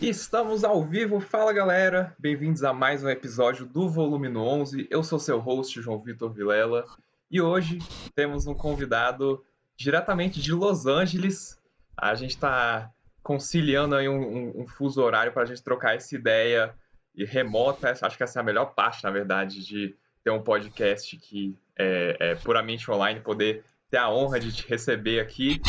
[0.00, 4.86] Estamos ao vivo, fala galera, bem-vindos a mais um episódio do Volume no 11.
[4.90, 6.84] Eu sou seu host, João Vitor Vilela,
[7.30, 7.78] e hoje
[8.14, 9.42] temos um convidado
[9.74, 11.58] diretamente de Los Angeles.
[11.96, 16.14] A gente está conciliando aí um, um, um fuso horário para a gente trocar essa
[16.14, 16.74] ideia
[17.14, 17.90] e remota.
[17.90, 22.16] Acho que essa é a melhor parte, na verdade, de ter um podcast que é,
[22.20, 25.60] é puramente online, poder ter a honra de te receber aqui.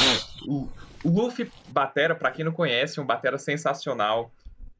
[0.46, 0.68] O,
[1.04, 4.32] o Luffy Batera, para quem não conhece, um Batera sensacional.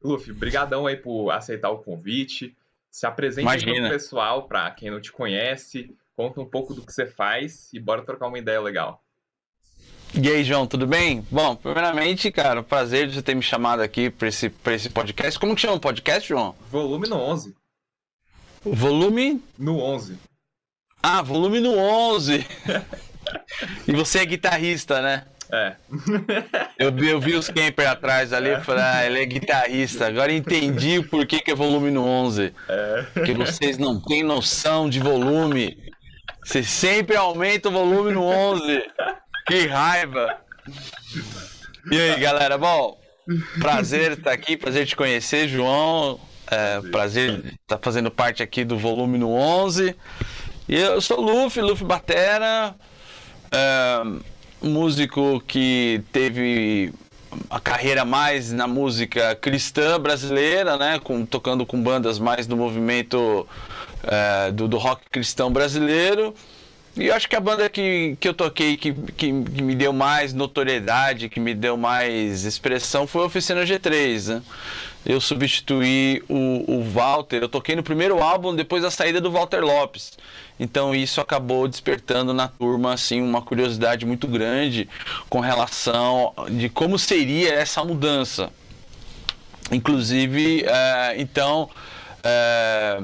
[0.02, 2.56] Luffy, brigadão aí por aceitar o convite.
[2.90, 6.92] Se apresente para o pessoal, para quem não te conhece, conta um pouco do que
[6.92, 9.02] você faz e bora trocar uma ideia legal.
[10.14, 11.24] E aí, João, tudo bem?
[11.30, 15.38] Bom, primeiramente, cara, prazer de você ter me chamado aqui para esse, esse podcast.
[15.38, 16.54] Como que chama o podcast, João?
[16.70, 17.54] Volume no 11.
[18.64, 19.42] Volume?
[19.58, 20.18] No 11.
[21.02, 22.44] Ah, volume no 11.
[23.86, 25.24] e você é guitarrista, né?
[25.50, 25.74] É.
[26.78, 30.06] eu, eu vi os camper atrás ali e falei, ah, ele é guitarrista.
[30.06, 32.52] Agora entendi o porquê que é volume no 11.
[32.68, 33.06] É.
[33.14, 35.76] Porque vocês não têm noção de volume.
[36.44, 38.82] Você sempre aumenta o volume no 11.
[39.46, 40.36] Que raiva.
[41.90, 42.58] E aí, galera?
[42.58, 42.98] Bom,
[43.58, 46.20] prazer estar aqui, prazer te conhecer, João.
[46.50, 49.96] É, prazer estar fazendo parte aqui do volume no 11.
[50.68, 52.74] E eu sou o Luffy, Luffy Batera.
[54.60, 56.92] Músico que teve
[57.50, 63.46] a carreira mais na música cristã brasileira, né, com, tocando com bandas mais do movimento
[64.02, 66.34] é, do, do, rock cristão brasileiro.
[66.96, 70.32] E acho que a banda que, que eu toquei, que, que, que, me deu mais
[70.32, 74.34] notoriedade, que me deu mais expressão, foi a Oficina G3.
[74.34, 74.42] Né?
[75.06, 79.60] Eu substituí o, o Walter, eu toquei no primeiro álbum depois da saída do Walter
[79.60, 80.18] Lopes.
[80.58, 84.88] Então isso acabou despertando na turma assim uma curiosidade muito grande
[85.28, 88.50] com relação de como seria essa mudança.
[89.70, 91.68] Inclusive, é, então,
[92.24, 93.02] é,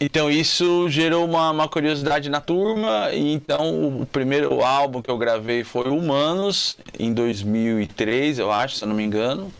[0.00, 3.10] então isso gerou uma, uma, curiosidade na turma.
[3.12, 8.84] E então o primeiro álbum que eu gravei foi Humanos em 2003, eu acho, se
[8.84, 9.52] eu não me engano.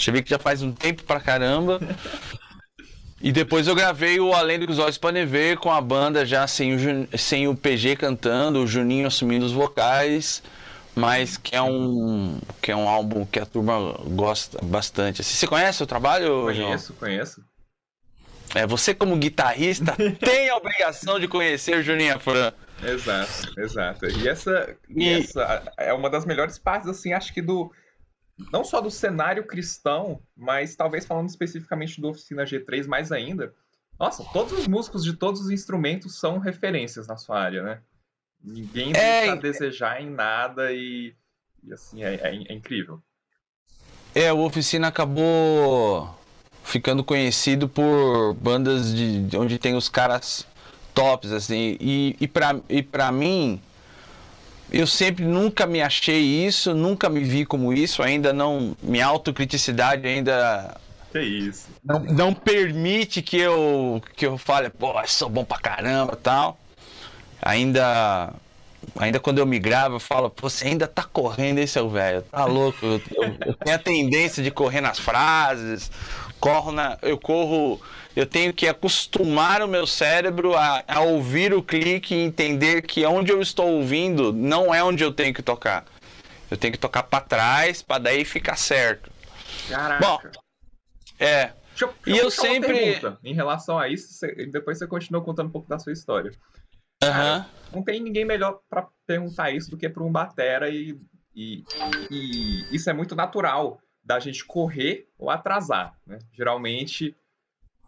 [0.00, 1.80] Você vê que já faz um tempo pra caramba.
[3.20, 6.24] E depois eu gravei o Além do que os Olhos Podem Ver com a banda
[6.24, 10.42] já sem o, sem o PG cantando, o Juninho assumindo os vocais,
[10.96, 15.22] mas que é um, que é um álbum que a turma gosta bastante.
[15.22, 16.44] Você conhece o trabalho?
[16.44, 16.98] Conheço, João?
[16.98, 17.44] conheço.
[18.54, 22.52] É, você como guitarrista tem a obrigação de conhecer o Juninho Afran.
[22.82, 24.06] Exato, exato.
[24.06, 27.70] E essa, e essa é uma das melhores partes, assim, acho que do,
[28.52, 33.54] não só do cenário cristão, mas talvez falando especificamente do Oficina G3 mais ainda.
[33.98, 37.80] Nossa, todos os músicos de todos os instrumentos são referências na sua área, né?
[38.42, 39.28] Ninguém é...
[39.28, 41.14] a desejar em nada e,
[41.62, 43.02] e assim, é, é, é incrível.
[44.14, 46.18] É, o Oficina acabou
[46.64, 50.46] ficando conhecido por bandas de, de onde tem os caras
[50.94, 53.60] tops, assim, e, e, pra, e pra mim,
[54.72, 58.76] eu sempre nunca me achei isso, nunca me vi como isso, ainda não.
[58.82, 60.76] Minha autocriticidade ainda.
[61.12, 61.68] Que isso.
[61.84, 66.58] Não, não permite que eu, que eu fale, pô, sou bom pra caramba tal.
[67.42, 68.32] Ainda.
[68.96, 72.44] Ainda quando eu me gravo, eu falo, você ainda tá correndo, esse o velho, tá
[72.44, 72.78] louco.
[72.84, 75.90] Eu, eu, eu tenho a tendência de correr nas frases,
[76.40, 77.80] corro na, eu corro
[78.16, 83.04] eu tenho que acostumar o meu cérebro a, a ouvir o clique e entender que
[83.06, 85.84] onde eu estou ouvindo não é onde eu tenho que tocar.
[86.50, 89.10] Eu tenho que tocar para trás para daí ficar certo.
[89.68, 90.04] Caraca.
[90.04, 90.18] Bom,
[91.18, 91.52] é.
[91.68, 93.00] Deixa eu, deixa e eu sempre.
[93.22, 96.32] Em relação a isso, você, depois você continua contando um pouco da sua história.
[97.00, 101.00] Cara, não tem ninguém melhor para perguntar isso do que para um batera e,
[101.34, 101.64] e,
[102.10, 105.96] e, isso é muito natural da gente correr ou atrasar.
[106.04, 106.18] Né?
[106.32, 107.14] Geralmente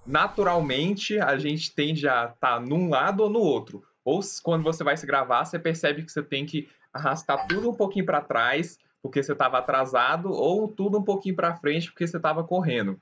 [0.06, 3.82] naturalmente a gente tende a estar tá num lado ou no outro.
[4.04, 7.74] Ou quando você vai se gravar, você percebe que você tem que arrastar tudo um
[7.74, 12.18] pouquinho para trás porque você estava atrasado ou tudo um pouquinho para frente porque você
[12.18, 13.00] estava correndo.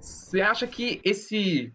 [0.00, 1.72] Você acha que esse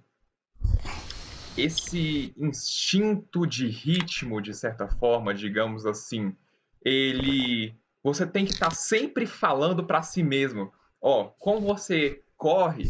[1.58, 6.34] esse instinto de ritmo, de certa forma, digamos assim,
[6.82, 7.76] ele
[8.14, 10.72] você tem que estar tá sempre falando para si mesmo,
[11.02, 12.90] ó, como você corre,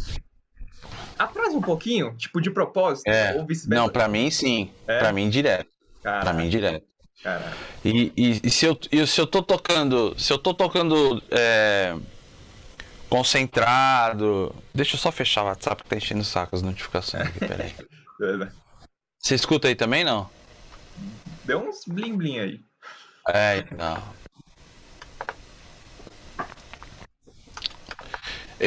[1.17, 3.33] Atrasa um pouquinho, tipo, de propósito, é.
[3.35, 3.83] ou vice-versa.
[3.83, 4.71] Não, pra mim sim.
[4.85, 4.99] É.
[4.99, 5.69] Pra mim direto.
[6.01, 6.85] Pra mim direto.
[7.23, 7.55] Caraca.
[7.83, 10.13] E, e, e, se, eu, e se eu tô tocando.
[10.19, 11.95] Se eu tô tocando é,
[13.09, 14.53] concentrado.
[14.73, 17.73] Deixa eu só fechar o WhatsApp que tá enchendo o saco as notificações aqui, peraí.
[19.17, 20.29] Você escuta aí também, não?
[21.45, 22.59] Deu uns blim blim aí.
[23.29, 24.03] É, não.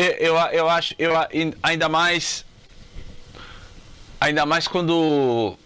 [0.00, 1.12] Eu, eu acho, eu
[1.60, 2.44] ainda mais,
[4.20, 5.58] ainda mais quando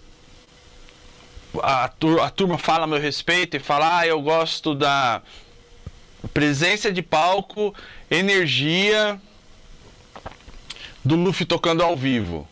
[1.63, 5.21] a, a turma fala a meu respeito e fala, ah, eu gosto da
[6.33, 7.75] presença de palco,
[8.11, 9.21] energia
[11.05, 12.49] do Luffy tocando ao vivo.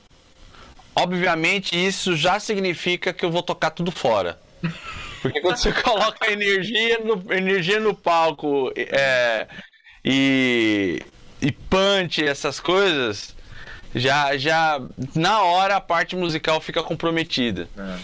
[0.95, 4.39] Obviamente isso já significa que eu vou tocar tudo fora.
[5.23, 9.47] Porque quando você coloca energia no, energia no palco é,
[10.05, 11.03] e,
[11.41, 13.35] e punch, essas coisas,
[13.95, 14.81] já, já
[15.15, 17.69] na hora a parte musical fica comprometida.
[17.77, 17.99] É.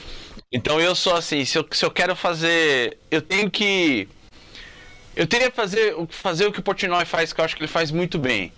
[0.53, 2.99] Então eu sou assim, se eu, se eu quero fazer.
[3.11, 4.09] Eu tenho que.
[5.15, 7.69] Eu teria que fazer, fazer o que o Portnoy faz, que eu acho que ele
[7.69, 8.53] faz muito bem.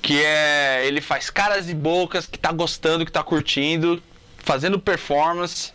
[0.00, 0.86] Que é.
[0.86, 4.02] Ele faz caras e bocas, que tá gostando, que tá curtindo,
[4.38, 5.72] fazendo performance.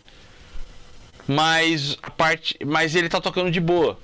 [1.27, 2.57] Mas a parte.
[2.65, 3.99] Mas ele tá tocando de boa.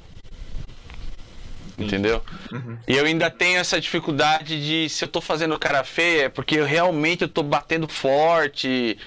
[1.77, 2.21] Entendeu?
[2.51, 2.77] Uhum.
[2.87, 6.55] E eu ainda tenho essa dificuldade de se eu tô fazendo cara feia, é porque
[6.55, 8.97] eu realmente eu tô batendo forte.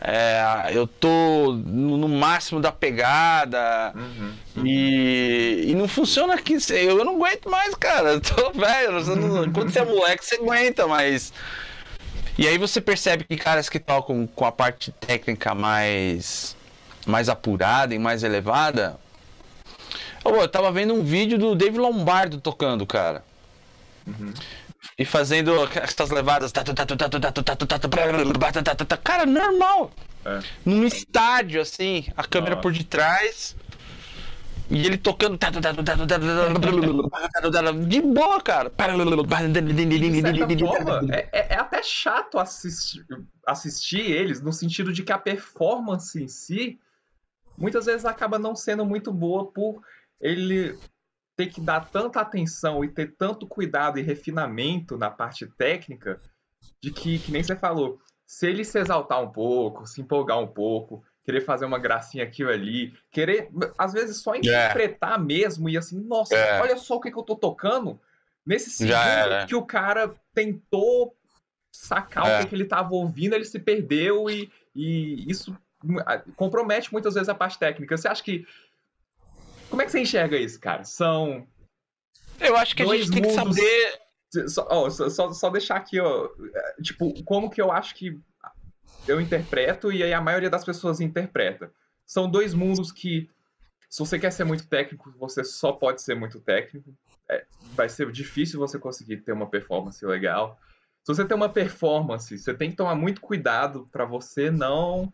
[0.00, 4.32] É, eu tô no, máximo da pegada uhum.
[4.64, 6.58] E, e não funciona aqui.
[6.70, 8.10] Eu, eu não aguento mais, cara.
[8.14, 9.52] Eu tô velho.
[9.52, 11.32] Quando você é moleque, você aguenta, mas.
[12.38, 16.54] E aí você percebe que caras que tocam com a parte técnica mais,
[17.06, 18.98] mais apurada e mais elevada.
[20.26, 23.24] Oh, eu tava vendo um vídeo do Dave Lombardo tocando, cara.
[24.06, 24.32] Uhum
[24.98, 26.52] e fazendo essas levadas.
[29.02, 29.90] Cara, normal.
[30.24, 30.40] É.
[30.64, 33.56] Num estádio, assim, a câmera por detrás.
[34.68, 35.38] E ele tocando.
[37.86, 38.68] De boa, cara.
[40.66, 43.06] Forma, é, é, é, até chato assistir,
[43.46, 46.80] assistir eles, no sentido de que a performance em si
[47.56, 49.80] muitas vezes acaba não sendo muito boa por
[50.20, 50.78] ele
[51.36, 56.20] ter que dar tanta atenção e ter tanto cuidado e refinamento na parte técnica,
[56.82, 60.46] de que, que nem você falou, se ele se exaltar um pouco, se empolgar um
[60.46, 65.24] pouco, querer fazer uma gracinha aqui ou ali, querer, às vezes, só interpretar yeah.
[65.24, 66.62] mesmo e assim, nossa, yeah.
[66.62, 68.00] olha só o que, que eu tô tocando.
[68.44, 71.16] Nesse segundo que o cara tentou
[71.72, 72.36] sacar é.
[72.36, 75.56] o que, que, ele tava ouvindo, ele se perdeu e, e isso
[76.36, 77.96] compromete muitas vezes a parte técnica.
[77.96, 78.46] Você acha que
[79.68, 80.84] como é que você enxerga isso, cara?
[80.84, 81.46] São.
[82.40, 83.56] Eu acho que a gente tem mundos...
[83.56, 84.48] que saber.
[84.48, 86.28] Só, oh, só, só, deixar aqui, ó.
[86.82, 88.20] Tipo, como que eu acho que
[89.08, 91.70] eu interpreto e aí a maioria das pessoas interpreta.
[92.04, 93.30] São dois mundos que,
[93.88, 96.94] se você quer ser muito técnico, você só pode ser muito técnico.
[97.28, 100.58] É, vai ser difícil você conseguir ter uma performance legal.
[101.02, 105.12] Se você tem uma performance, você tem que tomar muito cuidado para você não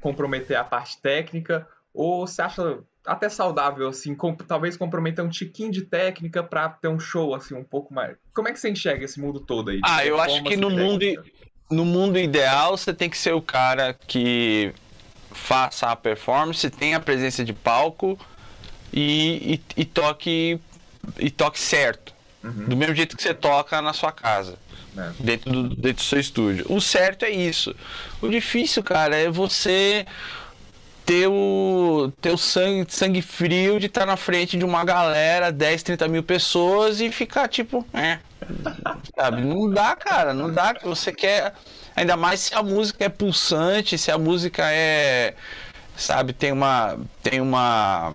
[0.00, 1.68] comprometer a parte técnica.
[1.92, 6.86] Ou você acha até saudável, assim, com, talvez comprometer um tiquinho de técnica para ter
[6.86, 8.16] um show, assim, um pouco mais.
[8.32, 9.80] Como é que você enxerga esse mundo todo aí?
[9.82, 11.04] Ah, eu acho que no mundo,
[11.68, 14.72] no mundo ideal você tem que ser o cara que
[15.32, 18.16] faça a performance, tenha a presença de palco
[18.92, 20.60] e, e, e toque
[21.18, 22.14] e toque certo.
[22.44, 22.68] Uhum.
[22.68, 24.56] Do mesmo jeito que você toca na sua casa.
[24.96, 25.10] É.
[25.18, 26.64] Dentro, do, dentro do seu estúdio.
[26.68, 27.74] O certo é isso.
[28.22, 30.06] O difícil, cara, é você
[31.10, 35.50] ter o, ter o sangue, sangue frio de estar tá na frente de uma galera,
[35.50, 38.20] 10, 30 mil pessoas e ficar tipo, é.
[39.16, 39.42] Sabe?
[39.42, 40.72] Não dá, cara, não dá.
[40.84, 41.52] Você quer.
[41.96, 45.34] Ainda mais se a música é pulsante, se a música é.
[45.96, 46.96] Sabe, tem uma.
[47.24, 48.14] Tem uma.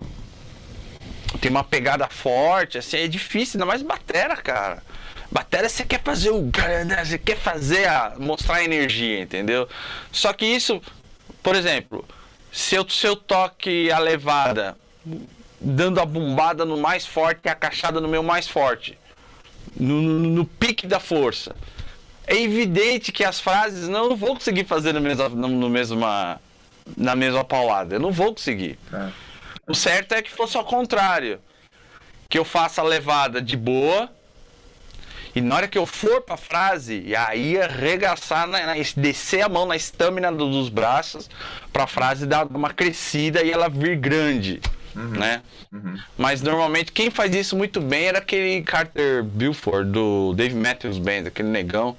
[1.38, 4.82] Tem uma pegada forte, assim, é difícil, ainda mais batera, cara.
[5.30, 6.50] Bateria você quer fazer o.
[7.04, 8.14] Você quer fazer a.
[8.16, 9.68] mostrar a energia, entendeu?
[10.10, 10.80] Só que isso,
[11.42, 12.02] por exemplo,
[12.56, 14.78] se eu, se eu toque a levada
[15.60, 18.98] dando a bombada no mais forte e a cachada no meu mais forte,
[19.78, 21.54] no, no, no, pique da força,
[22.26, 26.40] é evidente que as frases não vou conseguir fazer no mesma, no mesma,
[26.96, 27.96] na mesma paulada.
[27.96, 28.78] Eu não vou conseguir.
[28.90, 29.10] É.
[29.66, 31.38] O certo é que fosse ao contrário.
[32.26, 34.10] Que eu faça a levada de boa
[35.36, 39.50] e na hora que eu for pra frase, e aí arregaçar, na, na, descer a
[39.50, 41.28] mão na estamina dos braços
[41.70, 44.62] pra frase dar uma crescida e ela vir grande.
[44.94, 45.42] Uhum, né?
[45.70, 45.98] Uhum.
[46.16, 51.26] Mas normalmente quem faz isso muito bem era aquele Carter Buford do Dave Matthews Band,
[51.26, 51.94] aquele negão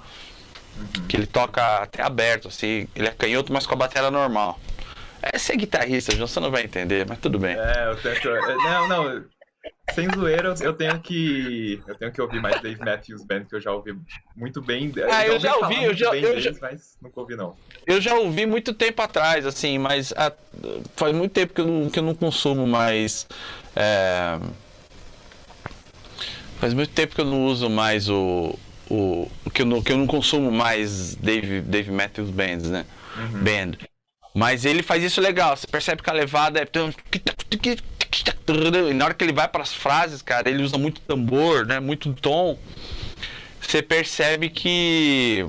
[0.76, 1.06] uhum.
[1.06, 4.58] que ele toca até aberto, assim, ele é canhoto, mas com a bateria normal.
[5.22, 7.56] É ser guitarrista, você não vai entender, mas tudo bem.
[7.56, 8.28] É, eu tento.
[8.28, 9.24] Não, não,
[9.94, 11.80] sem zoeira, eu tenho que.
[11.86, 13.96] Eu tenho que ouvir mais Dave Matthews Band, que eu já ouvi
[14.36, 14.92] muito bem.
[15.10, 16.52] Ah, eu, eu já ouvi, eu já, eu deles, já.
[16.60, 17.56] Mas nunca ouvi, não.
[17.86, 20.32] Eu já ouvi muito tempo atrás, assim, mas a,
[20.96, 23.26] faz muito tempo que eu não, que eu não consumo mais.
[23.74, 24.38] É,
[26.60, 28.58] faz muito tempo que eu não uso mais o,
[28.90, 32.84] o, o que, eu não, que eu não consumo mais Dave, Dave Matthews Bands, né?
[33.16, 33.42] Uhum.
[33.42, 33.87] Band.
[34.34, 35.56] Mas ele faz isso legal.
[35.56, 36.66] Você percebe que a levada é.
[38.90, 41.80] E na hora que ele vai para as frases, cara, ele usa muito tambor, né?
[41.80, 42.58] Muito tom.
[43.60, 45.44] Você percebe que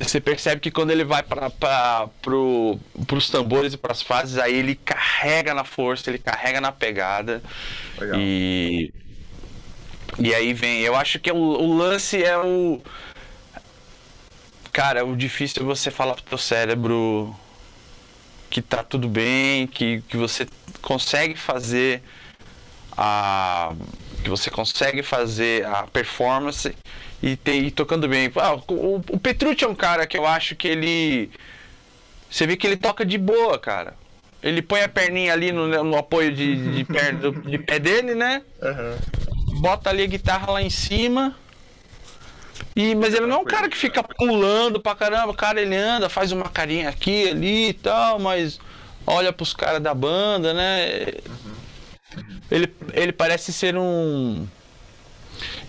[0.00, 2.78] você percebe que quando ele vai para pro,
[3.12, 7.42] os tambores e para as fases, aí ele carrega na força, ele carrega na pegada.
[7.98, 8.18] Legal.
[8.18, 8.92] E
[10.18, 12.80] e aí vem, eu acho que o, o lance é o
[14.72, 17.34] cara, o difícil é você falar pro teu cérebro
[18.48, 20.46] que tá tudo bem, que, que você
[20.80, 22.02] consegue fazer
[22.96, 23.72] a
[24.22, 26.74] que você consegue fazer a performance
[27.22, 28.30] e, ter, e tocando bem.
[28.36, 31.30] Ah, o, o Petrucci é um cara que eu acho que ele.
[32.30, 33.94] Você vê que ele toca de boa, cara.
[34.42, 38.42] Ele põe a perninha ali no, no apoio de, de, pé, de pé dele, né?
[38.60, 39.60] Uhum.
[39.60, 41.36] Bota ali a guitarra lá em cima.
[42.74, 45.34] E, mas ele não é um cara que fica pulando pra caramba.
[45.34, 48.58] Cara, ele anda, faz uma carinha aqui, ali e tal, mas
[49.06, 51.04] olha pros caras da banda, né?
[51.26, 52.40] Uhum.
[52.50, 54.46] Ele, ele parece ser um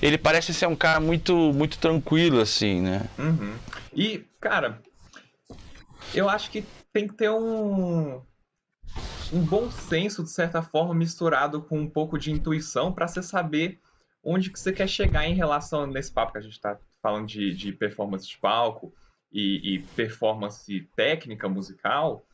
[0.02, 3.08] ele parece ser um cara muito, muito tranquilo, assim, né?
[3.18, 3.56] Uhum.
[3.94, 4.82] E, cara,
[6.14, 8.22] eu acho que tem que ter um,
[9.32, 13.80] um bom senso, de certa forma, misturado com um pouco de intuição para você saber
[14.24, 17.54] onde que você quer chegar em relação nesse papo que a gente está falando de,
[17.54, 18.94] de performance de palco
[19.32, 22.26] e, e performance técnica musical.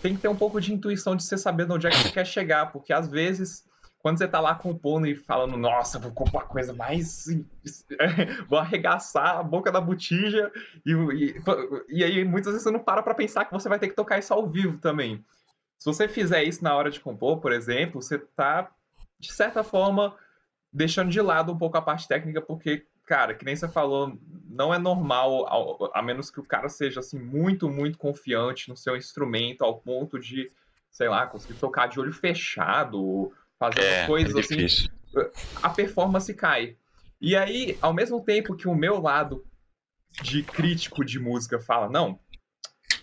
[0.00, 2.26] Tem que ter um pouco de intuição de você saber onde é que você quer
[2.26, 3.64] chegar, porque às vezes
[4.02, 7.26] quando você tá lá compondo e falando, nossa, vou compor a coisa mais.
[8.50, 10.50] vou arregaçar a boca da botija,
[10.84, 11.42] e, e,
[11.88, 14.18] e, aí muitas vezes você não para pra pensar que você vai ter que tocar
[14.18, 15.24] isso ao vivo também.
[15.78, 18.68] Se você fizer isso na hora de compor, por exemplo, você tá,
[19.20, 20.16] de certa forma,
[20.72, 24.72] deixando de lado um pouco a parte técnica, porque, cara, que nem você falou, não
[24.72, 29.62] é normal, a, menos que o cara seja, assim, muito, muito confiante no seu instrumento,
[29.62, 30.50] ao ponto de,
[30.90, 34.88] sei lá, conseguir tocar de olho fechado fazendo é, coisas é assim,
[35.62, 36.76] a performance cai.
[37.20, 39.44] E aí, ao mesmo tempo que o meu lado
[40.22, 42.18] de crítico de música fala, não,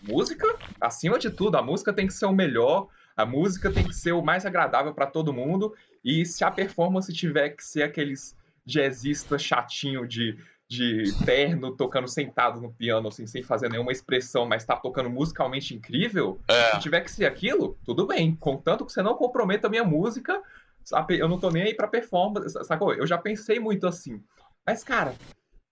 [0.01, 0.47] música,
[0.81, 4.11] acima de tudo, a música tem que ser o melhor, a música tem que ser
[4.11, 9.37] o mais agradável para todo mundo, e se a performance tiver que ser aqueles jazzista
[9.37, 10.37] chatinho de,
[10.67, 15.75] de terno tocando sentado no piano, assim, sem fazer nenhuma expressão, mas tá tocando musicalmente
[15.75, 16.71] incrível, é.
[16.71, 18.35] se tiver que ser aquilo, tudo bem.
[18.35, 20.41] Contanto que você não comprometa a minha música,
[21.09, 22.93] eu não tô nem aí pra performance, sacou?
[22.93, 24.23] Eu já pensei muito assim.
[24.65, 25.15] Mas, cara,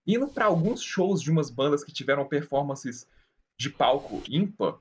[0.06, 3.08] indo para alguns shows de umas bandas que tiveram performances
[3.58, 4.78] de palco ímpar,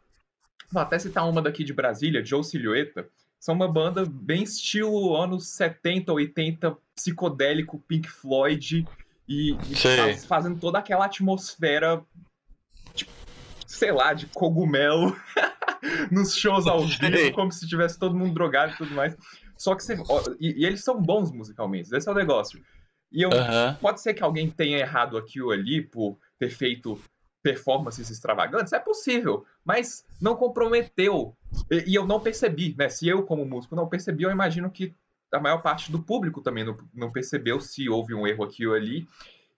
[0.70, 3.08] vou até citar uma daqui de Brasília, Joe Silhueta,
[3.40, 8.86] são uma banda bem estilo anos 70, 80, psicodélico, Pink Floyd,
[9.28, 12.02] e, e faz, fazendo toda aquela atmosfera,
[12.94, 13.10] tipo,
[13.66, 15.16] sei lá, de cogumelo
[16.10, 19.16] nos shows ao vivo, como se tivesse todo mundo drogado e tudo mais.
[19.56, 19.96] Só que você.
[20.08, 22.62] Ó, e, e, eles são bons musicalmente, esse é o negócio.
[23.12, 23.30] E eu,
[23.80, 27.00] pode ser que alguém tenha errado aqui ou ali por ter feito
[27.42, 31.36] performances extravagantes, é possível, mas não comprometeu.
[31.70, 32.88] E, e, eu não percebi, né?
[32.88, 34.94] Se eu, como músico, não percebi, eu imagino que
[35.32, 38.74] a maior parte do público também não, não percebeu se houve um erro aqui ou
[38.74, 39.06] ali.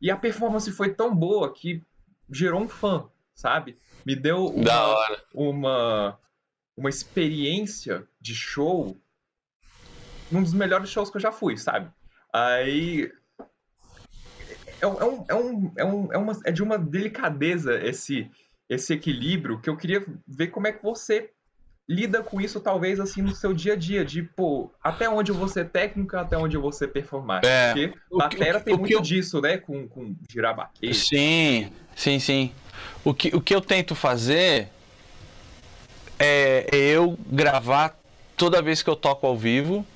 [0.00, 1.82] E a performance foi tão boa que
[2.30, 3.78] gerou um fã, sabe?
[4.04, 6.18] Me deu uma, uma,
[6.76, 8.96] uma experiência de show,
[10.30, 11.90] um dos melhores shows que eu já fui, sabe?
[12.32, 13.12] Aí.
[14.80, 18.30] É, é, um, é, um, é, um, é, uma, é de uma delicadeza esse,
[18.68, 21.32] esse equilíbrio que eu queria ver como é que você
[21.88, 25.34] lida com isso, talvez, assim, no seu dia a dia, de, pô, até onde eu
[25.34, 27.42] vou ser técnico, até onde eu vou ser performar.
[27.44, 29.00] É, Porque batera tem muito eu...
[29.00, 30.94] disso, né, com, com girar baquete.
[30.94, 32.52] Sim, sim, sim.
[33.02, 34.68] O que, o que eu tento fazer
[36.18, 37.96] é, é eu gravar
[38.36, 39.86] toda vez que eu toco ao vivo.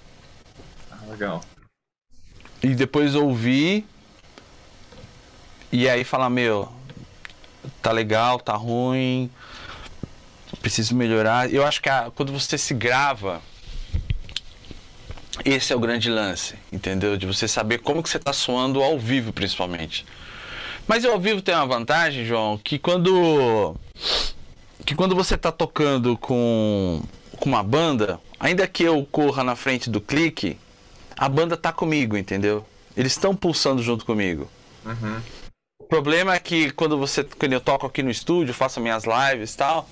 [0.90, 1.42] Ah, legal.
[2.62, 3.84] E depois ouvir.
[5.70, 6.70] E aí falar, meu,
[7.80, 9.30] tá legal, tá ruim,
[10.62, 11.52] preciso melhorar.
[11.52, 13.42] Eu acho que a, quando você se grava,
[15.44, 17.16] esse é o grande lance, entendeu?
[17.16, 20.06] De você saber como que você está soando ao vivo, principalmente.
[20.86, 23.76] Mas ao vivo tem uma vantagem, João, que quando
[24.84, 27.02] que quando você está tocando com,
[27.38, 30.58] com uma banda, ainda que eu corra na frente do clique,
[31.16, 32.64] a banda tá comigo, entendeu?
[32.96, 34.48] Eles estão pulsando junto comigo.
[34.84, 35.20] Uhum.
[35.78, 39.54] O problema é que quando você quando eu toco aqui no estúdio, faço minhas lives
[39.54, 39.88] e tal,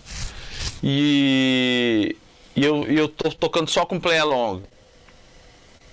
[0.82, 2.16] e,
[2.56, 4.62] e eu, eu tô tocando só com play along.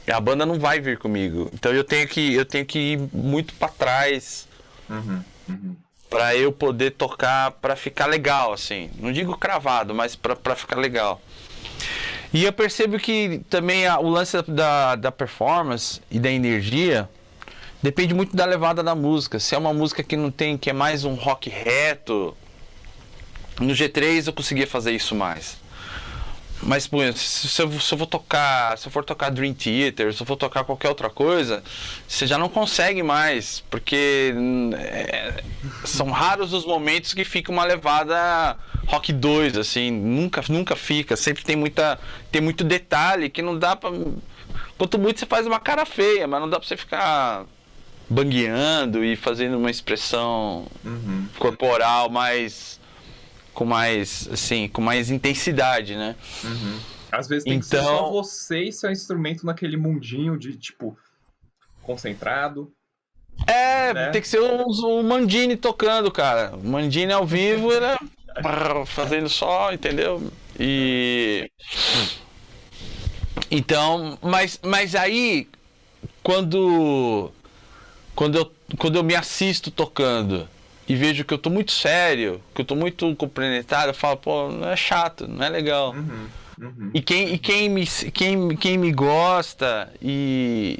[0.08, 1.50] E a banda não vai vir comigo.
[1.54, 4.48] Então eu tenho que, eu tenho que ir muito para trás.
[4.90, 5.76] Uhum, uhum.
[6.10, 8.90] Pra eu poder tocar, para ficar legal, assim.
[9.00, 11.22] Não digo cravado, mas para ficar legal.
[12.34, 17.10] E eu percebo que também a, o lance da, da performance e da energia
[17.82, 19.40] depende muito da levada da música.
[19.40, 22.36] Se é uma música que não tem, que é mais um rock reto,
[23.60, 25.58] no G3 eu conseguia fazer isso mais.
[26.62, 30.26] Mas, se eu, se eu vou tocar, se eu for tocar Dream Theater, se eu
[30.26, 31.64] for tocar qualquer outra coisa,
[32.08, 34.34] você já não consegue mais, porque
[34.76, 35.44] é,
[35.86, 41.44] são raros os momentos que fica uma levada Rock 2, assim, nunca, nunca fica, sempre
[41.44, 42.00] tem muita,
[42.32, 43.92] tem muito detalhe que não dá pra...
[44.78, 47.46] Quanto muito você faz uma cara feia, mas não dá pra você ficar
[48.10, 51.28] bangueando e fazendo uma expressão uhum.
[51.38, 52.77] corporal mais
[53.58, 56.16] com mais, assim, com mais intensidade, né?
[56.44, 56.80] Uhum.
[57.12, 57.62] Às vezes tem então...
[57.62, 60.96] que ser só então você e seu instrumento naquele mundinho de, tipo,
[61.82, 62.72] concentrado.
[63.48, 64.10] É, né?
[64.12, 66.56] tem que ser o, Mandini tocando, cara.
[66.56, 67.98] O Mandini ao vivo era
[68.86, 70.32] fazendo só, entendeu?
[70.60, 71.50] E
[73.50, 75.48] então, mas mas aí
[76.22, 77.32] quando
[78.14, 80.48] quando eu quando eu me assisto tocando
[80.88, 84.50] e vejo que eu tô muito sério, que eu tô muito compreendado, eu falo, pô,
[84.50, 85.92] não é chato, não é legal.
[85.92, 86.28] Uhum,
[86.62, 86.92] uhum.
[86.94, 90.80] E, quem, e quem, me, quem, quem me gosta e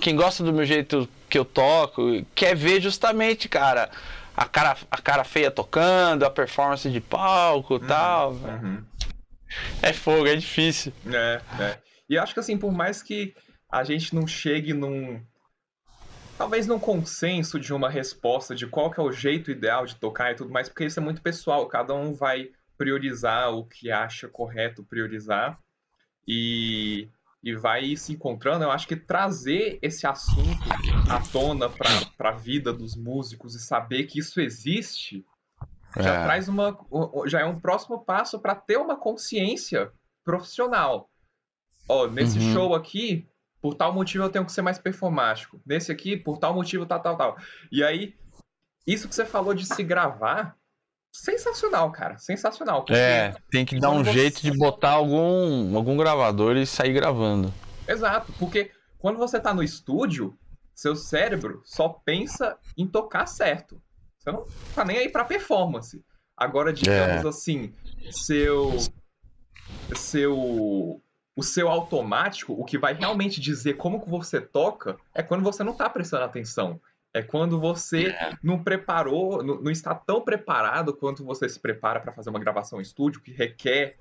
[0.00, 3.90] quem gosta do meu jeito que eu toco, quer ver justamente, cara,
[4.36, 8.32] a cara, a cara feia tocando, a performance de palco e uhum, tal.
[8.32, 8.84] Uhum.
[9.80, 10.92] É fogo, é difícil.
[11.06, 11.78] É, é.
[12.08, 13.34] E acho que assim, por mais que
[13.70, 15.18] a gente não chegue num,
[16.42, 20.32] talvez num consenso de uma resposta de qual que é o jeito ideal de tocar
[20.32, 24.26] e tudo mais, porque isso é muito pessoal, cada um vai priorizar o que acha
[24.26, 25.56] correto priorizar
[26.26, 27.08] e,
[27.44, 28.64] e vai se encontrando.
[28.64, 30.58] Eu acho que trazer esse assunto
[31.08, 35.24] à tona para a vida dos músicos e saber que isso existe
[35.96, 36.24] já é.
[36.24, 36.76] traz uma
[37.26, 39.92] já é um próximo passo para ter uma consciência
[40.24, 41.08] profissional.
[41.88, 42.52] Ó, nesse uhum.
[42.52, 43.28] show aqui,
[43.62, 45.60] por tal motivo eu tenho que ser mais performático.
[45.64, 47.36] Nesse aqui, por tal motivo, tal, tal, tal.
[47.70, 48.14] E aí,
[48.84, 50.56] isso que você falou de se gravar,
[51.12, 52.18] sensacional, cara.
[52.18, 52.84] Sensacional.
[52.90, 54.12] É, tem que dar um você...
[54.12, 57.54] jeito de botar algum, algum gravador e sair gravando.
[57.86, 60.36] Exato, porque quando você tá no estúdio,
[60.74, 63.80] seu cérebro só pensa em tocar certo.
[64.18, 64.44] Você não
[64.74, 66.04] tá nem aí pra performance.
[66.36, 67.28] Agora, digamos é.
[67.28, 67.72] assim,
[68.10, 68.76] seu.
[69.94, 71.00] Seu
[71.34, 75.64] o seu automático, o que vai realmente dizer como que você toca, é quando você
[75.64, 76.80] não está prestando atenção.
[77.14, 78.32] É quando você é.
[78.42, 82.78] não preparou, não, não, está tão preparado quanto você se prepara para fazer uma gravação
[82.78, 83.98] em estúdio, que requer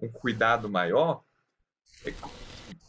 [0.00, 1.22] um cuidado maior,
[2.06, 2.14] é,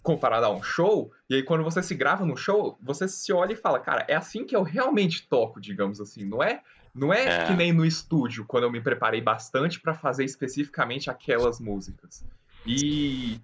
[0.03, 1.11] comparado a um show.
[1.27, 4.15] E aí, quando você se grava no show, você se olha e fala, cara, é
[4.15, 6.23] assim que eu realmente toco, digamos assim.
[6.23, 6.61] Não é,
[6.93, 7.47] não é, é.
[7.47, 12.23] que nem no estúdio, quando eu me preparei bastante para fazer especificamente aquelas músicas.
[12.63, 13.41] E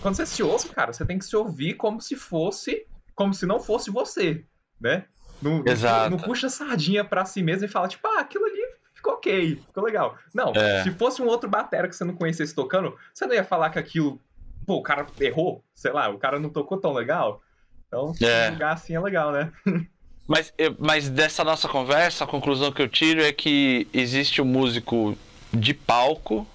[0.00, 3.46] quando você se ouve, cara, você tem que se ouvir como se fosse, como se
[3.46, 4.44] não fosse você,
[4.80, 5.04] né?
[5.40, 6.10] Não, Exato.
[6.10, 8.62] não, puxa sardinha pra si mesmo e fala, tipo, ah, aquilo ali
[8.94, 10.16] ficou ok, ficou legal.
[10.32, 10.84] Não, é.
[10.84, 13.78] se fosse um outro batera que você não conhecesse tocando, você não ia falar que
[13.78, 14.20] aquilo,
[14.64, 17.42] pô, o cara errou, sei lá, o cara não tocou tão legal.
[17.88, 18.50] Então, é.
[18.52, 19.52] jogar assim é legal, né?
[20.24, 24.46] Mas, mas dessa nossa conversa, a conclusão que eu tiro é que existe o um
[24.46, 25.18] músico
[25.52, 26.46] de palco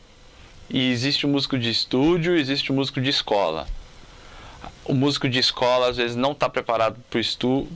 [0.70, 3.68] e existe o músico de estúdio, existe o músico de escola.
[4.84, 7.70] O músico de escola às vezes não está preparado para o estúdio.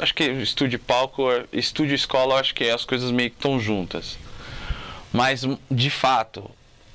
[0.00, 4.16] Acho que estúdio palco, estúdio e escola, acho que as coisas meio que estão juntas.
[5.12, 6.50] Mas de fato,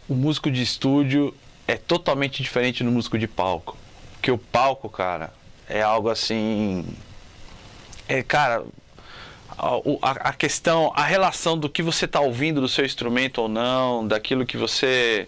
[0.08, 1.34] o músico de estúdio
[1.68, 3.78] é totalmente diferente do músico de palco.
[4.14, 5.34] Porque o palco, cara,
[5.68, 6.86] é algo assim.
[8.08, 8.64] É, cara,
[9.50, 14.08] a, a, questão, a relação do que você está ouvindo do seu instrumento ou não,
[14.08, 15.28] daquilo que você,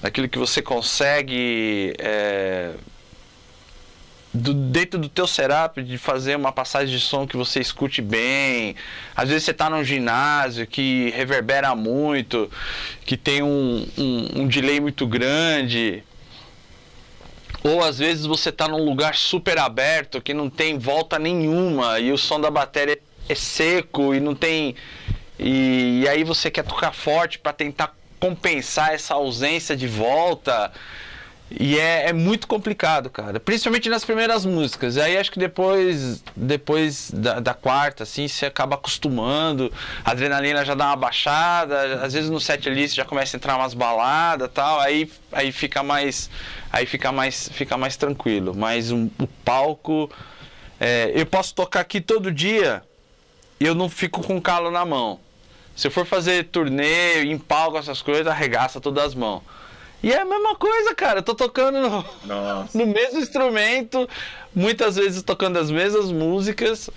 [0.00, 2.74] daquilo que você consegue é,
[4.34, 8.74] do, dentro do teu setup de fazer uma passagem de som que você escute bem.
[9.14, 12.50] Às vezes você está num ginásio que reverbera muito,
[13.06, 16.02] que tem um, um, um delay muito grande.
[17.62, 22.12] Ou às vezes você está num lugar super aberto que não tem volta nenhuma e
[22.12, 24.74] o som da bateria é seco e não tem.
[25.38, 30.72] E, e aí você quer tocar forte para tentar compensar essa ausência de volta.
[31.50, 33.38] E é, é, muito complicado, cara.
[33.38, 34.96] Principalmente nas primeiras músicas.
[34.96, 39.70] Aí acho que depois, depois da, da, quarta, assim, você acaba acostumando.
[40.04, 42.02] A adrenalina já dá uma baixada.
[42.02, 44.80] Às vezes no set list já começa a entrar umas baladas tal.
[44.80, 46.30] Aí, aí fica mais.
[46.72, 48.54] Aí fica mais, fica mais tranquilo.
[48.54, 50.10] Mas um, o palco.
[50.80, 52.82] É, eu posso tocar aqui todo dia
[53.58, 55.20] e eu não fico com calo na mão.
[55.76, 59.42] Se eu for fazer turnê, em palco, essas coisas, arregaça todas as mãos.
[60.02, 61.20] E é a mesma coisa, cara.
[61.20, 62.04] Eu tô tocando no,
[62.74, 64.08] no mesmo instrumento,
[64.54, 66.90] muitas vezes tocando as mesmas músicas.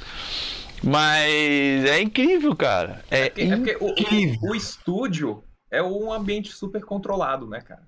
[0.83, 3.03] Mas é incrível, cara.
[3.09, 3.77] É, é, porque, é porque
[4.43, 7.87] o, o, estúdio é um ambiente super controlado, né, cara?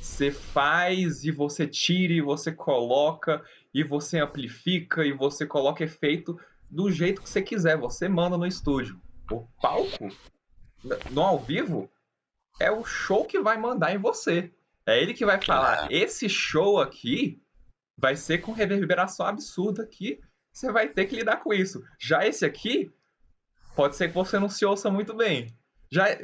[0.00, 3.42] Você faz e você tira e você coloca
[3.74, 6.38] e você amplifica e você coloca efeito
[6.72, 7.76] do jeito que você quiser.
[7.76, 8.98] Você manda no estúdio.
[9.30, 10.08] O palco,
[11.10, 11.90] no ao vivo,
[12.58, 14.50] é o show que vai mandar em você.
[14.86, 17.40] É ele que vai falar: esse show aqui
[17.96, 20.18] vai ser com reverberação absurda aqui.
[20.52, 21.82] Você vai ter que lidar com isso.
[21.98, 22.90] Já esse aqui,
[23.76, 25.54] pode ser que você não se ouça muito bem.
[25.90, 26.20] Já é,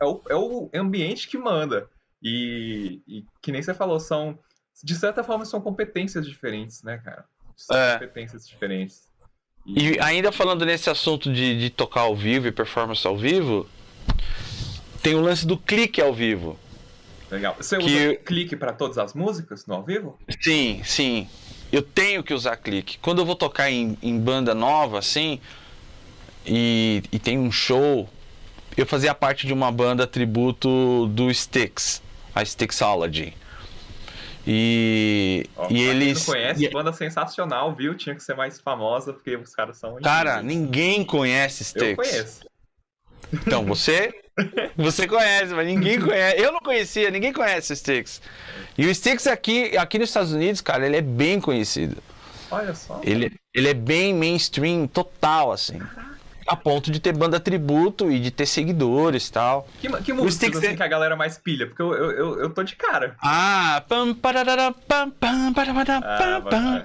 [0.00, 1.88] é o, é o ambiente que manda.
[2.22, 4.38] E, e, que nem você falou, são.
[4.82, 7.26] De certa forma, são competências diferentes, né, cara?
[7.56, 7.94] São é.
[7.94, 9.09] competências diferentes.
[9.66, 9.98] E...
[10.00, 13.68] ainda falando nesse assunto de, de tocar ao vivo e performance ao vivo,
[15.02, 16.58] tem o lance do clique ao vivo.
[17.30, 17.54] Legal.
[17.58, 17.84] Você que...
[17.84, 20.18] usa clique para todas as músicas no ao vivo?
[20.40, 21.28] Sim, sim.
[21.72, 22.98] Eu tenho que usar clique.
[22.98, 25.40] Quando eu vou tocar em, em banda nova, assim,
[26.44, 28.08] e, e tem um show,
[28.76, 32.02] eu fazia parte de uma banda tributo do Styx,
[32.34, 33.34] a Styxology.
[34.46, 36.26] E, e eles.
[36.26, 36.70] Não conhece, e...
[36.70, 37.94] banda sensacional, viu?
[37.94, 39.96] Tinha que ser mais famosa, porque os caras são.
[39.96, 41.90] Cara, ninguém conhece Styx.
[41.90, 42.40] Eu conheço.
[43.32, 44.12] Então, você
[44.76, 46.40] você conhece, mas ninguém conhece.
[46.40, 48.20] Eu não conhecia, ninguém conhece o Styx.
[48.76, 52.02] E o Styx aqui, aqui nos Estados Unidos, cara, ele é bem conhecido.
[52.50, 53.00] Olha só.
[53.04, 55.80] Ele, ele é bem mainstream total, assim
[56.50, 59.68] a ponto de ter banda tributo e de ter seguidores e tal.
[59.80, 61.64] Que, que música assim, que a galera mais pilha?
[61.68, 63.14] Porque eu, eu, eu, eu tô de cara.
[63.22, 64.34] Ah, pam, pam,
[65.16, 66.82] pam, pararara, pam, pam,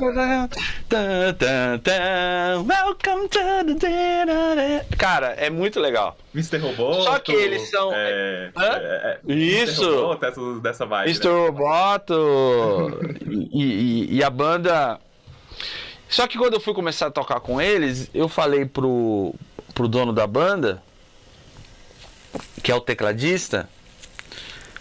[2.63, 3.39] welcome to
[3.79, 6.15] the Cara, é muito legal.
[6.35, 6.59] Mr.
[6.59, 7.03] Robot.
[7.03, 7.91] Só que eles são.
[7.91, 9.83] É, é, é, Isso!
[9.83, 10.35] Mr.
[10.35, 11.09] Robot, dessa vibe.
[11.09, 11.27] Mr.
[11.27, 11.47] Né?
[11.47, 12.99] Roboto.
[13.51, 14.99] e, e, e a banda.
[16.07, 19.33] Só que quando eu fui começar a tocar com eles, eu falei pro,
[19.75, 20.81] pro dono da banda,
[22.63, 23.69] que é o tecladista,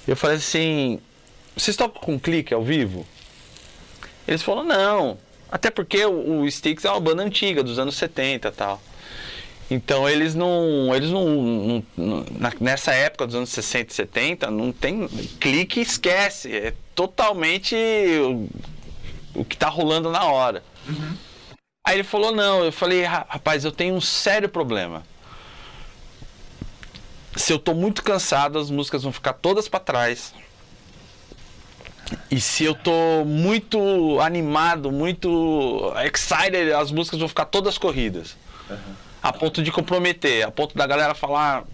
[0.09, 0.99] eu falei assim:
[1.55, 3.07] vocês tocam com clique ao vivo?
[4.27, 5.19] Eles falaram: não.
[5.51, 8.81] Até porque o, o Styx é uma banda antiga, dos anos 70 e tal.
[9.71, 10.95] Então eles não.
[10.95, 12.25] Eles não, não, não,
[12.61, 15.09] Nessa época dos anos 60 e 70, não tem.
[15.41, 16.55] Clique esquece.
[16.55, 18.49] É totalmente o,
[19.41, 20.63] o que está rolando na hora.
[20.89, 21.17] Uhum.
[21.85, 22.65] Aí ele falou: não.
[22.65, 25.03] Eu falei: rapaz, eu tenho um sério problema.
[27.37, 30.33] Se eu tô muito cansado, as músicas vão ficar todas para trás.
[32.31, 38.37] E se eu tô muito animado, muito excited, as músicas vão ficar todas corridas.
[38.71, 38.95] Uhum.
[39.23, 41.65] A ponto de comprometer, a ponto da galera falar.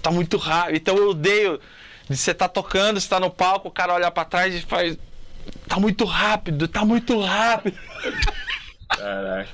[0.00, 0.76] Tá muito rápido.
[0.76, 1.60] Então eu odeio
[2.08, 4.98] de você tá tocando, você tá no palco, o cara olha para trás e faz.
[5.68, 7.78] Tá muito rápido, tá muito rápido.
[8.96, 9.50] Caraca.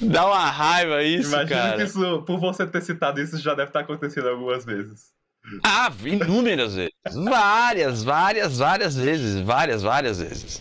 [0.00, 1.76] Dá uma raiva isso, Imagina cara.
[1.76, 5.12] que isso, por você ter citado isso, já deve estar acontecendo algumas vezes.
[5.62, 6.92] Ah, inúmeras vezes.
[7.12, 9.40] Várias, várias, várias vezes.
[9.40, 10.60] Várias, várias vezes.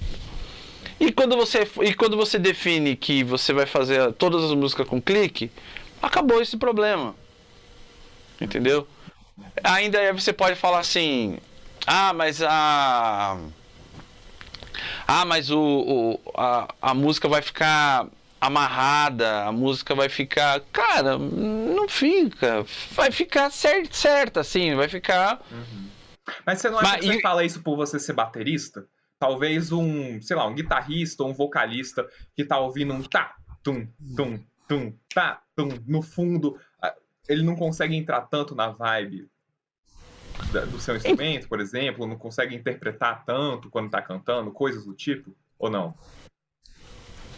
[1.00, 5.02] E quando você, e quando você define que você vai fazer todas as músicas com
[5.02, 5.52] clique,
[6.02, 7.16] acabou esse problema.
[8.40, 8.88] Entendeu?
[9.64, 11.38] Ainda você pode falar assim:
[11.88, 12.50] ah, mas a.
[12.52, 13.38] Ah,
[15.26, 18.08] mas o, o a, a música vai ficar
[18.40, 20.62] amarrada, a música vai ficar.
[20.72, 22.66] Cara, não fica.
[22.92, 25.42] Vai ficar certo, certo assim, vai ficar.
[25.52, 25.88] Uhum.
[26.46, 27.22] Mas você não acha Mas, que você e...
[27.22, 28.86] fala isso por você ser baterista?
[29.20, 33.88] Talvez um, sei lá, um guitarrista ou um vocalista que tá ouvindo um tá, tum,
[34.16, 36.60] tum, tum, tá, tum, no fundo,
[37.28, 39.30] ele não consegue entrar tanto na vibe
[40.70, 45.36] do seu instrumento, por exemplo, não consegue interpretar tanto quando tá cantando, coisas do tipo,
[45.60, 45.94] ou não?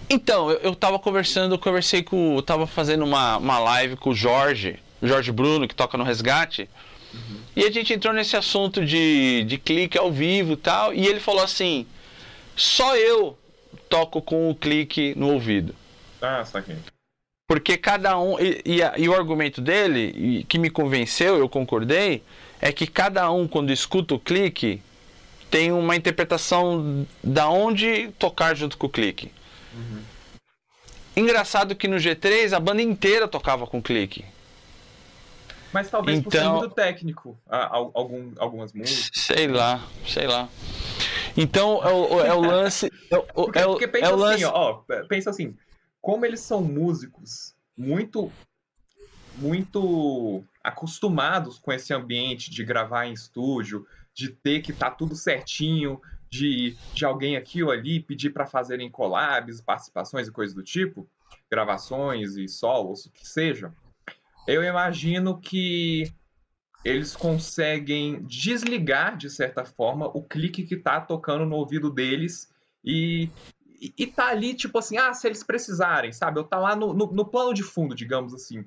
[0.10, 2.36] Então, eu, eu tava conversando, eu conversei com.
[2.36, 6.70] Eu tava fazendo uma, uma live com o Jorge, Jorge Bruno, que toca no Resgate.
[7.14, 7.40] Uhum.
[7.56, 10.94] E a gente entrou nesse assunto de, de clique ao vivo e tal.
[10.94, 11.88] E ele falou assim:
[12.56, 13.38] só eu
[13.90, 15.74] toco com o clique no ouvido.
[16.22, 16.78] Ah, saquei.
[17.48, 18.40] Porque cada um.
[18.40, 22.24] E, e, e, o argumento dele, e, que me convenceu, eu concordei,
[22.62, 24.82] é que cada um, quando escuta o clique,
[25.50, 29.32] tem uma interpretação da onde tocar junto com o clique.
[29.74, 30.02] Uhum.
[31.16, 34.26] Engraçado que no G3 a banda inteira tocava com clique.
[35.72, 39.12] Mas talvez então, por técnico, algum, algumas músicas.
[39.14, 40.48] Sei lá, sei lá.
[41.36, 42.92] Então é o, é o lance.
[43.12, 44.46] É o, porque, é o, porque pensa é o assim, lance...
[44.46, 44.74] ó,
[45.08, 45.56] pensa assim,
[46.02, 48.32] como eles são músicos muito
[49.38, 55.16] muito acostumados com esse ambiente de gravar em estúdio, de ter que estar tá tudo
[55.16, 60.64] certinho, de, de alguém aqui ou ali pedir para fazerem collabs, participações e coisas do
[60.64, 61.08] tipo,
[61.50, 63.72] gravações e solos, o que seja.
[64.48, 66.12] Eu imagino que
[66.84, 73.30] eles conseguem desligar, de certa forma, o clique que está tocando no ouvido deles e,
[73.82, 76.40] e, e tá ali, tipo assim, ah, se eles precisarem, sabe?
[76.40, 78.66] Eu tá lá no, no, no plano de fundo, digamos assim.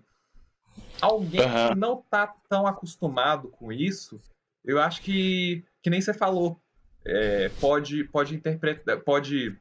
[1.00, 1.68] Alguém uhum.
[1.68, 4.20] que não tá tão acostumado com isso,
[4.64, 6.60] eu acho que, que nem você falou,
[7.04, 9.56] é, pode, pode, interpretar, pode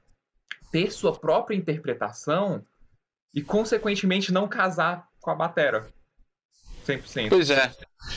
[0.72, 2.64] ter sua própria interpretação
[3.34, 5.88] e, consequentemente, não casar com a batera.
[6.86, 7.30] 100%.
[7.30, 7.72] Pois é.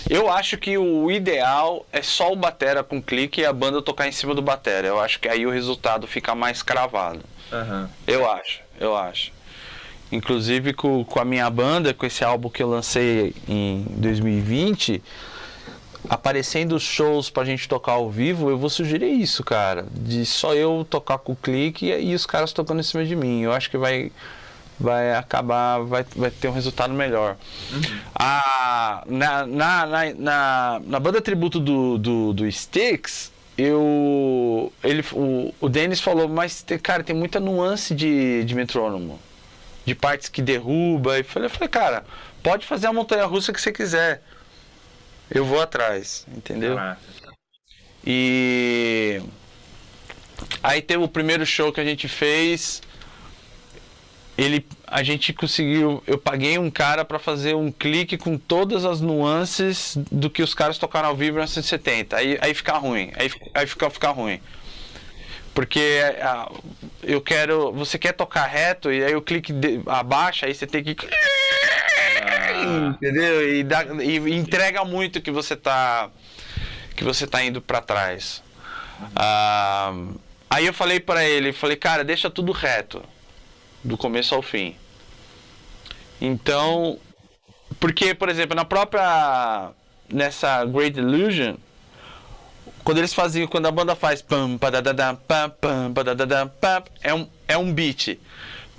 [0.08, 4.06] Eu acho que o ideal é só o batera com clique e a banda tocar
[4.06, 4.86] em cima do batera.
[4.86, 7.24] Eu acho que aí o resultado fica mais cravado.
[7.52, 7.88] Uhum.
[8.06, 9.32] Eu acho, eu acho.
[10.12, 15.02] Inclusive com, com a minha banda, com esse álbum que eu lancei em 2020,
[16.08, 19.86] aparecendo shows pra gente tocar ao vivo, eu vou sugerir isso, cara.
[19.92, 23.42] De só eu tocar com o clique e os caras tocando em cima de mim.
[23.42, 24.10] Eu acho que vai
[24.78, 27.36] vai acabar, vai, vai ter um resultado melhor.
[27.70, 27.98] Uhum.
[28.14, 35.54] A, na, na, na, na, na banda tributo do, do, do Sticks, eu ele o,
[35.60, 39.18] o Dennis falou mas cara tem muita nuance de, de metrônomo
[39.84, 41.18] de partes que derruba.
[41.18, 42.04] E falei, eu falei, cara,
[42.42, 44.22] pode fazer a montanha russa que você quiser.
[45.30, 46.76] Eu vou atrás, entendeu?
[48.04, 49.22] E
[50.62, 52.82] aí teve o primeiro show que a gente fez.
[54.36, 56.02] Ele, a gente conseguiu.
[56.06, 60.54] Eu paguei um cara para fazer um clique com todas as nuances do que os
[60.54, 62.16] caras tocaram ao vivo em 1970.
[62.16, 63.12] Aí, aí fica ruim.
[63.14, 64.40] Aí, aí fica, fica ruim.
[65.54, 66.50] Porque ah,
[67.02, 67.72] eu quero.
[67.72, 70.96] Você quer tocar reto e aí o clique de, abaixa, aí você tem que.
[72.22, 72.94] Ah.
[72.94, 73.56] Entendeu?
[73.56, 76.10] E, dá, e entrega muito que você tá.
[76.94, 78.42] Que você tá indo para trás.
[79.16, 79.92] Ah,
[80.48, 83.02] aí eu falei para ele, falei, cara, deixa tudo reto.
[83.82, 84.76] Do começo ao fim.
[86.20, 86.98] Então.
[87.78, 89.70] Porque, por exemplo, na própria.
[90.12, 91.54] Nessa Great Illusion
[92.84, 97.28] quando eles faziam, quando a banda faz pam, padadadam, pam, pam, padadadam, pam, é um,
[97.46, 98.18] é um beat.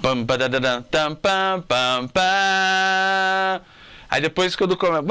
[0.01, 3.61] Pam, padadadam, tam, pam, pam, pam.
[4.09, 5.03] Aí depois quando começa.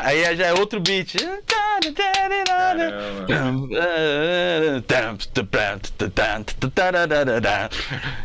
[0.00, 1.14] Aí já é outro beat.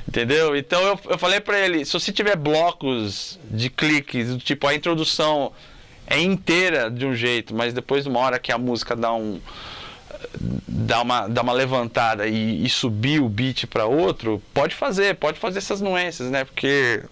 [0.06, 0.56] Entendeu?
[0.58, 5.54] Então eu, eu falei pra ele: se você tiver blocos de cliques, tipo a introdução
[6.08, 9.40] é inteira de um jeito, mas depois de uma hora que a música dá um
[10.68, 15.40] dá uma, dá uma levantada e, e subir o beat para outro, pode fazer, pode
[15.40, 16.44] fazer essas nuances, né?
[16.44, 17.04] Porque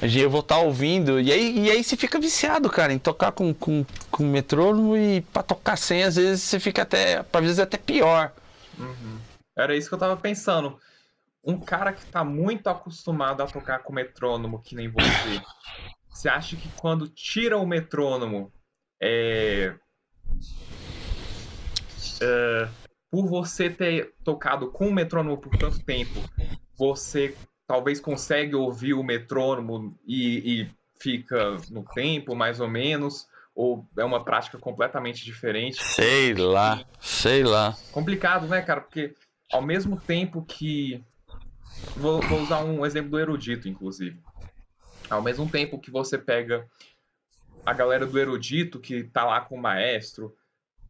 [0.00, 3.32] eu vou estar tá ouvindo e aí, e aí você fica viciado, cara, em tocar
[3.32, 7.58] com, com, com metrônomo e para tocar sem, às vezes você fica até, às vezes
[7.58, 8.32] até pior.
[8.78, 9.18] Uhum.
[9.56, 10.78] Era isso que eu tava pensando.
[11.44, 15.40] Um cara que tá muito acostumado a tocar com metrônomo, que nem você,
[16.18, 18.52] você acha que quando tira o metrônomo,
[19.00, 19.72] é,
[22.20, 22.68] é,
[23.08, 26.20] por você ter tocado com o metrônomo por tanto tempo,
[26.76, 27.36] você
[27.68, 33.28] talvez consegue ouvir o metrônomo e, e fica no tempo, mais ou menos?
[33.54, 35.80] Ou é uma prática completamente diferente?
[35.84, 37.76] Sei lá, sei lá.
[37.92, 38.80] Complicado, né, cara?
[38.80, 39.14] Porque
[39.52, 41.00] ao mesmo tempo que.
[41.96, 44.20] Vou, vou usar um exemplo do erudito, inclusive.
[45.08, 46.68] Ao mesmo tempo que você pega
[47.64, 50.34] a galera do erudito que tá lá com o maestro,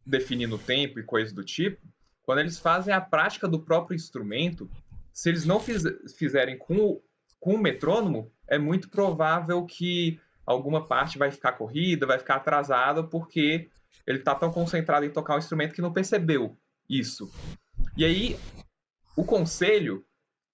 [0.05, 1.81] definindo tempo e coisas do tipo,
[2.23, 4.69] quando eles fazem a prática do próprio instrumento,
[5.11, 5.83] se eles não fiz,
[6.15, 7.01] fizerem com o,
[7.39, 13.03] com o metrônomo, é muito provável que alguma parte vai ficar corrida, vai ficar atrasada,
[13.03, 13.69] porque
[14.05, 16.57] ele está tão concentrado em tocar o instrumento que não percebeu
[16.89, 17.31] isso.
[17.95, 18.39] E aí,
[19.15, 20.05] o conselho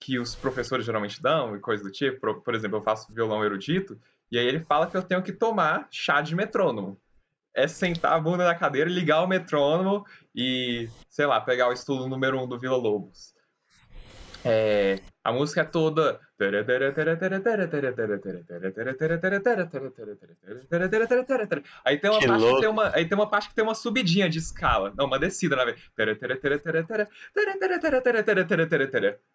[0.05, 2.21] que os professores geralmente dão e coisa do tipo.
[2.21, 3.99] Por, por, exemplo, eu faço violão erudito
[4.31, 7.01] e aí ele fala que eu tenho que tomar chá de metrônomo.
[7.55, 12.07] É sentar a bunda na cadeira, ligar o metrônomo e, sei lá, pegar o estudo
[12.07, 13.33] número um do Vila Lobos.
[14.47, 16.19] É, A música é toda.
[21.83, 23.73] Aí tem uma Que parte que tem uma, aí tem uma parte que tem uma
[23.73, 25.89] subidinha de escala, não, uma descida, na verdade.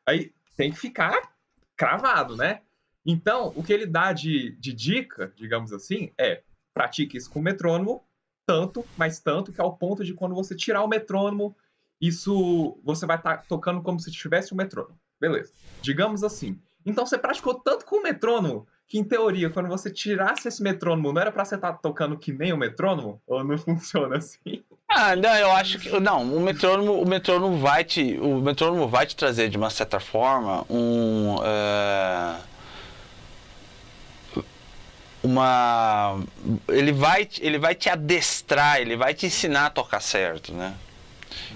[0.07, 1.33] Aí tem que ficar
[1.77, 2.61] cravado, né?
[3.05, 6.43] Então, o que ele dá de, de dica, digamos assim, é
[6.75, 8.05] pratique isso com o metrônomo,
[8.47, 11.57] tanto, mas tanto, que ao ponto de quando você tirar o metrônomo,
[12.01, 14.99] isso você vai estar tocando como se tivesse um metrônomo.
[15.21, 15.53] Beleza.
[15.83, 16.61] Digamos assim.
[16.85, 21.13] Então você praticou tanto com o metrônomo que, em teoria, quando você tirasse esse metrônomo,
[21.13, 23.23] não era pra você estar tocando que nem o metrônomo?
[23.25, 24.65] Ou não funciona assim?
[24.89, 25.89] Ah, não, eu acho que.
[26.01, 28.19] Não, o metrônomo, o metrônomo vai te.
[28.19, 31.37] O metrônomo vai te trazer, de uma certa forma, um.
[31.45, 32.37] é,
[35.23, 36.21] uma.
[36.69, 40.75] Ele vai, ele vai te adestrar, ele vai te ensinar a tocar certo, né?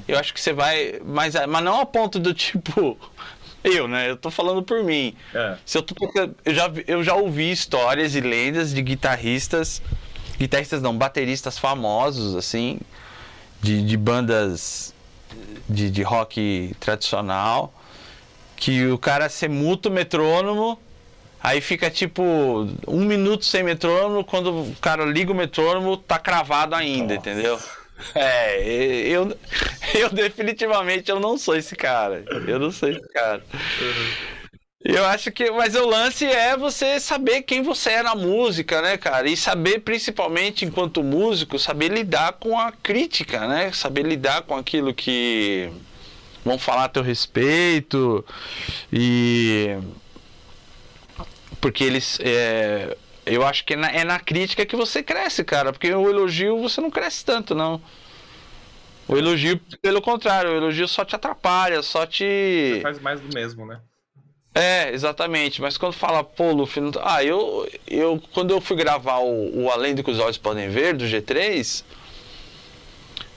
[0.06, 1.00] Eu acho que você vai.
[1.04, 2.96] Mas, mas não a ponto do tipo.
[3.64, 4.10] Eu, né?
[4.10, 5.16] Eu tô falando por mim.
[5.34, 5.56] É.
[5.64, 9.80] Se eu, tô tocando- eu, já, eu já ouvi histórias e lendas de guitarristas,
[10.38, 12.78] guitarristas não, bateristas famosos, assim,
[13.62, 14.92] de, de bandas
[15.68, 17.72] de, de rock tradicional,
[18.56, 20.78] que o cara se muta o metrônomo,
[21.42, 22.22] aí fica tipo
[22.86, 27.30] um minuto sem metrônomo, quando o cara liga o metrônomo, tá cravado ainda, Nossa.
[27.30, 27.58] entendeu?
[28.14, 28.60] É,
[29.08, 29.36] eu,
[29.94, 32.24] eu definitivamente eu não sou esse cara.
[32.46, 33.42] Eu não sou esse cara.
[34.84, 38.98] Eu acho que, mas o lance é você saber quem você é na música, né,
[38.98, 39.26] cara?
[39.26, 43.72] E saber, principalmente enquanto músico, saber lidar com a crítica, né?
[43.72, 45.70] Saber lidar com aquilo que
[46.44, 48.22] vão falar a teu respeito
[48.92, 49.78] e
[51.62, 52.94] porque eles, é,
[53.26, 55.72] eu acho que é na, é na crítica que você cresce, cara.
[55.72, 57.80] Porque o elogio você não cresce tanto, não.
[59.06, 62.74] O elogio, pelo contrário, o elogio só te atrapalha, só te.
[62.74, 63.80] Você faz mais do mesmo, né?
[64.54, 65.60] É, exatamente.
[65.60, 66.92] Mas quando fala, pô, Luffy, não...
[67.02, 70.68] ah, eu, eu, quando eu fui gravar o, o Além do que os olhos podem
[70.68, 71.84] ver, do G3,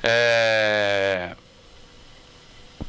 [0.04, 1.36] é...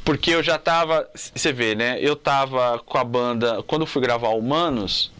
[0.05, 1.97] porque eu já tava, você vê, né?
[1.99, 5.11] Eu tava com a banda, quando eu fui gravar Humanos,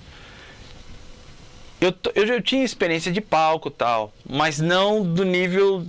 [1.81, 5.85] eu, eu já tinha experiência de palco e tal, mas não do nível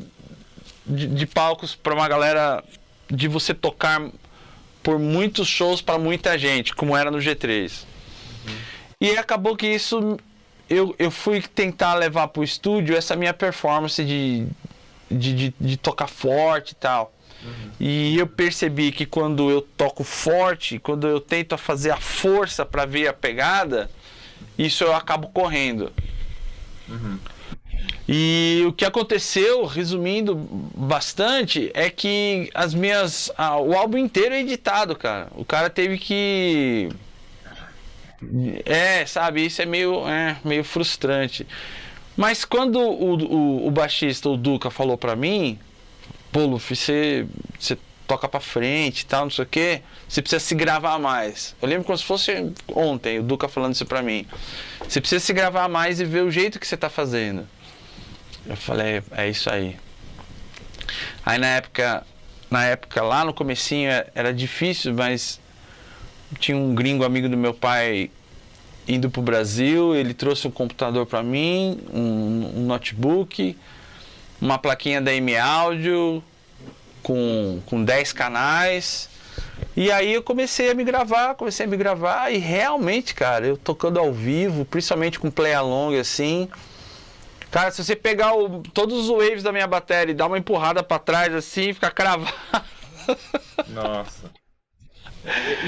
[0.86, 2.62] de, de palcos para uma galera
[3.08, 4.08] de você tocar
[4.82, 7.84] por muitos shows para muita gente, como era no G3.
[9.00, 10.18] E acabou que isso
[10.68, 14.46] eu, eu fui tentar levar pro estúdio essa minha performance de,
[15.10, 17.12] de, de, de tocar forte e tal.
[17.78, 22.84] E eu percebi que quando eu toco forte, quando eu tento fazer a força para
[22.84, 23.90] ver a pegada,
[24.66, 25.92] isso eu acabo correndo.
[28.08, 30.34] E o que aconteceu, resumindo
[30.74, 33.30] bastante, é que as minhas.
[33.38, 35.28] ah, o álbum inteiro é editado, cara.
[35.36, 36.88] O cara teve que.
[38.64, 41.46] É, sabe, isso é meio, é, meio frustrante.
[42.16, 45.58] Mas quando o, o, o baixista, o Duca, falou pra mim,
[46.30, 47.26] pô, Luffy, você,
[47.58, 47.78] você
[48.10, 51.54] toca pra frente e tal, não sei o quê, você precisa se gravar mais.
[51.62, 54.26] Eu lembro como se fosse ontem, o Duca falando isso pra mim.
[54.80, 57.46] Você precisa se gravar mais e ver o jeito que você tá fazendo.
[58.44, 59.76] Eu falei, é isso aí.
[61.24, 62.04] Aí na época,
[62.50, 65.38] na época lá no comecinho é- era difícil, mas
[66.40, 68.10] tinha um gringo amigo do meu pai
[68.88, 73.56] indo pro Brasil, ele trouxe um computador para mim, um, um notebook,
[74.40, 76.24] uma plaquinha da M Audio
[77.02, 79.08] com, com 10 canais.
[79.76, 83.56] E aí eu comecei a me gravar, comecei a me gravar e realmente, cara, eu
[83.56, 86.48] tocando ao vivo, principalmente com play along assim,
[87.50, 90.84] Cara, se você pegar o- todos os waves da minha bateria e dar uma empurrada
[90.84, 92.32] pra trás assim, ficar cravado.
[93.68, 94.30] Nossa.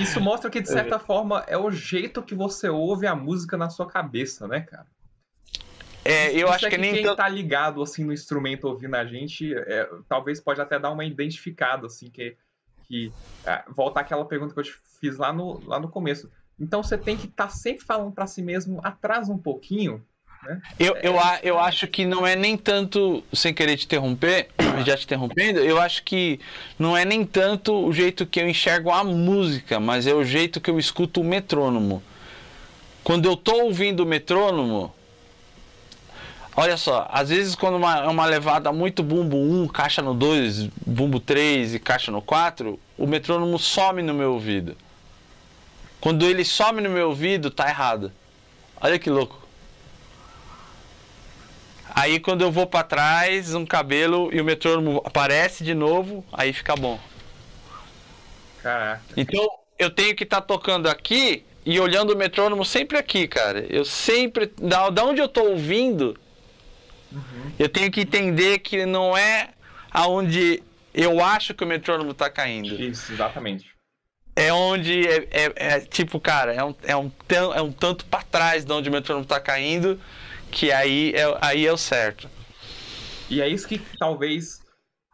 [0.01, 3.68] Isso mostra que, de certa forma, é o jeito que você ouve a música na
[3.68, 4.87] sua cabeça, né, cara?
[6.04, 7.16] É, eu Isso acho é que, nem quem tanto.
[7.16, 11.86] tá ligado, assim, no instrumento ouvindo a gente, é, talvez pode até dar uma identificada,
[11.86, 12.36] assim, que...
[12.88, 13.12] que
[13.46, 16.30] é, volta àquela pergunta que eu te fiz lá no, lá no começo.
[16.58, 20.04] Então você tem que estar sempre falando pra si mesmo, atrás um pouquinho,
[20.42, 20.60] né?
[20.78, 24.48] Eu, eu, eu acho que não é nem tanto, sem querer te interromper,
[24.84, 26.40] já te interrompendo, eu acho que
[26.78, 30.60] não é nem tanto o jeito que eu enxergo a música, mas é o jeito
[30.60, 32.02] que eu escuto o metrônomo.
[33.04, 34.92] Quando eu tô ouvindo o metrônomo,
[36.56, 40.68] olha só, às vezes quando uma, é uma levada muito bumbo 1, caixa no 2,
[40.86, 44.76] bumbo 3 e caixa no 4, o metrônomo some no meu ouvido.
[46.00, 48.12] Quando ele some no meu ouvido, tá errado.
[48.80, 49.40] Olha que louco.
[51.94, 56.53] Aí quando eu vou pra trás, um cabelo e o metrônomo aparece de novo, aí
[56.53, 56.98] fica bom.
[58.62, 59.03] Caraca.
[59.16, 59.46] Então,
[59.78, 63.66] eu tenho que estar tá tocando aqui e olhando o metrônomo sempre aqui, cara.
[63.68, 64.53] Eu sempre.
[64.61, 66.16] Da, da onde eu tô ouvindo,
[67.12, 67.52] uhum.
[67.58, 69.50] eu tenho que entender que não é
[69.90, 70.62] aonde
[70.94, 72.80] eu acho que o metrônomo tá caindo.
[72.80, 73.72] Isso, exatamente.
[74.34, 77.12] É onde é, é, é tipo, cara, é um, é, um,
[77.54, 80.00] é um tanto para trás de onde o metrônomo tá caindo,
[80.50, 82.28] que aí é, aí é o certo.
[83.28, 84.60] E é isso que talvez,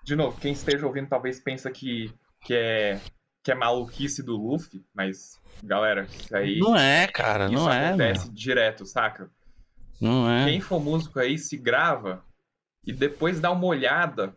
[0.04, 2.12] de novo, quem esteja ouvindo talvez pensa que,
[2.44, 3.00] que, é,
[3.44, 6.58] que é maluquice do Luffy, mas Galera, isso aí.
[6.58, 7.88] Não é, cara, não é.
[7.88, 9.30] acontece direto, saca?
[10.00, 10.44] Não é.
[10.44, 12.24] Quem for músico aí se grava
[12.84, 14.36] e depois dá uma olhada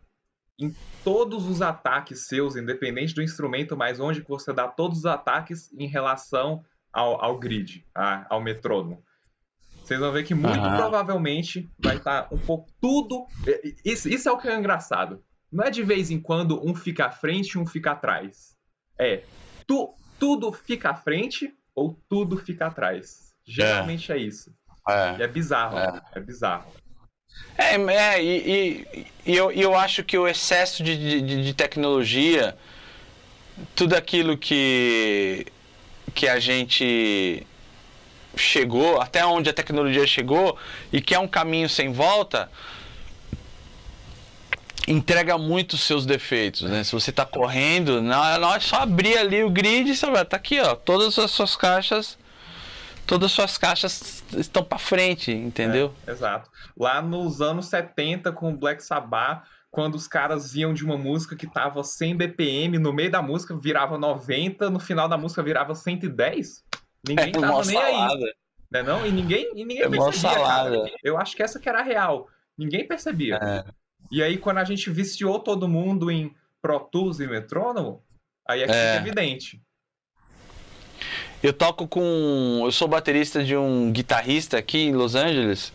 [0.59, 5.05] em todos os ataques seus, independente do instrumento, mas onde que você dá todos os
[5.05, 9.03] ataques em relação ao, ao grid, a, ao metrônomo.
[9.83, 10.77] Vocês vão ver que muito uhum.
[10.77, 13.25] provavelmente vai estar tá um pouco tudo.
[13.83, 15.23] Isso, isso é o que é engraçado.
[15.51, 18.55] Não é de vez em quando um fica à frente e um fica atrás.
[18.97, 19.23] É.
[19.67, 23.33] Tu, tudo fica à frente ou tudo fica atrás.
[23.43, 24.53] Geralmente é, é isso.
[24.87, 25.77] É, e é bizarro.
[25.77, 26.65] É, é bizarro.
[27.57, 32.57] É, é e, e, e eu, eu acho que o excesso de, de, de tecnologia,
[33.75, 35.45] tudo aquilo que,
[36.13, 37.45] que a gente
[38.35, 40.57] chegou, até onde a tecnologia chegou,
[40.91, 42.49] e que é um caminho sem volta,
[44.87, 46.83] entrega muito os seus defeitos, né?
[46.83, 50.37] Se você está correndo, não, é só abrir ali o grid e você vai, tá
[50.37, 52.17] aqui, ó, todas as suas caixas,
[53.11, 55.93] todas as suas caixas estão para frente, entendeu?
[56.07, 56.49] É, exato.
[56.77, 61.35] Lá nos anos 70 com o Black Sabbath, quando os caras viam de uma música
[61.35, 65.75] que tava 100 BPM, no meio da música virava 90, no final da música virava
[65.75, 66.63] 110,
[67.05, 68.25] ninguém é, tava nem salada.
[68.25, 68.33] aí.
[68.71, 69.05] Né não?
[69.05, 72.29] E ninguém, e ninguém é percebia, Eu acho que essa que era a real.
[72.57, 73.37] Ninguém percebia.
[73.41, 73.65] É.
[74.09, 78.01] E aí, quando a gente viciou todo mundo em Pro Tools e metrônomo,
[78.47, 78.95] aí é que é.
[78.95, 79.61] evidente.
[81.43, 82.61] Eu toco com.
[82.63, 85.73] Eu sou baterista de um guitarrista aqui em Los Angeles,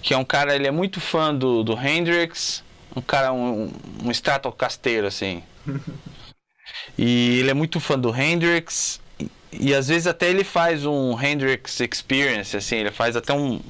[0.00, 2.64] que é um cara, ele é muito fã do, do Hendrix,
[2.96, 3.70] um cara, um,
[4.02, 5.42] um Stratocaster, assim.
[6.96, 11.20] e ele é muito fã do Hendrix, e, e, às vezes até ele faz um
[11.20, 13.60] Hendrix Experience, assim, ele faz até um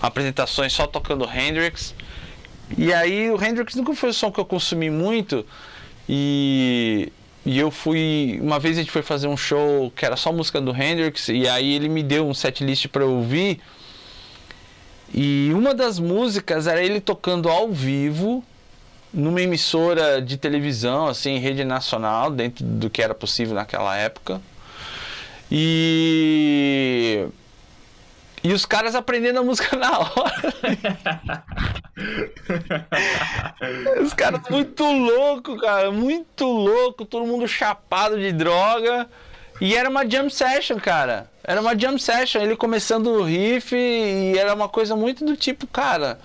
[0.00, 1.94] apresentações só tocando Hendrix.
[2.76, 5.46] E aí o Hendrix nunca foi o som que eu consumi muito.
[6.08, 7.12] E,
[7.44, 8.38] e eu fui.
[8.40, 11.48] Uma vez a gente foi fazer um show que era só música do Hendrix, e
[11.48, 13.60] aí ele me deu um setlist para eu ouvir.
[15.14, 18.42] E uma das músicas era ele tocando ao vivo
[19.12, 24.40] numa emissora de televisão, assim, rede nacional, dentro do que era possível naquela época.
[25.50, 27.26] E
[28.44, 30.54] e os caras aprendendo a música na hora.
[34.02, 39.08] os caras muito louco, cara, muito louco, todo mundo chapado de droga.
[39.60, 41.30] E era uma jam session, cara.
[41.44, 45.66] Era uma jam session, ele começando o riff e era uma coisa muito do tipo,
[45.68, 46.18] cara,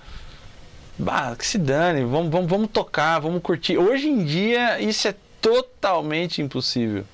[0.98, 3.78] bah, que se dane, vamos, vamos, vamos tocar, vamos curtir.
[3.78, 7.04] Hoje em dia isso é totalmente impossível.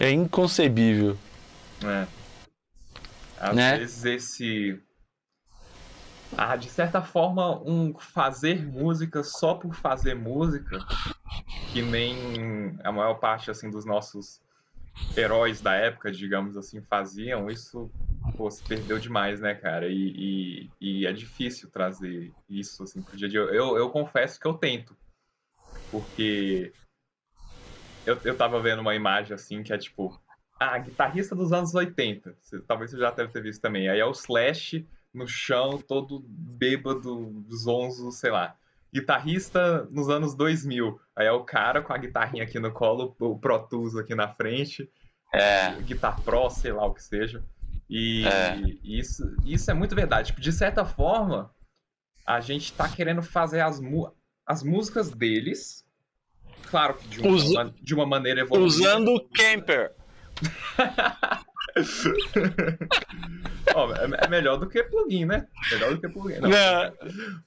[0.00, 1.16] É inconcebível.
[1.84, 2.17] É.
[3.40, 3.78] Às né?
[3.78, 4.82] vezes esse.
[6.36, 10.84] Ah, de certa forma, um fazer música só por fazer música,
[11.66, 14.40] que nem a maior parte assim dos nossos
[15.16, 17.90] heróis da época, digamos assim, faziam, isso
[18.36, 19.88] pô, se perdeu demais, né, cara?
[19.88, 23.40] E, e, e, é difícil trazer isso assim pro dia a dia.
[23.40, 24.96] Eu, eu confesso que eu tento,
[25.90, 26.72] porque
[28.06, 30.20] eu, eu tava vendo uma imagem assim que é tipo
[30.58, 32.36] ah, guitarrista dos anos 80.
[32.40, 33.88] Você, talvez você já deve ter visto também.
[33.88, 38.56] Aí é o Slash no chão, todo bêbado, zonzo, sei lá.
[38.92, 40.98] Guitarrista nos anos 2000.
[41.14, 44.28] Aí é o cara com a guitarrinha aqui no colo, o Pro Tools aqui na
[44.28, 44.90] frente.
[45.32, 45.72] É.
[45.82, 47.44] Guitar Pro, sei lá o que seja.
[47.88, 48.56] E, é.
[48.82, 50.28] isso, isso é muito verdade.
[50.28, 51.50] Tipo, de certa forma,
[52.26, 53.80] a gente tá querendo fazer as,
[54.46, 55.86] as músicas deles.
[56.70, 57.74] Claro que de uma, Usa...
[57.80, 58.66] de uma maneira evoluída.
[58.66, 59.94] Usando o Camper.
[63.74, 65.46] Ó, é, é melhor do que plugin, né?
[65.70, 66.40] Melhor do que plugin.
[66.40, 66.92] Não, não.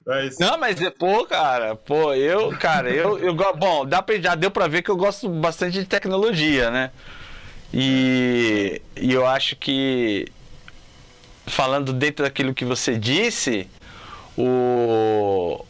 [0.06, 0.38] Mas...
[0.38, 4.50] não mas é, pô, cara, pô, eu, cara, eu, eu bom, dá pra, já deu
[4.50, 6.90] pra ver que eu gosto bastante de tecnologia, né?
[7.72, 10.26] E, e eu acho que
[11.46, 13.68] falando dentro daquilo que você disse,
[14.36, 15.64] o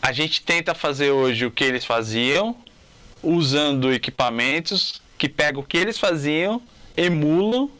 [0.00, 2.54] a gente tenta fazer hoje o que eles faziam,
[3.22, 6.60] usando equipamentos que pega o que eles faziam,
[6.94, 7.70] emulam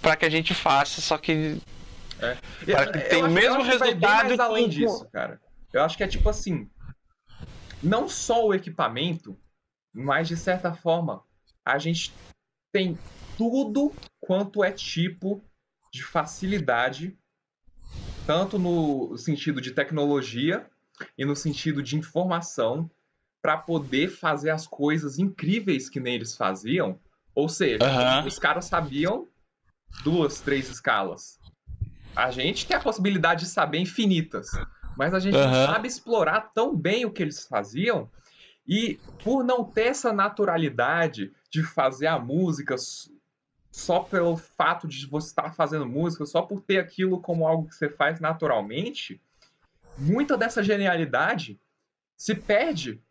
[0.00, 1.60] para que a gente faça, só que
[2.18, 2.36] é.
[2.64, 4.28] para que tenha o mesmo resultado.
[4.28, 5.38] Mais além disso, cara.
[5.70, 6.70] Eu acho que é tipo assim,
[7.82, 9.38] não só o equipamento,
[9.92, 11.22] mas de certa forma
[11.62, 12.10] a gente
[12.72, 12.98] tem
[13.36, 15.42] tudo quanto é tipo
[15.92, 17.14] de facilidade,
[18.26, 20.66] tanto no sentido de tecnologia
[21.18, 22.90] e no sentido de informação,
[23.42, 26.98] para poder fazer as coisas incríveis que nem eles faziam.
[27.34, 28.26] Ou seja, uhum.
[28.28, 29.26] os caras sabiam
[30.04, 31.40] duas, três escalas.
[32.14, 34.50] A gente tem a possibilidade de saber infinitas,
[34.96, 35.44] mas a gente uhum.
[35.44, 38.08] não sabe explorar tão bem o que eles faziam.
[38.66, 42.76] E por não ter essa naturalidade de fazer a música
[43.72, 47.74] só pelo fato de você estar fazendo música, só por ter aquilo como algo que
[47.74, 49.20] você faz naturalmente,
[49.98, 51.58] muita dessa genialidade
[52.16, 53.02] se perde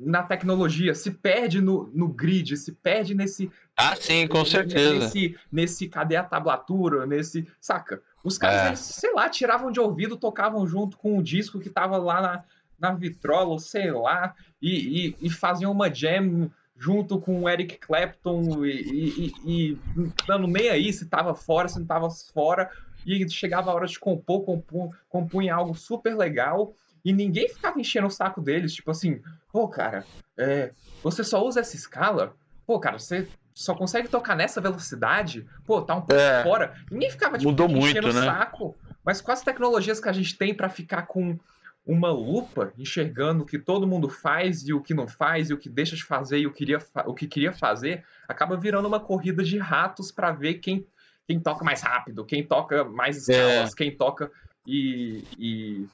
[0.00, 3.50] na tecnologia, se perde no, no grid, se perde nesse.
[3.76, 4.94] Ah, sim, com certeza.
[4.94, 7.46] Nesse, nesse cadê a tablatura, nesse.
[7.60, 8.02] Saca?
[8.24, 8.66] Os caras, é.
[8.68, 12.44] eles, sei lá, tiravam de ouvido, tocavam junto com o disco que tava lá na,
[12.78, 18.64] na vitrola, sei lá, e, e, e faziam uma jam junto com o Eric Clapton
[18.64, 19.78] e, e, e,
[20.26, 22.70] dando nem aí se tava fora, se não tava fora,
[23.04, 26.74] e chegava a hora de compor, compor compunha algo super legal,
[27.04, 29.20] e ninguém ficava enchendo o saco deles, tipo assim,
[29.52, 30.04] pô, cara,
[30.38, 30.72] é,
[31.02, 32.34] você só usa essa escala?
[32.66, 35.46] Pô, cara, você só consegue tocar nessa velocidade?
[35.64, 36.74] Pô, tá um pouco é, fora.
[36.90, 38.26] Ninguém ficava tipo, mudou enchendo muito, o né?
[38.26, 38.76] saco.
[39.04, 41.38] Mas com as tecnologias que a gente tem para ficar com
[41.86, 45.58] uma lupa enxergando o que todo mundo faz e o que não faz e o
[45.58, 49.42] que deixa de fazer e o, queria o que queria fazer, acaba virando uma corrida
[49.42, 50.86] de ratos para ver quem,
[51.26, 53.76] quem toca mais rápido, quem toca mais escalas, é.
[53.76, 54.30] quem toca
[54.66, 55.86] e, e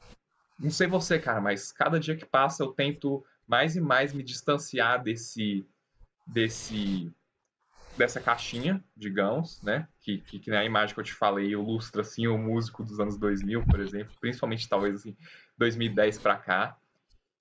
[0.59, 4.23] não sei você, cara, mas cada dia que passa eu tento mais e mais me
[4.23, 5.67] distanciar desse
[6.27, 7.13] desse
[7.97, 9.89] dessa caixinha, digamos, né?
[10.01, 13.17] Que, que, que na imagem que eu te falei ilustra assim o músico dos anos
[13.17, 15.17] 2000, por exemplo, principalmente talvez assim
[15.57, 16.77] 2010 para cá,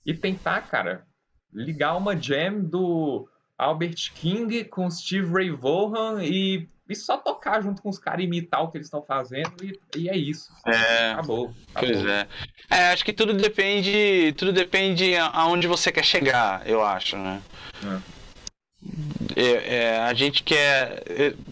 [0.05, 1.05] e tentar, cara,
[1.51, 7.81] ligar uma jam do Albert King com Steve Ray Vaughan e, e só tocar junto
[7.81, 10.51] com os caras, imitar o que eles estão fazendo e, e, é isso.
[10.65, 11.93] É, acabou, acabou.
[11.93, 12.27] Pois é.
[12.69, 12.91] é.
[12.91, 17.41] Acho que tudo depende, tudo depende aonde você quer chegar, eu acho, né?
[17.83, 18.15] É.
[19.35, 21.03] É, é, a gente quer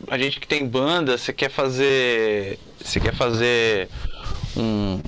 [0.07, 3.89] a gente que tem banda você quer fazer você quer fazer
[4.55, 5.01] um,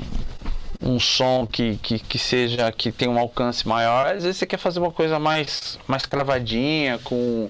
[0.81, 4.57] um som que, que, que seja que tenha um alcance maior, às vezes você quer
[4.57, 7.49] fazer uma coisa mais, mais cravadinha, com,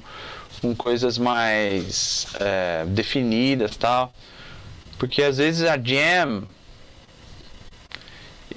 [0.66, 4.14] com coisas mais é, definidas tal.
[4.98, 6.48] Porque às vezes a jam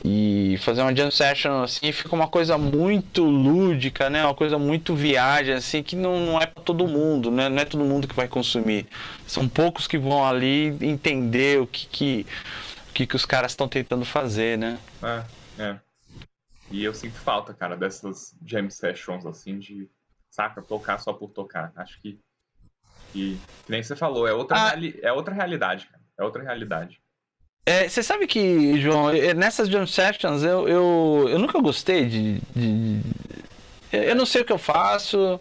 [0.05, 4.25] e fazer uma jam session assim fica uma coisa muito lúdica, né?
[4.25, 7.49] Uma coisa muito viagem, assim, que não, não é para todo mundo, né?
[7.49, 8.87] Não é todo mundo que vai consumir.
[9.27, 12.27] São poucos que vão ali entender o que, que
[12.99, 14.77] que, que os caras estão tentando fazer, né?
[15.01, 15.81] É, é.
[16.69, 19.89] E eu sinto falta, cara, dessas jam sessions, assim, de,
[20.39, 21.73] saca, tocar só por tocar.
[21.75, 22.21] Acho que,
[23.13, 24.75] que, que nem você falou, é outra, ah.
[25.03, 26.03] é outra realidade, cara.
[26.17, 27.01] É outra realidade.
[27.67, 33.03] É, você sabe que, João, nessas jam sessions eu, eu, eu nunca gostei de, de.
[33.93, 35.39] Eu não sei o que eu faço,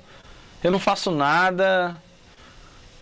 [0.63, 1.95] eu não faço nada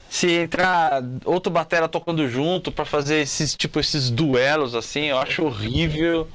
[0.07, 5.43] se entrar outro batera tocando junto para fazer esses tipo esses duelos assim, eu acho
[5.43, 6.27] horrível.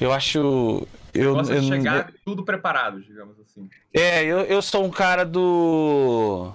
[0.00, 3.68] Eu acho eu, Gosta eu, chegar eu, tudo preparado, digamos assim.
[3.92, 6.52] É, eu, eu sou um cara do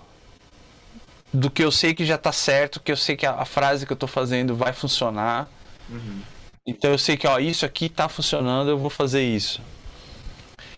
[1.33, 3.85] do que eu sei que já tá certo, que eu sei que a, a frase
[3.85, 5.49] que eu tô fazendo vai funcionar.
[5.89, 6.21] Uhum.
[6.65, 9.61] Então eu sei que ó, isso aqui tá funcionando, eu vou fazer isso.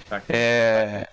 [0.10, 1.08] Tá é,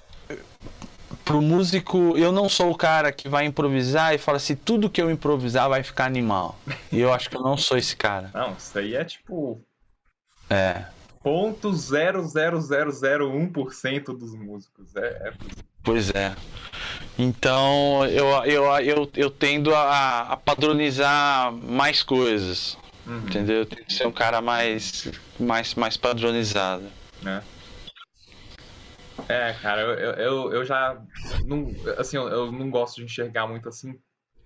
[1.24, 5.00] pro músico, eu não sou o cara que vai improvisar e fala assim, tudo que
[5.00, 6.58] eu improvisar vai ficar animal.
[6.92, 8.30] E eu acho que eu não sou esse cara.
[8.32, 9.60] Não, isso aí é tipo.
[10.50, 10.84] É.
[11.24, 14.94] Ponto 00001% dos músicos.
[14.94, 15.32] É, é,
[15.82, 16.36] Pois é.
[17.18, 22.76] Então eu, eu, eu, eu tendo a, a padronizar mais coisas.
[23.06, 23.20] Uhum.
[23.20, 23.56] Entendeu?
[23.56, 25.10] Eu tenho que ser um cara mais,
[25.40, 26.84] mais, mais padronizado.
[27.24, 27.40] É.
[29.28, 31.00] É, cara, eu, eu, eu já.
[31.46, 33.98] Não, assim, eu, eu não gosto de enxergar muito assim.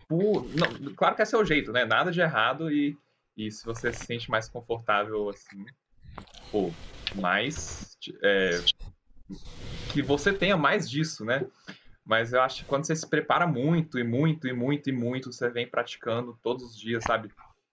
[0.08, 1.84] Por, não, claro que é seu jeito, né?
[1.84, 2.96] Nada de errado e,
[3.36, 5.66] e se você se sente mais confortável assim,
[6.50, 6.70] pô,
[7.14, 7.96] mais.
[8.22, 8.50] É,
[9.92, 11.46] que você tenha mais disso, né?
[12.04, 15.32] Mas eu acho que quando você se prepara muito, e muito, e muito, e muito,
[15.32, 17.30] você vem praticando todos os dias, sabe?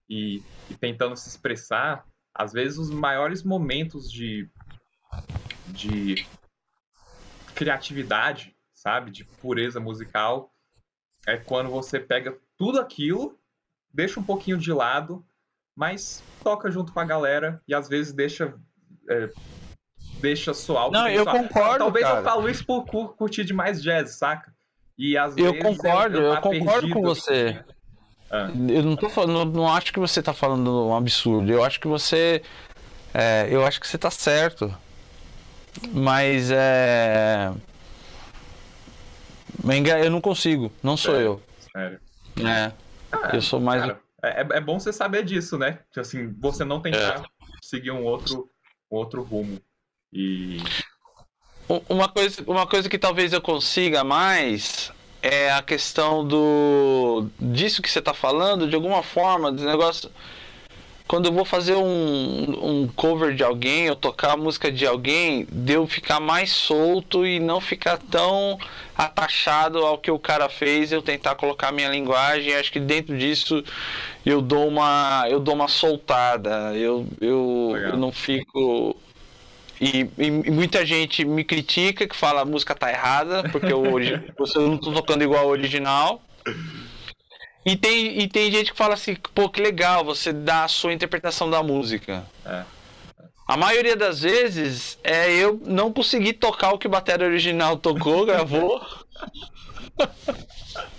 [0.09, 4.47] E, e tentando se expressar, às vezes os maiores momentos de,
[5.67, 6.27] de
[7.55, 9.09] criatividade, sabe?
[9.09, 10.53] De pureza musical.
[11.25, 13.39] É quando você pega tudo aquilo,
[13.93, 15.25] deixa um pouquinho de lado,
[15.75, 18.53] mas toca junto com a galera e às vezes deixa.
[19.09, 19.29] É,
[20.21, 21.79] deixa soar Não, eu concordo.
[21.79, 22.19] Talvez cara.
[22.19, 24.53] eu falo isso por curtir de mais jazz, saca?
[24.97, 27.59] E às eu vezes concordo, eu, eu, eu concordo com você.
[28.31, 28.49] Ah.
[28.69, 31.51] Eu não tô falando, não acho que você tá falando um absurdo.
[31.51, 32.41] Eu acho que você,
[33.13, 34.73] é, eu acho que você tá certo.
[35.91, 37.51] Mas é,
[40.03, 41.27] eu não consigo, não sou sério?
[41.27, 41.43] eu.
[41.71, 41.99] Sério.
[42.47, 42.71] É.
[43.11, 43.81] Ah, eu sou mais.
[43.81, 45.79] Cara, é, é bom você saber disso, né?
[45.91, 47.23] Que assim, você não tentar é.
[47.61, 48.49] seguir um outro,
[48.91, 49.59] um outro rumo.
[50.11, 50.57] E.
[51.89, 57.89] Uma coisa, uma coisa que talvez eu consiga mais é a questão do disso que
[57.89, 60.11] você está falando, de alguma forma, do negócio.
[61.07, 65.47] Quando eu vou fazer um, um cover de alguém, ou tocar a música de alguém,
[65.51, 68.57] de eu ficar mais solto e não ficar tão
[68.95, 72.55] atachado ao que o cara fez, eu tentar colocar minha linguagem.
[72.55, 73.63] Acho que dentro disso
[74.25, 76.73] eu dou uma, eu dou uma soltada.
[76.75, 78.95] Eu, eu, eu não fico
[79.79, 84.57] e, e, muita gente me critica que fala a música tá errada, porque hoje você
[84.59, 86.21] não tô tocando igual ao original.
[87.65, 90.93] E tem, e tem gente que fala assim, pô, que legal, você dá a sua
[90.93, 92.23] interpretação da música.
[92.45, 92.63] É.
[93.47, 98.25] A maioria das vezes é eu não conseguir tocar o que o bateria original tocou,
[98.25, 98.81] gravou.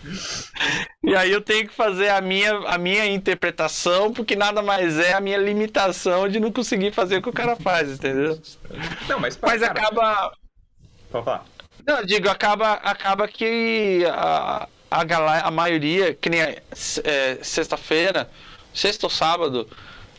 [1.03, 5.15] e aí eu tenho que fazer a minha, a minha interpretação, porque nada mais é
[5.15, 8.41] a minha limitação de não conseguir fazer o que o cara faz, entendeu?
[9.09, 9.73] Não, mas, mas cara...
[9.73, 10.33] acaba.
[11.11, 11.45] Pode falar.
[11.87, 18.29] Não, digo, acaba, acaba que a, a, galera, a maioria, que nem é, sexta-feira,
[18.75, 19.69] sexta ou sábado,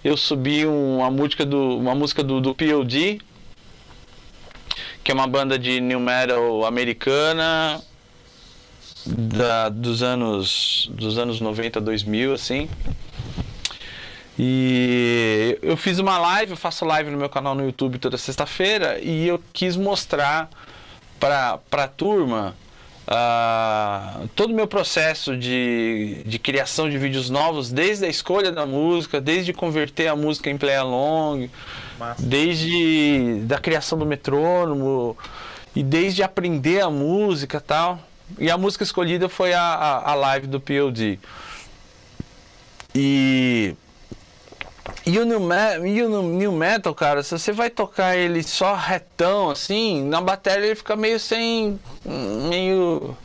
[0.04, 3.20] eu subi uma música do, uma música do, do POD,
[5.04, 7.82] que é uma banda de new metal americana,
[9.08, 12.70] da, dos anos dos anos 90, 2000, assim.
[14.40, 19.00] E eu fiz uma live, eu faço live no meu canal no YouTube toda sexta-feira
[19.02, 20.50] e eu quis mostrar
[21.20, 22.56] para a turma
[23.08, 28.66] uh, todo o meu processo de, de criação de vídeos novos, desde a escolha da
[28.66, 31.50] música, desde converter a música em play along,
[31.98, 32.22] Massa.
[32.24, 35.18] desde da criação do metrônomo
[35.76, 38.00] e desde aprender a música tal.
[38.38, 41.20] E a música escolhida foi a, a, a live do POD.
[42.94, 43.76] E.
[45.06, 45.40] E o, new
[45.86, 50.66] e o new metal, cara, se você vai tocar ele só retão, assim, na bateria
[50.66, 51.80] ele fica meio sem.
[52.50, 53.16] meio.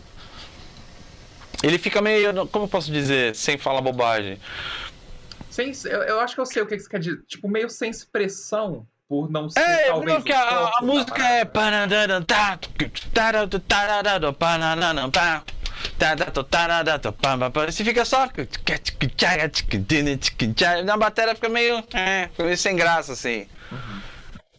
[1.62, 2.46] Ele fica meio.
[2.48, 3.34] Como eu posso dizer?
[3.34, 4.38] Sem falar bobagem.
[5.50, 7.22] Sem, eu, eu acho que eu sei o que você quer dizer.
[7.26, 11.44] Tipo, meio sem expressão por não ser é, talvez porque a, a música é
[17.70, 18.26] você fica só
[20.82, 23.46] na bateria fica meio, é, fica meio sem graça assim.
[23.70, 24.00] Uhum.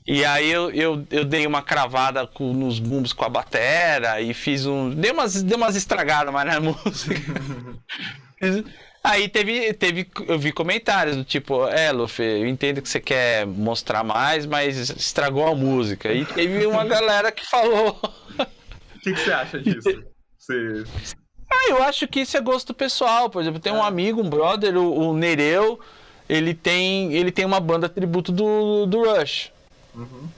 [0.05, 4.35] e aí eu, eu, eu dei uma cravada com, nos bumbos com a bateria e
[4.35, 7.15] fiz um dei umas, dei umas estragadas mas na música
[9.03, 13.45] Aí teve, teve, eu vi comentários do tipo, é, Luffy, eu entendo que você quer
[13.45, 16.13] mostrar mais, mas estragou a música.
[16.13, 17.99] E teve uma galera que falou.
[17.99, 20.03] O que, que, você acha disso?
[20.37, 20.85] Você...
[21.51, 23.29] Ah, eu acho que isso é gosto pessoal.
[23.29, 23.87] Por exemplo, tem um é.
[23.87, 25.81] amigo, um brother, o, o, Nereu,
[26.29, 29.51] ele tem, ele tem uma banda tributo do, do Rush.
[29.93, 30.29] Uhum.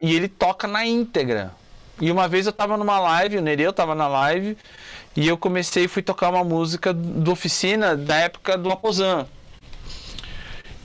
[0.00, 1.52] E ele toca na íntegra.
[2.00, 4.56] E uma vez eu tava numa live, o Nereu tava na live,
[5.16, 9.26] e eu comecei e fui tocar uma música do Oficina da época do Aposan.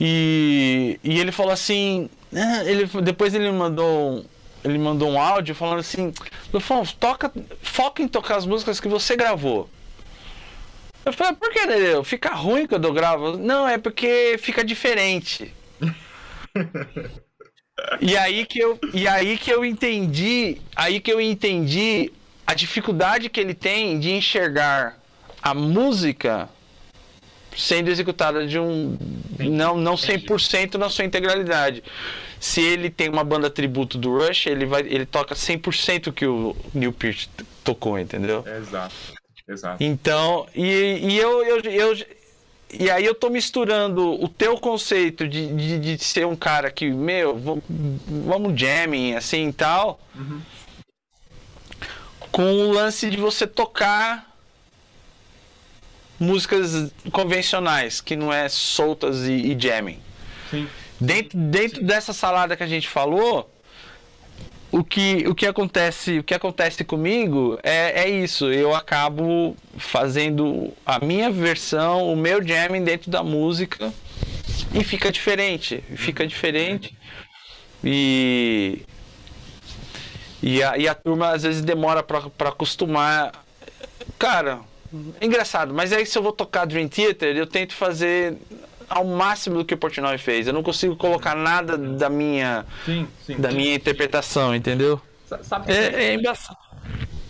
[0.00, 4.24] E, e ele falou assim, ah", ele, depois ele mandou
[4.64, 6.14] ele mandou um áudio falando assim,
[6.52, 9.68] Lufão, toca, foca em tocar as músicas que você gravou.
[11.04, 12.04] Eu falei, por que, Nereu?
[12.04, 13.36] Fica ruim quando eu gravo?
[13.36, 15.52] Não, é porque fica diferente.
[18.00, 22.12] e aí que eu, e aí que eu entendi, aí que eu entendi
[22.46, 24.98] a dificuldade que ele tem de enxergar
[25.42, 26.48] a música
[27.56, 28.96] sendo executada de um
[29.38, 31.82] não não 100% na sua integralidade.
[32.40, 36.56] Se ele tem uma banda tributo do Rush, ele vai ele toca 100% que o
[36.74, 37.28] Neil Peart
[37.62, 38.44] tocou, entendeu?
[38.46, 38.94] Exato.
[39.46, 39.82] Exato.
[39.82, 42.06] Então, e, e eu, eu, eu
[42.72, 46.90] e aí eu tô misturando o teu conceito de, de, de ser um cara que,
[46.90, 47.38] meu,
[48.08, 50.00] vamos jamming assim e tal.
[50.14, 50.40] Uhum
[52.32, 54.32] com o lance de você tocar
[56.18, 60.00] músicas convencionais, que não é soltas e, e jamming.
[60.50, 60.68] Sim.
[61.00, 61.86] Dentro, dentro Sim.
[61.86, 63.52] dessa salada que a gente falou,
[64.70, 70.72] o que, o que acontece o que acontece comigo é, é isso eu acabo fazendo
[70.86, 73.92] a minha versão o meu jamming dentro da música
[74.72, 76.96] e fica diferente fica diferente
[77.84, 78.86] e
[80.42, 83.32] e a, e a turma às vezes demora para acostumar
[84.18, 84.60] cara,
[85.20, 88.36] é engraçado, mas aí se eu vou tocar Dream Theater, eu tento fazer
[88.88, 90.46] ao máximo do que o Portnoy fez.
[90.46, 93.56] Eu não consigo colocar nada da minha, sim, sim, da sim.
[93.56, 95.00] minha interpretação, entendeu?
[95.42, 96.58] Sabe é, é embaçado.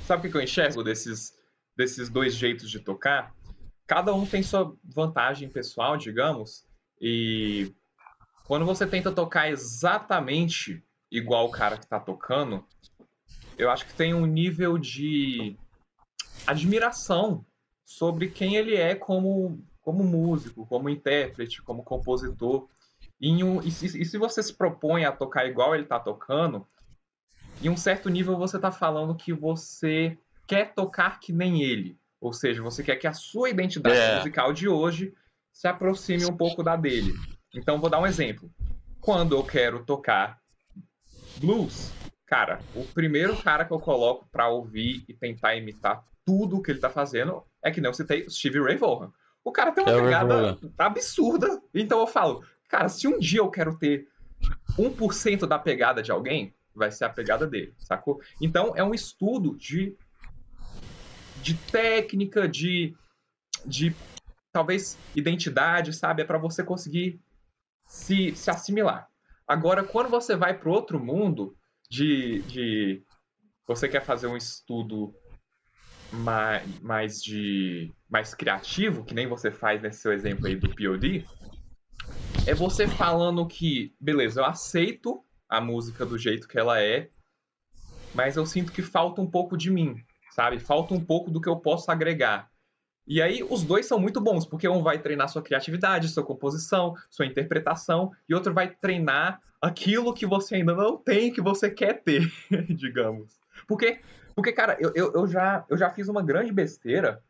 [0.07, 1.33] Sabe o que eu enxergo desses,
[1.77, 3.33] desses dois jeitos de tocar?
[3.87, 6.65] Cada um tem sua vantagem pessoal, digamos,
[7.01, 7.73] e
[8.45, 12.65] quando você tenta tocar exatamente igual o cara que tá tocando,
[13.59, 15.57] eu acho que tem um nível de
[16.47, 17.45] admiração
[17.85, 22.69] sobre quem ele é como, como músico, como intérprete, como compositor.
[23.21, 26.67] E, um, e, se, e se você se propõe a tocar igual ele está tocando,
[27.63, 31.97] em um certo nível você está falando que você quer tocar que nem ele.
[32.21, 34.17] Ou seja, você quer que a sua identidade é.
[34.17, 35.13] musical de hoje
[35.53, 37.13] se aproxime um pouco da dele.
[37.55, 38.51] Então, vou dar um exemplo.
[39.01, 40.41] Quando eu quero tocar
[41.39, 41.93] blues,
[42.33, 46.81] cara, o primeiro cara que eu coloco para ouvir e tentar imitar tudo que ele
[46.81, 49.13] tá fazendo é que nem eu citei Steve Ray Vaughan.
[49.45, 51.61] O cara tem uma é pegada absurda.
[51.75, 54.09] Então eu falo, cara, se um dia eu quero ter
[54.79, 58.19] 1% da pegada de alguém, vai ser a pegada dele, sacou?
[58.41, 59.95] Então é um estudo de,
[61.43, 62.97] de técnica, de,
[63.67, 63.95] de
[64.51, 66.23] talvez identidade, sabe?
[66.23, 67.21] É para você conseguir
[67.87, 69.07] se, se assimilar.
[69.47, 71.55] Agora, quando você vai para outro mundo
[71.93, 73.03] de, de
[73.67, 75.15] você quer fazer um estudo
[76.11, 81.27] mais, mais de mais criativo, que nem você faz nesse seu exemplo aí do POD,
[82.47, 87.11] é você falando que, beleza, eu aceito a música do jeito que ela é,
[88.15, 90.59] mas eu sinto que falta um pouco de mim, sabe?
[90.59, 92.51] Falta um pouco do que eu posso agregar.
[93.13, 96.97] E aí os dois são muito bons, porque um vai treinar sua criatividade, sua composição,
[97.11, 102.03] sua interpretação, e outro vai treinar aquilo que você ainda não tem, que você quer
[102.03, 102.33] ter,
[102.75, 103.39] digamos.
[103.69, 104.01] Porque
[104.35, 107.23] porque, cara, eu, eu, eu, já, eu já fiz uma grande besteira,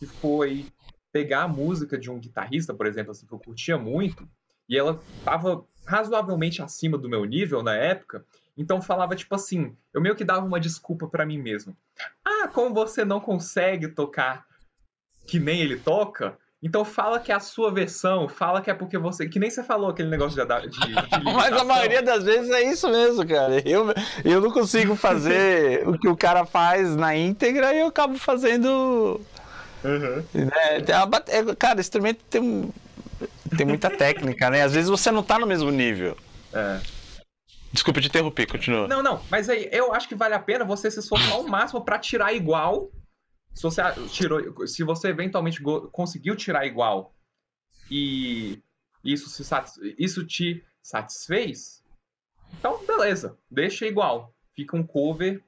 [0.00, 0.66] que foi
[1.12, 4.28] pegar a música de um guitarrista, por exemplo, assim, que eu curtia muito,
[4.68, 10.00] e ela tava razoavelmente acima do meu nível na época, então falava tipo assim, eu
[10.00, 11.76] meio que dava uma desculpa para mim mesmo.
[12.24, 14.44] Ah, como você não consegue tocar
[15.26, 18.96] que nem ele toca, então fala que é a sua versão, fala que é porque
[18.96, 19.28] você.
[19.28, 20.70] Que nem você falou aquele negócio de.
[20.70, 23.60] de, de Mas a maioria das vezes é isso mesmo, cara.
[23.68, 23.92] Eu,
[24.24, 29.20] eu não consigo fazer o que o cara faz na íntegra e eu acabo fazendo.
[29.84, 30.24] Uhum.
[30.56, 32.72] É, é, cara, instrumento tem,
[33.54, 34.62] tem muita técnica, né?
[34.62, 36.16] Às vezes você não tá no mesmo nível.
[36.50, 36.80] É.
[37.74, 38.88] Desculpa te interromper, continua.
[38.88, 41.84] Não, não, mas aí eu acho que vale a pena você se esforçar ao máximo
[41.84, 42.88] para tirar igual
[43.54, 47.14] se você tirou, se você eventualmente conseguiu tirar igual
[47.90, 48.60] e
[49.04, 49.44] isso, se
[49.98, 51.82] isso te satisfez,
[52.58, 54.34] então beleza, deixa igual.
[54.54, 55.42] Fica um cover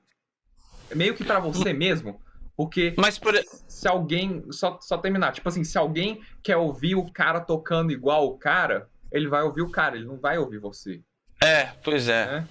[0.94, 2.20] meio que para você mesmo.
[2.56, 3.34] Porque Mas por...
[3.68, 4.44] se alguém.
[4.50, 8.88] Só, só terminar, tipo assim, se alguém quer ouvir o cara tocando igual o cara,
[9.12, 11.02] ele vai ouvir o cara, ele não vai ouvir você.
[11.42, 12.26] É, pois é.
[12.26, 12.48] Né?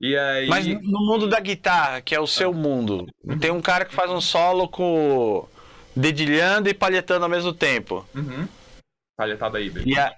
[0.00, 0.48] E aí...
[0.48, 3.06] Mas no mundo da guitarra, que é o seu mundo,
[3.40, 5.46] tem um cara que faz um solo com
[5.94, 8.06] dedilhando e palhetando ao mesmo tempo.
[8.14, 8.46] Uhum.
[9.16, 9.88] Palhetada híbrida.
[9.88, 10.14] E a...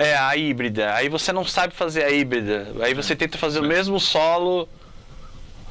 [0.00, 0.94] É, a híbrida.
[0.94, 2.72] Aí você não sabe fazer a híbrida.
[2.84, 4.68] Aí você tenta fazer o mesmo solo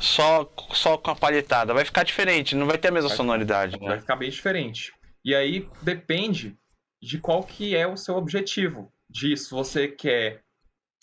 [0.02, 1.74] só, só com a palhetada.
[1.74, 3.80] Vai ficar diferente, não vai ter a mesma vai, sonoridade.
[3.80, 3.88] Né?
[3.88, 4.92] Vai ficar bem diferente.
[5.24, 6.58] E aí depende
[7.02, 8.92] de qual que é o seu objetivo.
[9.10, 10.42] Disso, você quer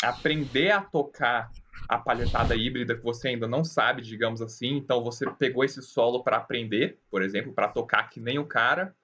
[0.03, 1.51] aprender a tocar
[1.89, 4.77] a palhetada híbrida que você ainda não sabe, digamos assim.
[4.77, 8.95] Então você pegou esse solo para aprender, por exemplo, para tocar que nem o cara.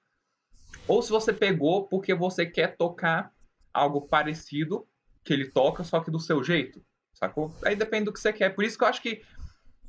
[0.87, 3.33] Ou se você pegou porque você quer tocar
[3.73, 4.87] algo parecido
[5.23, 7.53] que ele toca, só que do seu jeito, sacou?
[7.65, 8.51] Aí depende do que você quer.
[8.51, 9.23] Por isso que eu acho que,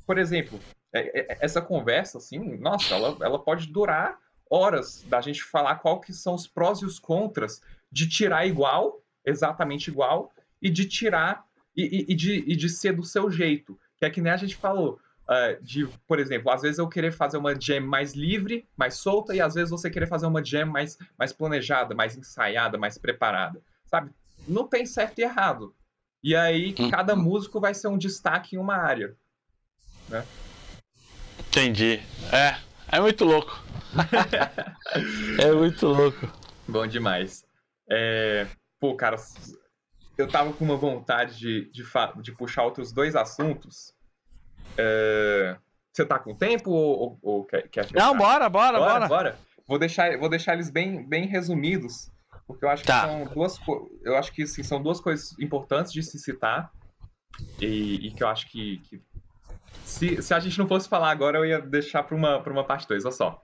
[0.06, 0.60] por exemplo,
[0.92, 4.18] é, é, essa conversa, assim, nossa, ela, ela pode durar
[4.50, 9.02] horas da gente falar qual que são os prós e os contras de tirar igual,
[9.24, 10.30] exatamente igual,
[10.60, 11.46] e de tirar
[11.76, 13.78] e, e, de, e de ser do seu jeito.
[13.96, 14.98] Que é que nem a gente falou.
[15.22, 19.34] Uh, de, por exemplo, às vezes eu querer fazer uma jam mais livre, mais solta,
[19.34, 23.62] e às vezes você querer fazer uma jam mais, mais planejada, mais ensaiada, mais preparada.
[23.86, 24.10] Sabe?
[24.46, 25.74] Não tem certo e errado.
[26.22, 26.90] E aí, hum.
[26.90, 29.16] cada músico vai ser um destaque em uma área.
[30.08, 30.24] Né?
[31.48, 32.00] Entendi.
[32.32, 32.56] É,
[32.96, 33.62] é muito louco.
[35.38, 36.30] é muito louco.
[36.66, 37.44] Bom demais.
[37.90, 38.46] É...
[38.78, 39.16] Pô, cara,
[40.16, 41.84] eu tava com uma vontade de, de,
[42.22, 43.94] de puxar outros dois assuntos.
[44.76, 45.56] É...
[45.92, 49.08] Você tá com tempo ou, ou quer, quer Não, bora, bora, bora, bora.
[49.08, 49.38] bora.
[49.66, 52.10] Vou deixar, vou deixar eles bem, bem resumidos,
[52.46, 53.00] porque eu acho tá.
[53.00, 53.60] que são duas,
[54.02, 56.72] eu acho que assim, são duas coisas importantes de se citar
[57.60, 59.02] e, e que eu acho que, que,
[59.84, 62.88] se, se a gente não fosse falar agora, eu ia deixar para uma, uma parte
[62.88, 63.42] 2, olha só.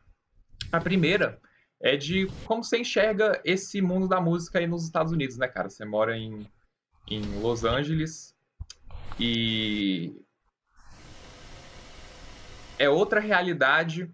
[0.73, 1.41] A primeira
[1.81, 5.71] é de como você enxerga esse mundo da música aí nos Estados Unidos, né, cara?
[5.71, 6.47] Você mora em,
[7.11, 8.35] em Los Angeles
[9.19, 10.15] e
[12.79, 14.09] é outra realidade,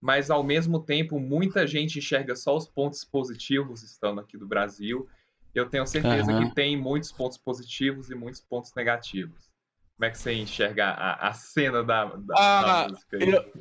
[0.00, 5.08] mas ao mesmo tempo muita gente enxerga só os pontos positivos estando aqui do Brasil.
[5.54, 6.48] Eu tenho certeza uhum.
[6.48, 9.50] que tem muitos pontos positivos e muitos pontos negativos.
[9.96, 13.16] Como é que você enxerga a, a cena da, da, ah, da música?
[13.20, 13.30] Aí?
[13.30, 13.52] Eu,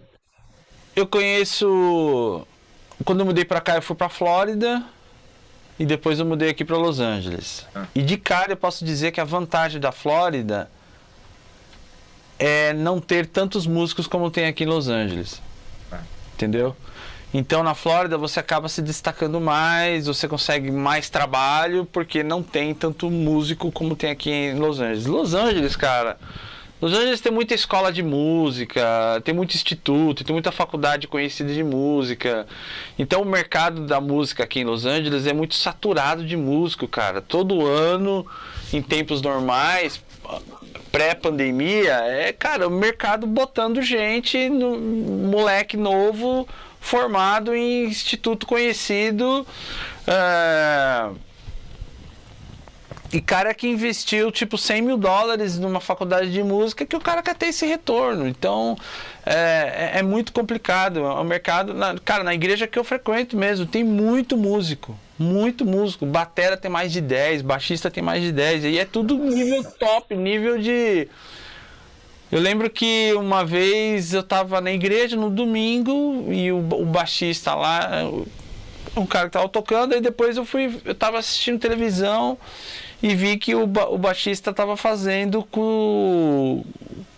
[0.95, 2.47] eu conheço
[3.03, 4.87] quando eu mudei para cá, eu fui para Flórida
[5.79, 7.65] e depois eu mudei aqui para Los Angeles.
[7.75, 7.85] Ah.
[7.93, 10.69] E de cara eu posso dizer que a vantagem da Flórida
[12.39, 15.41] é não ter tantos músicos como tem aqui em Los Angeles.
[15.91, 15.99] Ah.
[16.33, 16.75] Entendeu?
[17.33, 22.73] Então na Flórida você acaba se destacando mais, você consegue mais trabalho porque não tem
[22.73, 25.05] tanto músico como tem aqui em Los Angeles.
[25.05, 26.17] Los Angeles, cara,
[26.79, 31.63] Los Angeles tem muita escola de música, tem muito instituto, tem muita faculdade conhecida de
[31.63, 32.45] música.
[32.99, 37.19] Então o mercado da música aqui em Los Angeles é muito saturado de músico, cara.
[37.19, 38.27] Todo ano,
[38.71, 39.99] em tempos normais,
[40.91, 46.47] pré-pandemia, é, cara, o mercado botando gente, no, moleque novo,
[46.79, 49.45] formado em instituto conhecido.
[50.07, 51.26] Uh,
[53.11, 57.21] e cara que investiu tipo 100 mil dólares numa faculdade de música que o cara
[57.21, 58.27] quer ter esse retorno.
[58.27, 58.77] Então
[59.25, 61.03] é, é, é muito complicado.
[61.03, 64.97] O mercado, na, cara, na igreja que eu frequento mesmo, tem muito músico.
[65.17, 66.05] Muito músico.
[66.05, 68.65] Batera tem mais de 10, baixista tem mais de 10.
[68.65, 71.07] E é tudo nível top, nível de.
[72.29, 77.55] Eu lembro que uma vez eu tava na igreja no domingo e o, o baixista
[77.55, 77.89] lá,
[78.97, 82.37] um cara que tava tocando, e depois eu fui, eu tava assistindo televisão
[83.01, 86.63] e vi que o, o baixista estava fazendo com,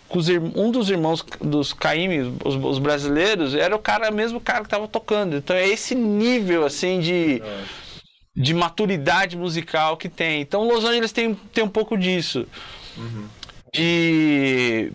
[0.08, 0.18] com
[0.54, 4.86] um dos irmãos dos Caíme, os, os, brasileiros, era o cara, mesmo cara que estava
[4.86, 5.36] tocando.
[5.36, 7.42] Então é esse nível assim de,
[8.36, 10.42] de maturidade musical que tem.
[10.42, 12.46] Então Los Angeles tem, tem um pouco disso.
[12.96, 13.28] Uhum.
[13.72, 14.92] De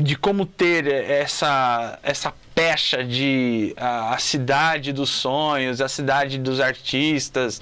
[0.00, 6.60] de como ter essa essa pecha de a, a, cidade dos sonhos, a cidade dos
[6.60, 7.60] artistas,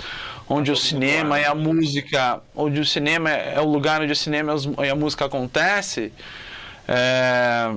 [0.49, 4.55] onde o cinema e a música, onde o cinema é o lugar onde o cinema
[4.85, 6.13] e a música acontece,
[6.87, 7.75] é,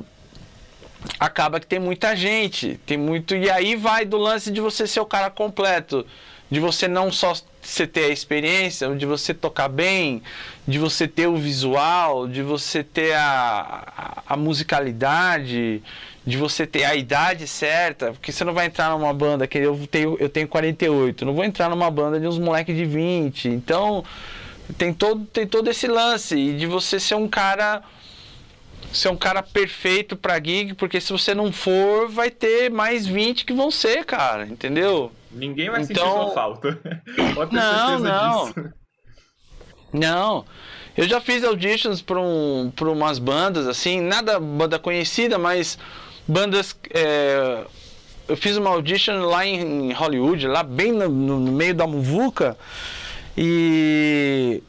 [1.19, 4.99] acaba que tem muita gente, tem muito e aí vai do lance de você ser
[4.99, 6.05] o cara completo,
[6.49, 7.33] de você não só
[7.69, 10.21] você ter a experiência, de você tocar bem,
[10.67, 15.81] de você ter o visual, de você ter a, a, a musicalidade,
[16.25, 19.87] de você ter a idade certa, porque você não vai entrar numa banda que eu
[19.89, 23.47] tenho, eu tenho 48, não vou entrar numa banda de uns moleques de 20.
[23.47, 24.03] Então,
[24.77, 27.81] tem todo, tem todo esse lance e de você ser um cara
[28.91, 33.45] ser um cara perfeito pra gig, porque se você não for, vai ter mais 20
[33.45, 35.11] que vão ser, cara, entendeu?
[35.31, 35.95] Ninguém vai então...
[35.95, 36.79] sentir sua falta.
[37.35, 38.45] Pode ter não, não.
[38.45, 38.73] Disso.
[39.93, 40.45] Não.
[40.97, 45.77] Eu já fiz auditions para um, pra umas bandas, assim, nada banda conhecida, mas
[46.27, 46.75] bandas.
[46.93, 47.63] É,
[48.27, 52.57] eu fiz uma audition lá em Hollywood, lá bem no, no meio da muvuca.
[53.37, 54.61] E,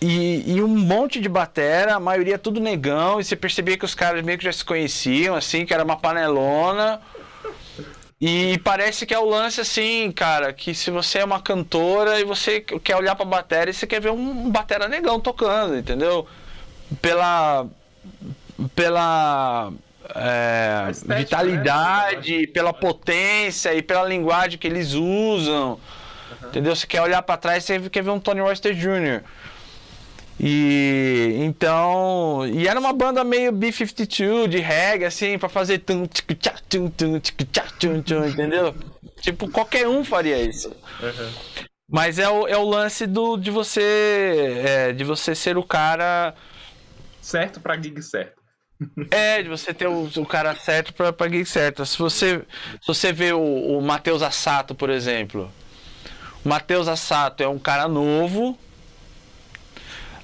[0.00, 3.94] e, e, um monte de batera, a maioria tudo negão, e você percebia que os
[3.94, 7.00] caras meio que já se conheciam, assim, que era uma panelona.
[8.20, 12.24] E parece que é o lance assim, cara, que se você é uma cantora e
[12.24, 16.26] você quer olhar pra bateria, você quer ver um batera negão tocando, entendeu?
[17.02, 17.66] Pela
[18.74, 19.72] pela
[20.14, 22.46] é, Estética, vitalidade, né?
[22.46, 25.72] pela potência e pela linguagem que eles usam.
[25.72, 26.48] Uhum.
[26.48, 26.76] Entendeu?
[26.76, 29.22] Você quer olhar para trás, você quer ver um Tony Royster Jr.
[30.38, 36.90] E então, e era uma banda meio B52 de reggae assim para fazer tum tum
[36.90, 37.20] tum tum
[37.78, 38.74] tum tum, entendeu?
[39.20, 40.68] Tipo, qualquer um faria isso.
[40.68, 41.64] Uhum.
[41.88, 46.34] Mas é o, é o lance do de você é, de você ser o cara
[47.20, 48.42] certo para gig certo.
[49.10, 51.84] É, de você ter o, o cara certo pra, pra gig certa.
[51.84, 52.38] Se você,
[52.80, 55.50] se você vê o, o Matheus Assato, por exemplo.
[56.44, 58.58] O Matheus Assato é um cara novo,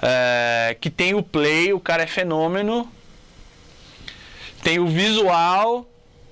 [0.02, 2.90] é, que tem o play, o cara é fenômeno.
[4.62, 5.88] Tem o visual,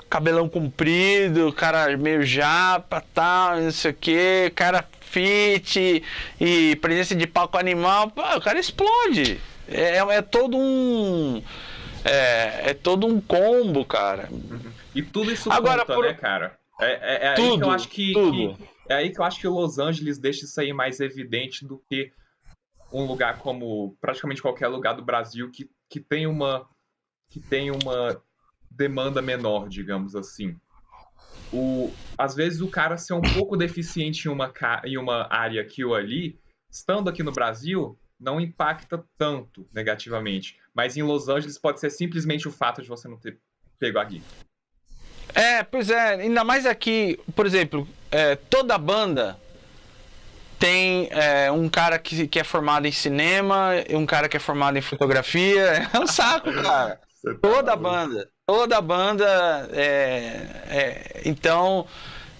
[0.08, 6.02] cabelão comprido, cara meio japa, tal, não sei o que, cara fit
[6.38, 9.40] e presença de palco animal, pô, o cara explode.
[9.66, 11.42] É, é todo um
[12.04, 14.28] é, é todo um combo, cara.
[14.94, 16.04] E tudo isso Agora, conta, por...
[16.04, 16.58] né, cara?
[16.80, 18.56] É, é, é tudo, aí que eu acho que, que,
[18.88, 22.12] É aí que eu acho que Los Angeles deixa isso aí mais evidente do que
[22.92, 26.68] um lugar como praticamente qualquer lugar do Brasil que, que tem uma.
[27.28, 28.20] que tem uma
[28.70, 30.56] demanda menor, digamos assim.
[31.52, 34.52] O, às vezes o cara ser um pouco deficiente em uma,
[34.84, 36.38] em uma área aqui ou ali,
[36.70, 40.58] estando aqui no Brasil, não impacta tanto negativamente.
[40.74, 43.40] Mas em Los Angeles pode ser simplesmente o fato de você não ter
[43.78, 44.22] pego a guia.
[45.34, 49.38] É, pois é, ainda mais aqui, por exemplo, é, toda banda
[50.58, 54.76] tem é, um cara que, que é formado em cinema, um cara que é formado
[54.76, 55.88] em fotografia.
[55.92, 56.98] É um saco, cara.
[57.24, 58.28] Tá toda banda.
[58.46, 59.68] Toda banda.
[59.72, 61.86] É, é, então.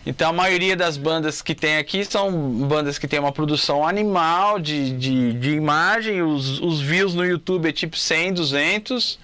[0.06, 2.32] Então a maioria das bandas que tem aqui são
[2.66, 7.68] bandas que tem uma produção animal de, de, de imagem, os, os views no YouTube
[7.68, 9.18] é tipo 100, 200.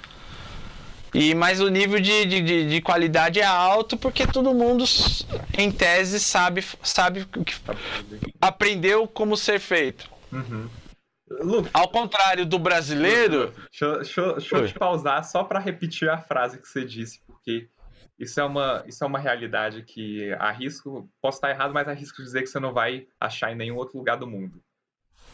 [1.15, 4.85] E, mas o nível de, de, de, qualidade é alto porque todo mundo,
[5.57, 7.55] em tese, sabe, sabe que
[8.41, 10.11] aprendeu como ser feito.
[10.33, 10.69] Uhum.
[11.73, 13.55] Ao contrário do brasileiro.
[13.71, 17.69] deixa, deixa, deixa eu te pausar só para repetir a frase que você disse, porque
[18.19, 22.43] isso é uma, isso é uma realidade que arrisco, posso estar errado, mas arrisco dizer
[22.43, 24.61] que você não vai achar em nenhum outro lugar do mundo.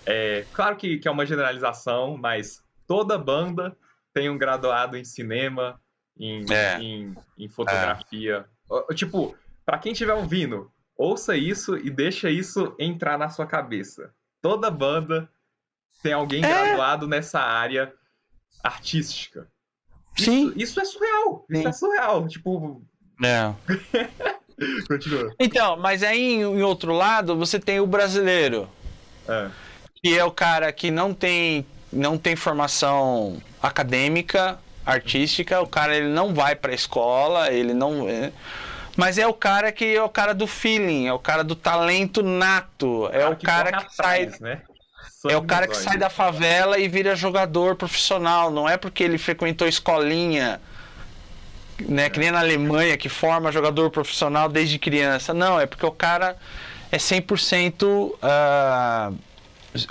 [0.05, 3.76] É, claro que, que é uma generalização, mas toda banda
[4.12, 5.80] tem um graduado em cinema,
[6.18, 6.78] em, é.
[6.80, 8.46] em, em, fotografia.
[8.90, 8.94] É.
[8.94, 14.12] Tipo, para quem estiver ouvindo, ouça isso e deixa isso entrar na sua cabeça.
[14.42, 15.28] Toda banda
[16.02, 16.48] tem alguém é.
[16.48, 17.92] graduado nessa área
[18.62, 19.48] artística.
[20.18, 20.48] Sim.
[20.48, 21.46] Isso, isso é surreal.
[21.50, 21.58] Sim.
[21.58, 22.28] Isso é surreal.
[22.28, 22.82] Tipo.
[23.22, 23.54] É.
[24.86, 25.34] Continua.
[25.38, 28.68] Então, mas aí em outro lado, você tem o brasileiro.
[29.28, 29.50] É.
[30.02, 36.09] Que é o cara que não tem não tem formação acadêmica, artística, o cara ele
[36.09, 38.32] não vai para a escola, ele não é,
[38.97, 42.22] mas é o cara que é o cara do feeling, é o cara do talento
[42.22, 44.61] nato, é o cara que, sai, né?
[45.28, 49.18] é o cara que sai da favela e vira jogador profissional, não é porque ele
[49.18, 50.61] frequentou escolinha,
[51.88, 55.32] né, que nem na Alemanha que forma jogador profissional desde criança.
[55.32, 56.36] Não, é porque o cara
[56.93, 59.18] é 100% uh,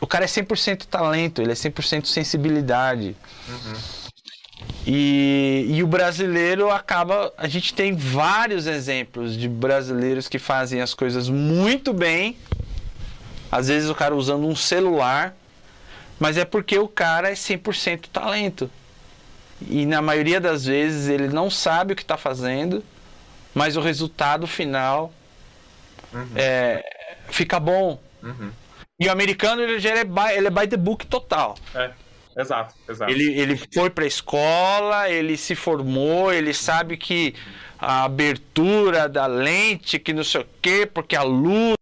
[0.01, 3.15] o cara é 100% talento, ele é 100% sensibilidade.
[3.47, 3.99] Uhum.
[4.85, 7.31] E, e o brasileiro acaba.
[7.37, 12.37] A gente tem vários exemplos de brasileiros que fazem as coisas muito bem.
[13.51, 15.35] Às vezes o cara usando um celular,
[16.19, 18.69] mas é porque o cara é 100% talento.
[19.61, 22.83] E na maioria das vezes ele não sabe o que está fazendo,
[23.53, 25.11] mas o resultado final
[26.13, 26.27] uhum.
[26.35, 26.83] é,
[27.29, 27.99] fica bom.
[28.21, 28.51] Uhum.
[28.99, 31.55] E o americano, ele já é by, ele é by the book total.
[31.73, 31.93] É,
[32.37, 33.09] exato, exato.
[33.09, 37.33] Ele, ele foi pra escola, ele se formou, ele sabe que
[37.79, 41.75] a abertura da lente, que não sei o quê, porque a luz.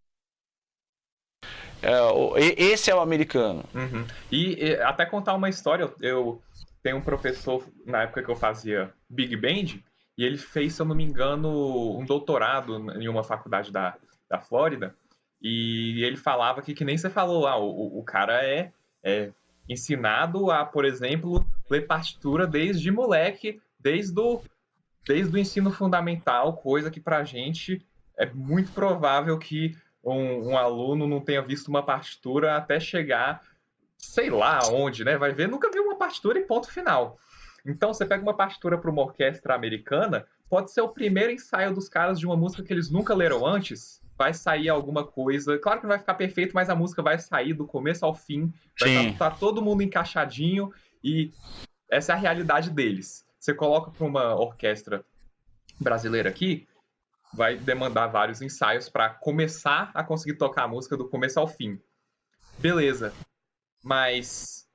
[1.81, 3.63] É, esse é o americano.
[3.73, 4.05] Uhum.
[4.31, 6.39] E, e, até contar uma história, eu
[6.83, 9.79] tenho um professor na época que eu fazia Big Band,
[10.17, 13.95] e ele fez, se eu não me engano, um doutorado em uma faculdade da,
[14.29, 14.95] da Flórida.
[15.41, 18.71] E ele falava que, que nem você falou, ah, o, o cara é,
[19.03, 19.31] é
[19.69, 24.41] ensinado a, por exemplo, ler partitura desde moleque, desde o,
[25.05, 27.85] desde o ensino fundamental, coisa que pra gente
[28.17, 33.41] é muito provável que um, um, aluno não tenha visto uma partitura até chegar,
[33.97, 35.17] sei lá onde, né?
[35.17, 37.19] Vai ver, nunca viu uma partitura e ponto final.
[37.65, 41.89] Então, você pega uma partitura para uma orquestra americana, pode ser o primeiro ensaio dos
[41.89, 45.57] caras de uma música que eles nunca leram antes, vai sair alguma coisa.
[45.59, 48.51] Claro que não vai ficar perfeito, mas a música vai sair do começo ao fim.
[48.79, 51.31] Vai estar tá, tá todo mundo encaixadinho e
[51.89, 53.25] essa é a realidade deles.
[53.39, 55.05] Você coloca para uma orquestra
[55.79, 56.67] brasileira aqui,
[57.33, 61.79] vai demandar vários ensaios para começar a conseguir tocar a música do começo ao fim.
[62.57, 63.13] Beleza.
[63.83, 64.67] Mas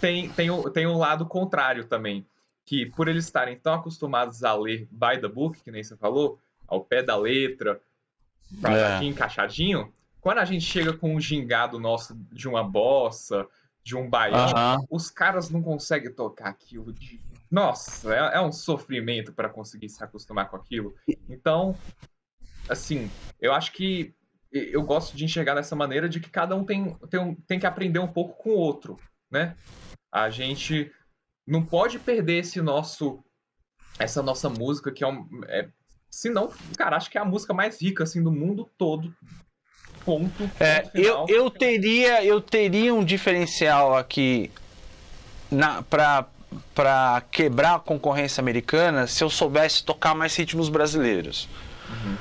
[0.00, 2.26] tem, tem, o, tem um lado contrário também.
[2.64, 6.38] Que por eles estarem tão acostumados a ler by the book, que nem você falou,
[6.66, 7.80] ao pé da letra,
[8.64, 8.96] é.
[8.96, 13.46] aqui encaixadinho, quando a gente chega com um gingado nosso de uma bossa,
[13.82, 17.20] de um baião, os caras não conseguem tocar aquilo de...
[17.50, 20.94] Nossa, é, é um sofrimento para conseguir se acostumar com aquilo.
[21.28, 21.74] Então,
[22.68, 24.14] assim, eu acho que
[24.52, 27.66] eu gosto de enxergar dessa maneira de que cada um tem, tem, um, tem que
[27.66, 28.98] aprender um pouco com o outro,
[29.30, 29.56] né?
[30.10, 30.90] A gente
[31.46, 33.22] não pode perder esse nosso
[33.98, 35.68] essa nossa música que é, um, é
[36.10, 39.14] se não, cara, acho que é a música mais rica assim do mundo todo.
[40.04, 40.30] Ponto.
[40.30, 44.50] ponto é, eu, eu teria eu teria um diferencial aqui
[45.50, 46.26] na para
[46.74, 51.48] para quebrar a concorrência americana se eu soubesse tocar mais ritmos brasileiros.
[51.88, 52.16] Uhum.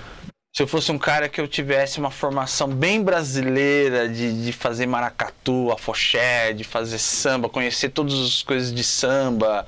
[0.55, 4.85] se eu fosse um cara que eu tivesse uma formação bem brasileira de, de fazer
[4.85, 9.67] maracatu, afoxé, de fazer samba, conhecer todas as coisas de samba,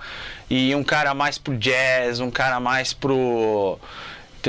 [0.50, 3.78] e um cara mais pro jazz, um cara mais pro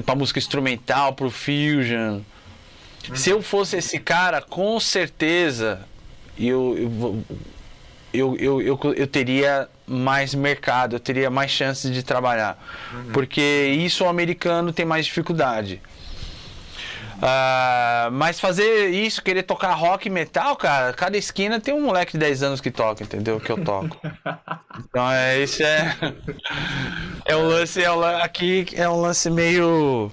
[0.04, 2.20] pra música instrumental, pro fusion.
[3.14, 5.80] Se eu fosse esse cara, com certeza
[6.38, 7.24] eu,
[8.12, 12.58] eu, eu, eu, eu, teria mais mercado, eu teria mais chances de trabalhar.
[12.92, 13.12] Uhum.
[13.12, 15.80] Porque isso o americano tem mais dificuldade.
[17.20, 22.12] Uh, mas fazer isso, querer tocar rock e metal, cara, cada esquina tem um moleque
[22.12, 23.38] de 10 anos que toca, entendeu?
[23.38, 23.96] Que eu toco.
[24.88, 25.94] Então é isso é.
[27.26, 30.10] É o lance, é o, aqui é um lance meio.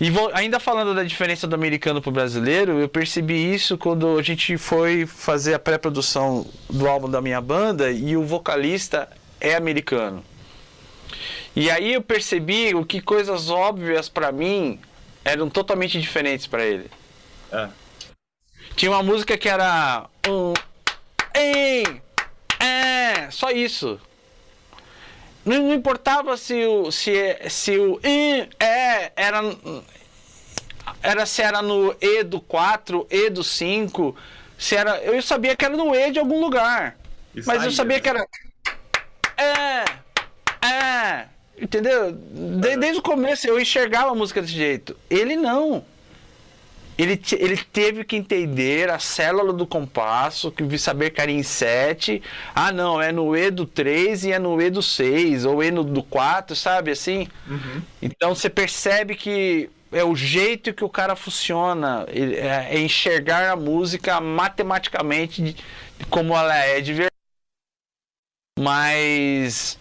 [0.00, 4.22] E vou, ainda falando da diferença do americano pro brasileiro, eu percebi isso quando a
[4.22, 9.08] gente foi fazer a pré-produção do álbum da minha banda e o vocalista
[9.40, 10.24] é americano.
[11.54, 14.80] E aí eu percebi o que coisas óbvias para mim
[15.24, 16.90] eram totalmente diferentes para ele.
[17.50, 17.68] É.
[18.74, 20.52] Tinha uma música que era um
[21.34, 22.02] ei,
[22.58, 24.00] é, só isso.
[25.44, 27.12] Não, não, importava se o se
[27.48, 28.00] se o
[28.60, 29.40] é era
[31.02, 34.16] era se era no E do 4, E do 5,
[34.56, 36.96] se era eu sabia que era no E de algum lugar.
[37.34, 38.00] Isso mas aí, eu sabia né?
[38.00, 38.26] que era
[39.36, 39.84] é
[40.66, 41.28] é
[41.62, 42.10] Entendeu?
[42.10, 44.96] De, desde o começo eu enxergava a música desse jeito.
[45.08, 45.84] Ele não.
[46.98, 52.20] Ele, ele teve que entender a célula do compasso, que saber que era em 7.
[52.52, 55.70] Ah, não, é no E do 3 e é no E do 6, ou E
[55.70, 57.28] no do 4, sabe assim?
[57.48, 57.82] Uhum.
[58.02, 63.56] Então você percebe que é o jeito que o cara funciona, é, é enxergar a
[63.56, 67.12] música matematicamente de, de como ela é de verdade.
[68.58, 69.78] Mas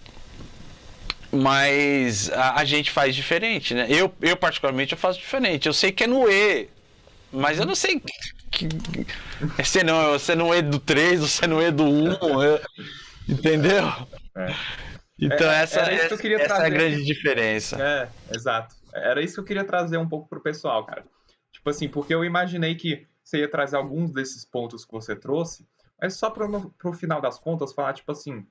[1.31, 3.87] mas a, a, gente faz diferente, né?
[3.89, 5.67] Eu, eu, particularmente, eu faço diferente.
[5.67, 6.67] Eu sei que é no E,
[7.31, 8.01] mas eu não sei
[8.51, 11.85] que, que se não, se é no E do 3 ou se é E do
[11.85, 12.43] 1.
[12.43, 12.61] Eu,
[13.29, 13.87] entendeu?
[14.35, 14.53] É.
[15.19, 17.81] Então, é, essa, essa, essa é a grande diferença.
[17.81, 18.75] É, exato.
[18.93, 21.05] Era isso que eu queria trazer um pouco pro pessoal, cara.
[21.51, 25.65] Tipo assim, porque eu imaginei que você ia trazer alguns desses pontos que você trouxe,
[26.01, 28.45] mas só pro, pro final das contas falar, tipo assim,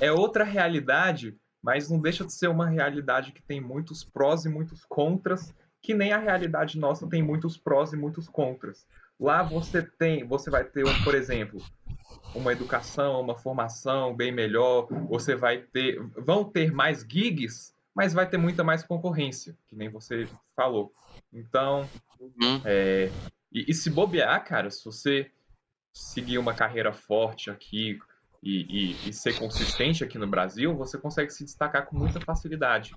[0.00, 4.48] é outra realidade mas não deixa de ser uma realidade que tem muitos prós e
[4.48, 8.86] muitos contras, que nem a realidade nossa tem muitos prós e muitos contras.
[9.18, 11.60] Lá você tem, você vai ter, por exemplo,
[12.34, 18.28] uma educação, uma formação bem melhor, você vai ter, vão ter mais gigs, mas vai
[18.28, 20.92] ter muita mais concorrência, que nem você falou.
[21.32, 21.88] Então,
[22.20, 22.60] uhum.
[22.64, 23.10] é,
[23.52, 25.30] e, e se bobear, cara, se você
[25.92, 27.98] seguir uma carreira forte aqui,
[28.42, 32.94] e, e, e, ser consistente aqui no Brasil, você consegue se destacar com muita facilidade.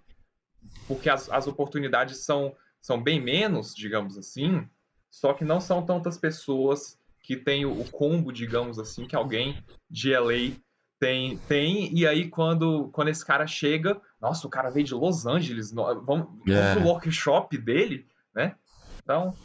[0.87, 4.67] Porque as, as oportunidades são, são bem menos, digamos assim,
[5.09, 9.63] só que não são tantas pessoas que têm o, o combo, digamos assim, que alguém
[9.89, 10.55] de LA
[10.99, 15.25] tem, tem, e aí quando, quando esse cara chega, nossa, o cara veio de Los
[15.25, 16.79] Angeles, vamos, vamos yeah.
[16.79, 18.55] pro workshop dele, né?
[19.01, 19.35] Então,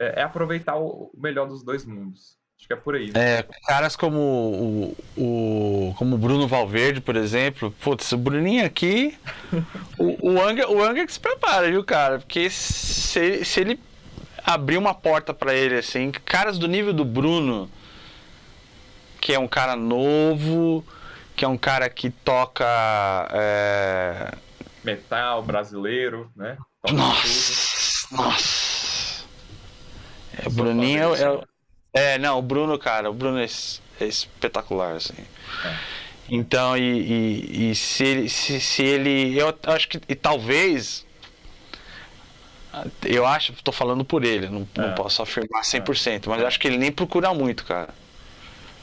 [0.00, 2.36] é, é aproveitar o melhor dos dois mundos.
[2.66, 3.12] Acho que é por aí.
[3.12, 3.38] Né?
[3.38, 7.72] É, caras como o, o como Bruno Valverde, por exemplo.
[7.80, 9.16] Putz, o Bruninho aqui.
[9.96, 12.18] o, o, Anga, o Anga que se prepara, viu, cara?
[12.18, 13.80] Porque se, se ele
[14.44, 17.70] abrir uma porta para ele, assim, caras do nível do Bruno,
[19.20, 20.84] que é um cara novo,
[21.36, 22.66] que é um cara que toca.
[23.30, 24.32] É...
[24.82, 26.56] Metal brasileiro, né?
[26.82, 28.08] Toca nossa!
[28.08, 28.22] Tudo.
[28.22, 29.24] Nossa!
[30.38, 31.55] É, Bruninho é, é
[31.96, 33.46] é, não, o Bruno, cara, o Bruno é,
[34.00, 35.14] é espetacular, assim.
[35.64, 35.76] É.
[36.28, 39.38] Então, e, e, e, se, ele, se, se ele.
[39.38, 39.98] Eu acho que.
[40.06, 41.06] E talvez.
[43.02, 44.80] Eu acho, tô falando por ele, não, é.
[44.82, 47.88] não posso afirmar 100%, mas eu acho que ele nem procura muito, cara.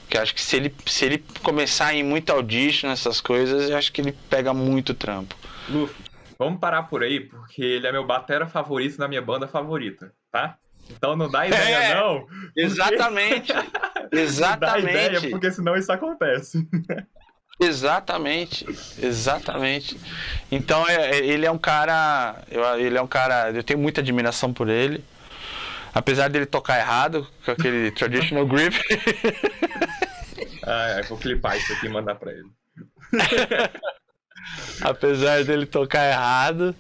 [0.02, 3.78] Porque acho que se ele, se ele começar a ir muito audition nessas coisas, eu
[3.78, 5.36] acho que ele pega muito trampo.
[5.70, 6.04] Luffy,
[6.40, 10.58] vamos parar por aí, porque ele é meu batera favorito na minha banda favorita, tá?
[10.90, 12.22] Então não dá ideia, é, não.
[12.22, 12.62] Porque...
[12.62, 13.54] Exatamente.
[14.12, 14.86] Exatamente.
[14.86, 16.68] não dá ideia, porque senão isso acontece.
[17.60, 18.66] Exatamente,
[19.00, 19.98] exatamente.
[20.52, 24.02] Então é, é, ele é um cara, eu, ele é um cara, eu tenho muita
[24.02, 25.04] admiração por ele,
[25.94, 28.76] apesar dele tocar errado com aquele traditional grip.
[30.64, 32.50] ah, é, vou clipar isso aqui e mandar para ele.
[34.82, 36.76] apesar dele tocar errado,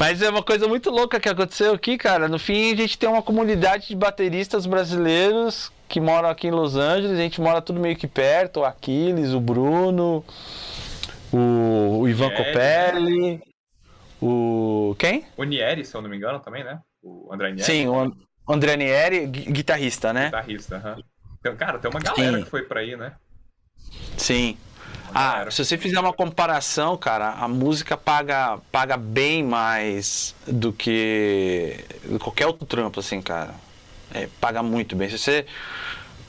[0.00, 2.26] mas é uma coisa muito louca que aconteceu aqui, cara.
[2.26, 6.74] No fim, a gente tem uma comunidade de bateristas brasileiros que moram aqui em Los
[6.74, 7.18] Angeles.
[7.18, 8.60] A gente mora tudo meio que perto.
[8.60, 10.24] O Aquiles, o Bruno,
[11.30, 13.42] o, o Ivan Nieri, Copelli,
[14.22, 14.96] o.
[14.98, 15.26] Quem?
[15.36, 16.80] O Nieri, se eu não me engano, também, né?
[17.02, 17.30] O...
[17.30, 17.64] André Nieri?
[17.64, 18.16] Sim, o
[18.48, 20.24] André Nieri, guitarrista, né?
[20.26, 20.96] Guitarrista, aham.
[21.44, 21.56] Uhum.
[21.56, 22.44] Cara, tem uma galera Sim.
[22.44, 23.12] que foi pra aí, né?
[24.16, 24.56] Sim.
[25.14, 31.76] Ah, se você fizer uma comparação, cara, a música paga, paga bem mais do que
[32.20, 33.54] qualquer outro trampo, assim, cara.
[34.12, 35.08] É, paga muito bem.
[35.08, 35.46] Se você,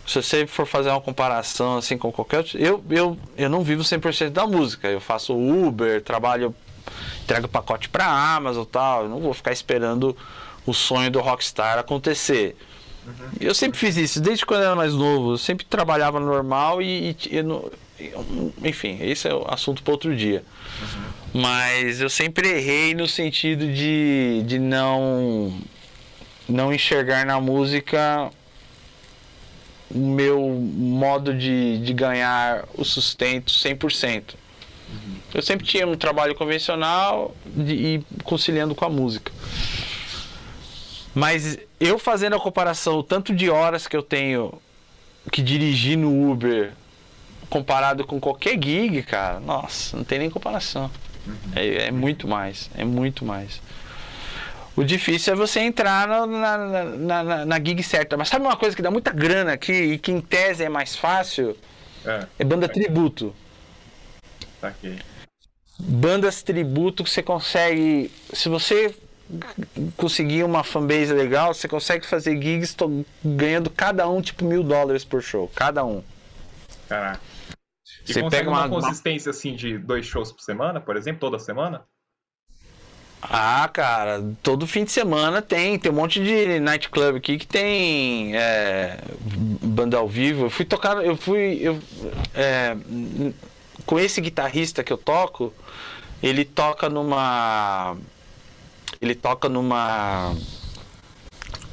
[0.06, 2.58] se você for fazer uma comparação, assim, com qualquer outro...
[2.58, 4.88] Eu, eu, eu não vivo 100% da música.
[4.88, 6.56] Eu faço Uber, trabalho,
[7.24, 9.04] entrego pacote pra Amazon e tal.
[9.04, 10.16] Eu não vou ficar esperando
[10.66, 12.56] o sonho do rockstar acontecer.
[13.06, 13.30] Uhum.
[13.40, 15.34] Eu sempre fiz isso, desde quando eu era mais novo.
[15.34, 17.72] Eu sempre trabalhava normal e, e eu,
[18.64, 20.44] enfim, esse é o assunto para outro dia.
[20.82, 21.42] Uhum.
[21.42, 25.58] Mas eu sempre errei no sentido de, de não,
[26.48, 28.30] não enxergar na música
[29.94, 34.34] o meu modo de, de ganhar o sustento 100%.
[34.90, 35.16] Uhum.
[35.34, 39.32] Eu sempre tinha um trabalho convencional de, e conciliando com a música.
[41.14, 44.54] Mas eu fazendo a comparação, o tanto de horas que eu tenho
[45.32, 46.74] que dirigir no Uber
[47.52, 50.90] comparado com qualquer gig, cara, nossa, não tem nem comparação.
[51.28, 51.36] Uhum.
[51.54, 53.62] É, é, muito mais, é muito mais.
[54.74, 58.16] O difícil é você entrar na, na, na, na, gig certa.
[58.16, 60.96] Mas sabe uma coisa que dá muita grana aqui e que em tese é mais
[60.96, 61.58] fácil?
[62.06, 63.36] É, é banda tá tributo.
[64.62, 64.98] Tá aqui.
[65.78, 68.10] Bandas tributo que você consegue.
[68.32, 68.96] Se você
[69.98, 72.76] conseguir uma fanbase legal, você consegue fazer gigs
[73.24, 75.52] ganhando cada um tipo mil dólares por show.
[75.54, 76.02] Cada um.
[76.88, 77.31] Caraca.
[78.08, 81.38] E você pega uma, uma consistência assim de dois shows por semana, por exemplo, toda
[81.40, 81.86] semana?
[83.22, 85.78] Ah, cara, todo fim de semana tem.
[85.78, 88.98] Tem um monte de nightclub aqui que tem é,
[89.62, 90.46] banda ao vivo.
[90.46, 91.60] Eu fui tocar, eu fui.
[91.62, 91.80] Eu,
[92.34, 92.76] é,
[93.86, 95.54] com esse guitarrista que eu toco,
[96.22, 97.96] ele toca numa.
[99.00, 100.36] Ele toca numa.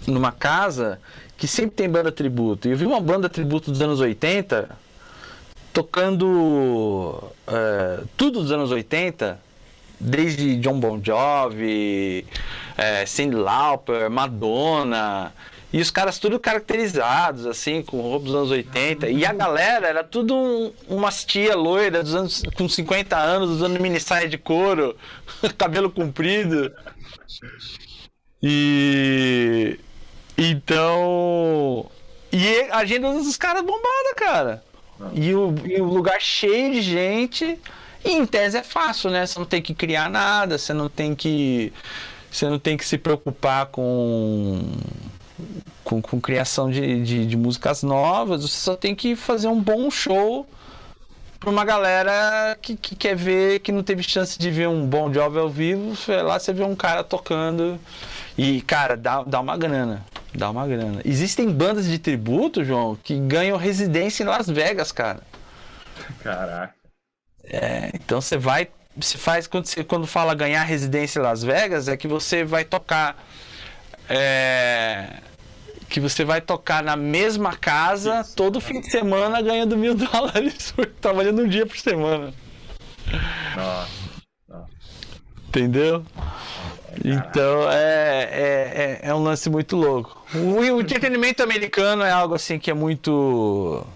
[0.06, 1.00] numa casa
[1.38, 2.68] que sempre tem banda tributo.
[2.68, 4.68] E eu vi uma banda tributo dos anos 80
[5.72, 9.40] tocando é, tudo dos anos 80,
[10.00, 12.26] desde John Bon Jovi,
[12.76, 15.32] é, Lauper, Madonna,
[15.70, 19.10] e os caras tudo caracterizados, assim, com roupas dos anos 80.
[19.10, 23.78] E a galera era tudo um, umas tia loira dos anos, com 50 anos, usando
[23.78, 24.96] mini saia de couro,
[25.58, 26.72] cabelo comprido.
[28.42, 29.78] E.
[30.38, 31.90] Então.
[32.32, 34.67] E a agenda dos caras bombada, cara.
[35.12, 37.58] E o, e o lugar cheio de gente.
[38.04, 39.26] E em tese é fácil, né?
[39.26, 41.72] Você não tem que criar nada, você não tem que.
[42.30, 44.60] Você não tem que se preocupar com.
[45.84, 49.90] Com, com criação de, de, de músicas novas, você só tem que fazer um bom
[49.90, 50.46] show
[51.38, 55.10] para uma galera que, que, quer ver, que não teve chance de ver um bom
[55.10, 57.78] job ao vivo, lá você vê um cara tocando
[58.36, 60.04] e, cara, dá, dá uma grana.
[60.34, 61.00] Dá uma grana.
[61.04, 65.20] Existem bandas de tributo, João, que ganham residência em Las Vegas, cara.
[66.22, 66.74] Caraca.
[67.44, 68.68] É, então você vai.
[68.96, 69.46] Você faz.
[69.46, 73.16] Quando, você, quando fala ganhar residência em Las Vegas, é que você vai tocar.
[74.08, 75.16] É,
[75.88, 78.36] que você vai tocar na mesma casa Isso.
[78.36, 82.32] todo fim de semana ganhando mil dólares trabalhando um dia por semana.
[83.56, 83.98] Nossa.
[84.48, 84.68] Nossa.
[85.48, 86.04] Entendeu?
[87.04, 90.24] Então é, é, é, é, um lance muito louco.
[90.34, 93.86] O, o, entretenimento americano é algo assim que é muito.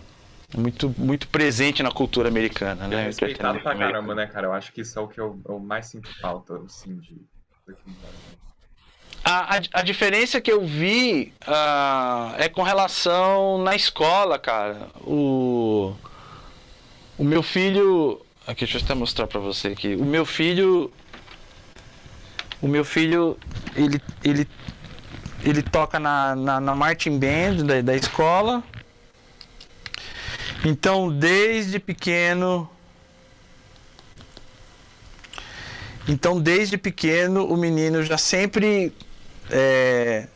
[0.55, 3.01] Muito, muito presente na cultura americana, né?
[3.01, 4.48] É respeitado pra caramba, né, cara?
[4.48, 7.16] Eu acho que isso é o que eu, eu mais sinto falta, assim, de.
[9.24, 14.89] A, a, a, diferença que eu vi uh, é com relação na escola, cara.
[15.03, 15.94] O,
[17.16, 18.20] o meu filho.
[18.47, 19.94] Aqui, deixa eu até mostrar pra você aqui.
[19.94, 20.93] O meu filho,
[22.61, 23.39] o meu filho,
[23.77, 24.49] ele, ele,
[25.44, 28.62] ele toca na, na, na Martin Band da, da escola.
[30.65, 32.69] Então, desde pequeno.
[36.09, 38.93] Então, desde pequeno, o menino já sempre.
[39.52, 40.26] É,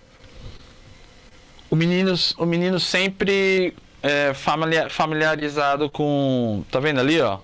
[1.71, 6.65] o, menino, o menino sempre é, familiarizado com.
[6.71, 7.39] Tá vendo ali, ó?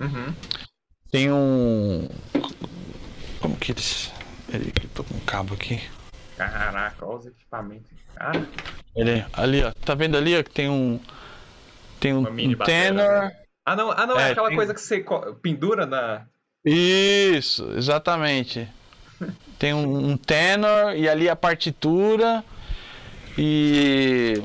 [0.00, 0.34] Uhum.
[1.10, 2.08] Tem um.
[3.40, 4.12] Como que eles.
[4.52, 5.80] Ele, tô com um cabo aqui.
[6.36, 7.90] Caraca, olha os equipamentos.
[8.14, 8.48] Cara.
[8.94, 9.72] Ele, ali, ó.
[9.84, 11.00] Tá vendo ali, ó, que tem um.
[12.00, 12.94] Tem um, um tenor.
[12.94, 13.36] Né?
[13.64, 14.56] Ah, não, ah, não é, é aquela tem...
[14.56, 15.04] coisa que você
[15.42, 16.26] pendura na.
[16.64, 18.68] Isso, exatamente.
[19.58, 22.44] Tem um, um tenor e ali a partitura.
[23.36, 24.40] E.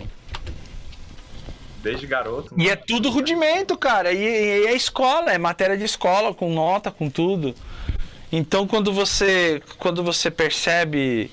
[1.81, 2.53] Desde garoto.
[2.57, 4.11] E é tudo rudimento, cara.
[4.11, 7.53] E, e é escola, é matéria de escola, com nota, com tudo.
[8.31, 11.30] Então quando você quando você percebe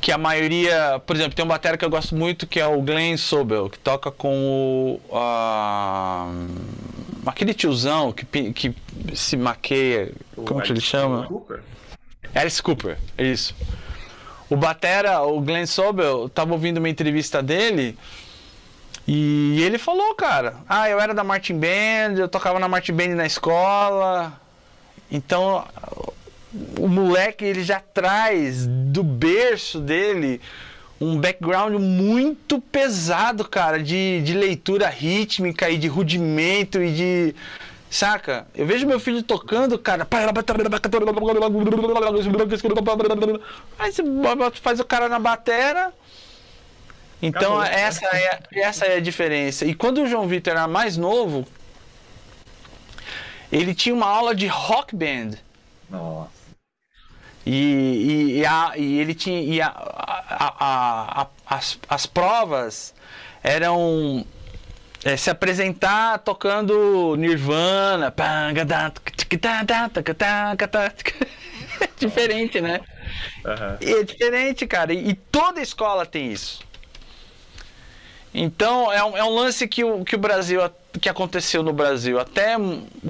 [0.00, 2.80] que a maioria, por exemplo, tem um batera que eu gosto muito que é o
[2.80, 5.10] Glenn Sobel, que toca com o
[7.26, 8.74] aquele tiozão que, que
[9.14, 11.26] se maqueia, o como que ele chama?
[11.26, 11.60] Cooper.
[12.38, 13.54] Alice Cooper, isso.
[14.48, 17.98] O batera, o Glenn Sobel, tava ouvindo uma entrevista dele
[19.06, 23.08] e ele falou, cara, ah, eu era da Martin Band, eu tocava na Martin Band
[23.14, 24.38] na escola.
[25.10, 25.66] Então,
[26.78, 30.40] o moleque ele já traz do berço dele
[31.00, 37.34] um background muito pesado, cara, de, de leitura rítmica e de rudimento e de.
[37.90, 38.46] Saca?
[38.54, 40.06] Eu vejo meu filho tocando, cara.
[43.78, 44.02] Aí você
[44.60, 45.92] faz o cara na batera.
[47.20, 49.64] Então essa é, essa é a diferença.
[49.64, 51.46] E quando o João Vitor era mais novo,
[53.50, 55.32] ele tinha uma aula de rock band.
[55.90, 56.38] Nossa.
[57.44, 59.40] E, e, e, a, e ele tinha.
[59.40, 62.94] E a, a, a, as, as provas
[63.42, 64.26] eram
[65.04, 68.10] é, se apresentar tocando Nirvana.
[71.98, 72.80] diferente, né?
[73.44, 74.00] Uhum.
[74.00, 74.92] É diferente, cara.
[74.92, 76.60] E, e, toda escola tem isso.
[78.34, 80.60] Então é um, é um lance que o, que o Brasil
[81.00, 82.56] que aconteceu no Brasil até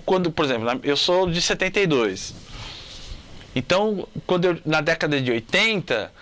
[0.04, 2.34] quando, por exemplo, eu sou de 72.
[3.54, 6.12] Então, quando eu, na década de 80,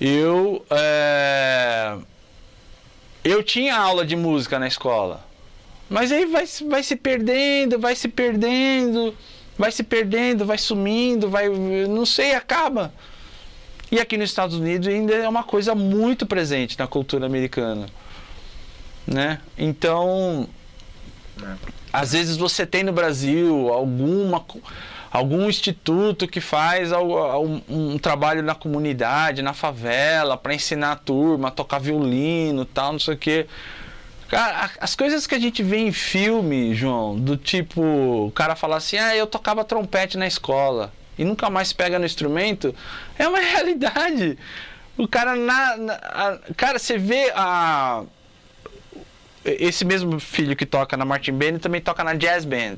[0.00, 1.96] eu é,
[3.24, 5.24] eu tinha aula de música na escola.
[5.88, 9.14] Mas aí vai, vai se perdendo, vai se perdendo,
[9.58, 12.92] vai se perdendo, vai sumindo, vai, não sei, acaba.
[13.90, 17.86] E aqui nos Estados Unidos ainda é uma coisa muito presente na cultura americana,
[19.04, 19.40] né?
[19.58, 20.48] Então,
[21.42, 21.54] é.
[21.92, 24.44] às vezes você tem no Brasil alguma
[25.10, 26.90] algum instituto que faz
[27.68, 32.98] um, trabalho na comunidade, na favela, para ensinar a turma a tocar violino, tal, não
[32.98, 33.46] sei o quê.
[34.28, 38.76] Cara, as coisas que a gente vê em filme, João, do tipo, o cara fala
[38.76, 42.74] assim: "Ah, eu tocava trompete na escola" e nunca mais pega no instrumento,
[43.18, 44.38] é uma realidade.
[44.96, 48.04] O cara na, na a, cara, você vê a
[49.44, 52.76] esse mesmo filho que toca na Martin Band também toca na Jazz Band.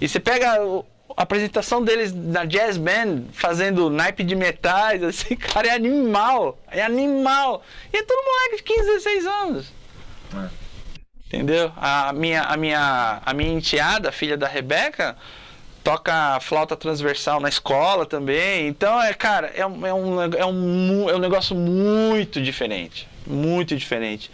[0.00, 0.58] E você pega
[1.18, 6.56] a apresentação deles na Jazz Band, fazendo naipe de metais, assim, cara, é animal.
[6.70, 7.64] É animal.
[7.92, 9.72] E é todo moleque de 15, 16 anos.
[10.32, 10.48] É.
[11.26, 11.72] Entendeu?
[11.76, 15.16] A minha, a, minha, a minha enteada, filha da Rebeca,
[15.82, 18.68] toca flauta transversal na escola também.
[18.68, 23.08] Então, é, cara, é, um, é, um, é, um, é um negócio muito diferente.
[23.26, 24.30] Muito diferente.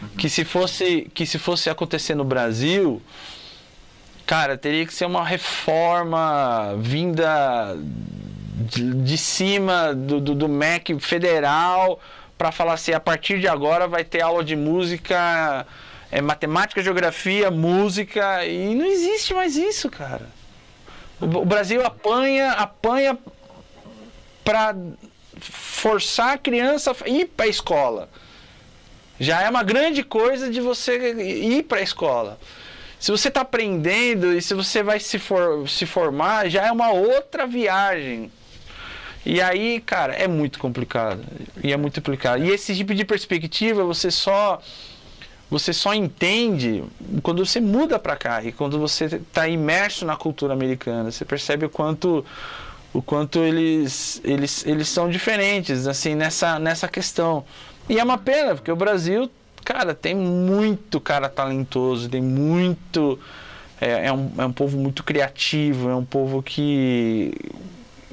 [0.00, 0.08] Uhum.
[0.16, 3.02] Que, se fosse, que se fosse acontecer no Brasil
[4.26, 7.76] Cara, teria que ser uma reforma vinda
[8.68, 12.00] de, de cima do, do, do MEC federal
[12.38, 15.66] para falar assim: a partir de agora vai ter aula de música,
[16.10, 20.26] é, matemática, geografia, música, e não existe mais isso, cara.
[21.20, 23.18] O, o Brasil apanha, apanha
[24.44, 24.74] para
[25.40, 28.08] forçar a criança a ir para a escola.
[29.18, 32.38] Já é uma grande coisa de você ir para a escola.
[33.02, 36.92] Se você está aprendendo e se você vai se, for, se formar, já é uma
[36.92, 38.30] outra viagem.
[39.26, 41.20] E aí, cara, é muito complicado.
[41.64, 42.44] E é muito complicado.
[42.44, 44.62] E esse tipo de perspectiva você só
[45.50, 46.84] você só entende
[47.24, 51.10] quando você muda para cá e quando você está imerso na cultura americana.
[51.10, 52.24] Você percebe o quanto
[52.94, 57.44] o quanto eles eles eles são diferentes assim nessa nessa questão.
[57.88, 59.28] E é uma pena, porque o Brasil
[59.64, 63.18] cara, tem muito cara talentoso, tem muito.
[63.80, 67.32] É, é, um, é um povo muito criativo, é um povo que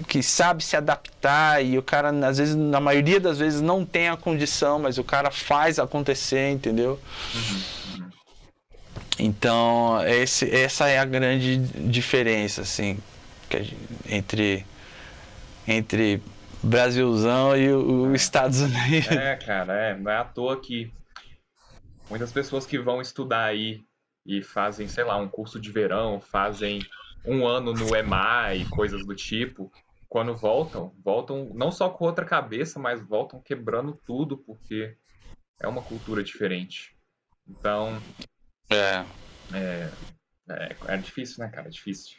[0.08, 4.08] que sabe se adaptar e o cara às vezes na maioria das vezes não tem
[4.08, 7.00] a condição mas o cara faz acontecer entendeu
[9.18, 12.98] então esse, essa é a grande diferença assim
[13.52, 13.76] gente,
[14.08, 14.66] entre
[15.68, 16.22] entre
[16.64, 20.92] Brasilzão e os Estados Unidos é cara é não é à toa que
[22.10, 23.84] Muitas pessoas que vão estudar aí
[24.26, 26.80] e fazem, sei lá, um curso de verão, fazem
[27.26, 29.72] um ano no EMAI, coisas do tipo,
[30.08, 34.98] quando voltam, voltam não só com outra cabeça, mas voltam quebrando tudo, porque
[35.60, 36.96] é uma cultura diferente.
[37.48, 38.02] Então.
[38.70, 39.06] É.
[39.54, 39.90] É,
[40.50, 41.68] é, é difícil, né, cara?
[41.68, 42.19] É difícil.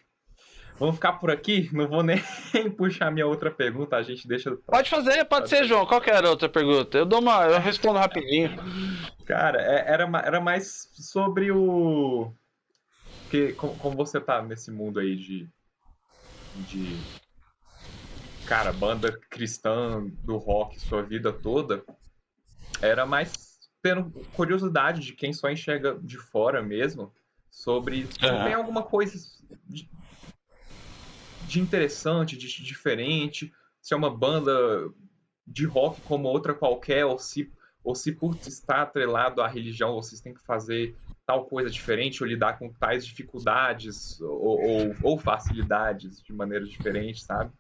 [0.81, 1.69] Vamos ficar por aqui?
[1.75, 2.19] Não vou nem
[2.75, 4.57] puxar minha outra pergunta, a gente deixa.
[4.67, 5.85] Pode fazer, pode ser, João.
[5.85, 6.97] Qual que era a outra pergunta?
[6.97, 7.45] Eu dou uma.
[7.45, 8.57] Eu respondo rapidinho.
[9.27, 12.33] Cara, é, era, era mais sobre o.
[13.31, 15.47] Que, como você tá nesse mundo aí de.
[16.57, 16.97] de
[18.47, 21.85] cara, banda cristã do rock sua vida toda,
[22.81, 27.13] era mais tendo curiosidade de quem só enxerga de fora mesmo
[27.51, 28.45] sobre se uhum.
[28.45, 29.15] tem alguma coisa
[29.67, 29.89] de,
[31.51, 33.53] de interessante, de diferente,
[33.83, 34.89] se é uma banda
[35.45, 37.51] de rock como outra qualquer, ou se,
[37.83, 40.95] ou se por estar atrelado à religião vocês têm que fazer
[41.27, 47.25] tal coisa diferente, ou lidar com tais dificuldades ou, ou, ou facilidades de maneira diferente,
[47.25, 47.51] sabe?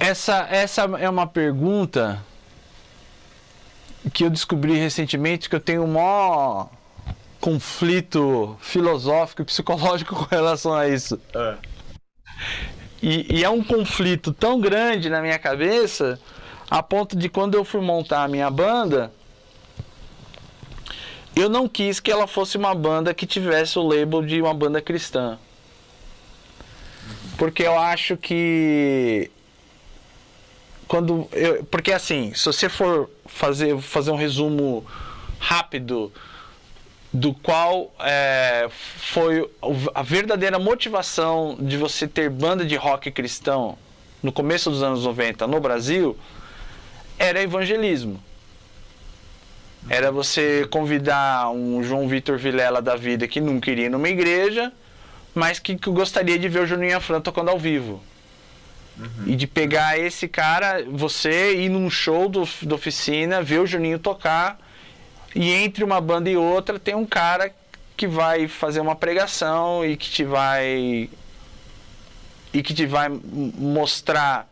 [0.00, 2.24] Essa, essa é uma pergunta
[4.12, 6.70] que eu descobri recentemente que eu tenho um maior
[7.40, 11.20] conflito filosófico e psicológico com relação a isso.
[11.34, 11.56] É.
[13.02, 16.18] E, e, é um conflito tão grande na minha cabeça,
[16.68, 19.12] a ponto de quando eu fui montar a minha banda,
[21.36, 24.82] eu não quis que ela fosse uma banda que tivesse o label de uma banda
[24.82, 25.38] cristã.
[27.36, 29.30] Porque eu acho que
[30.88, 34.84] quando eu, porque assim, se você for fazer fazer um resumo
[35.38, 36.12] rápido
[37.12, 39.48] do qual é, foi
[39.94, 43.78] a verdadeira motivação de você ter banda de rock cristão
[44.22, 46.16] no começo dos anos 90 no Brasil
[47.18, 48.22] era evangelismo.
[49.88, 54.72] Era você convidar um João Vitor Vilela da vida que nunca iria numa igreja,
[55.34, 58.02] mas que, que gostaria de ver o Juninho Afran tocando ao vivo.
[58.98, 59.24] Uhum.
[59.26, 63.98] E de pegar esse cara, você ir num show do, da oficina, ver o Juninho
[63.98, 64.58] tocar,
[65.38, 67.54] e entre uma banda e outra tem um cara
[67.96, 71.08] que vai fazer uma pregação e que te vai
[72.52, 74.48] e que te vai mostrar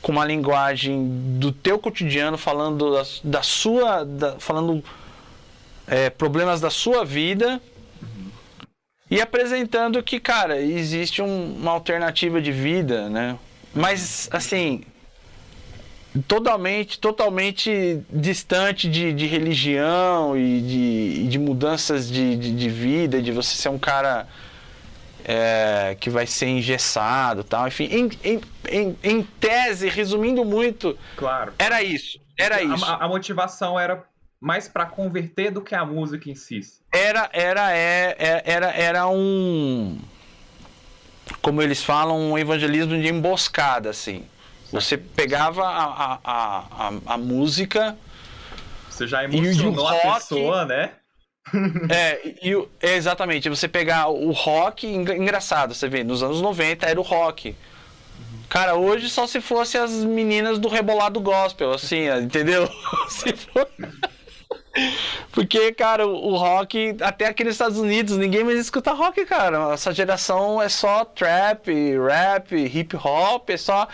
[0.00, 1.08] com uma linguagem
[1.40, 4.80] do teu cotidiano falando da, da sua da, falando
[5.88, 7.60] é, problemas da sua vida
[9.10, 13.36] e apresentando que, cara, existe um, uma alternativa de vida, né?
[13.74, 14.84] Mas, assim,
[16.20, 23.32] totalmente, totalmente distante de, de religião e de, de mudanças de, de, de, vida, de
[23.32, 24.26] você ser um cara
[25.24, 27.66] é, que vai ser engessado tal.
[27.66, 31.54] Enfim, em, em, em, em, tese, resumindo muito, claro.
[31.58, 32.20] era isso.
[32.36, 32.84] Era isso.
[32.84, 34.04] A, a motivação era
[34.40, 36.60] mais para converter do que a música em si.
[36.90, 39.98] Era, era, é, é, era, era um,
[41.40, 44.26] como eles falam, um evangelismo de emboscada, assim.
[44.72, 47.96] Você pegava a, a, a, a música.
[48.88, 50.92] Você já emocionou rock, a pessoa, né?
[51.90, 53.48] é, e, exatamente.
[53.50, 57.54] Você pegar o rock, engraçado, você vê, nos anos 90 era o rock.
[58.48, 62.68] Cara, hoje só se fosse as meninas do rebolado gospel, assim, entendeu?
[63.08, 63.66] se for...
[65.32, 69.72] Porque, cara, o rock, até aqui nos Estados Unidos, ninguém mais escuta rock, cara.
[69.72, 73.86] Essa geração é só trap, rap, hip hop, é só.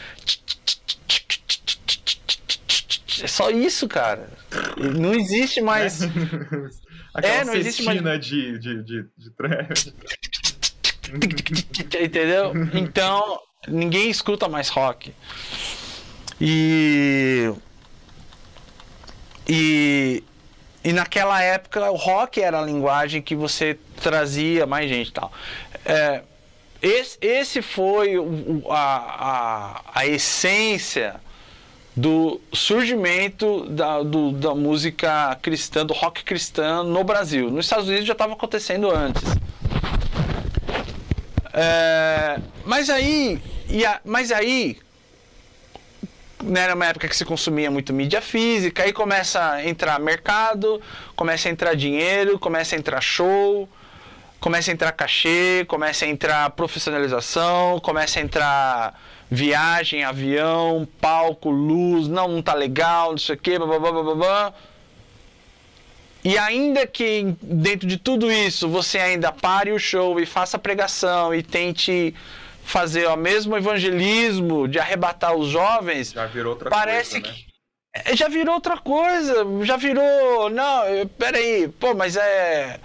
[3.23, 4.29] É só isso, cara.
[4.77, 6.03] Não existe mais.
[7.23, 8.01] é, não existe mais.
[8.21, 9.95] De, de, de, de trap.
[12.05, 12.53] Entendeu?
[12.75, 15.15] Então, ninguém escuta mais rock.
[16.41, 17.53] E.
[19.49, 20.23] E
[20.89, 25.33] e naquela época o rock era a linguagem que você trazia mais gente e tal.
[25.85, 26.23] É,
[26.81, 31.21] esse, esse foi o, a, a, a essência
[31.99, 37.51] do surgimento da, do, da música cristã, do rock cristã no Brasil.
[37.51, 39.25] Nos Estados Unidos já estava acontecendo antes.
[41.53, 43.43] É, mas aí,
[43.85, 44.79] a, mas aí
[46.41, 50.81] né, era uma época que se consumia muito mídia física, aí começa a entrar mercado,
[51.17, 53.69] começa a entrar dinheiro, começa a entrar show,
[54.39, 62.09] começa a entrar cachê, começa a entrar profissionalização, começa a entrar viagem, avião, palco, luz,
[62.09, 64.55] não, não tá legal, não sei o que, blá, blá, blá, blá.
[66.25, 71.35] E ainda que dentro de tudo isso você ainda pare o show e faça pregação
[71.35, 72.15] e tente
[72.65, 78.03] fazer o mesmo evangelismo de arrebatar os jovens, já virou outra parece coisa, né?
[78.05, 82.79] que já virou outra coisa, já virou, não, peraí, pô, mas é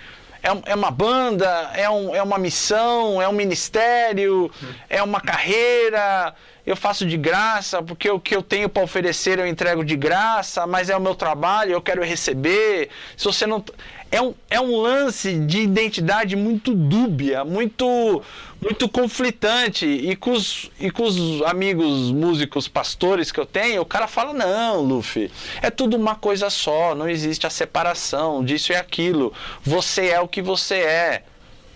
[0.44, 4.52] é, é uma banda, é, um, é uma missão, é um ministério,
[4.90, 6.36] é uma carreira,
[6.66, 10.66] eu faço de graça, porque o que eu tenho para oferecer eu entrego de graça,
[10.66, 12.90] mas é o meu trabalho, eu quero receber.
[13.18, 13.64] Se você não
[14.10, 18.22] é um, é um lance de identidade muito dúbia, muito
[18.62, 19.86] muito conflitante.
[19.86, 24.34] E com, os, e com os amigos músicos pastores que eu tenho, o cara fala:
[24.34, 25.30] não, Luffy,
[25.62, 29.34] é tudo uma coisa só, não existe a separação disso e aquilo.
[29.64, 31.24] Você é o que você é.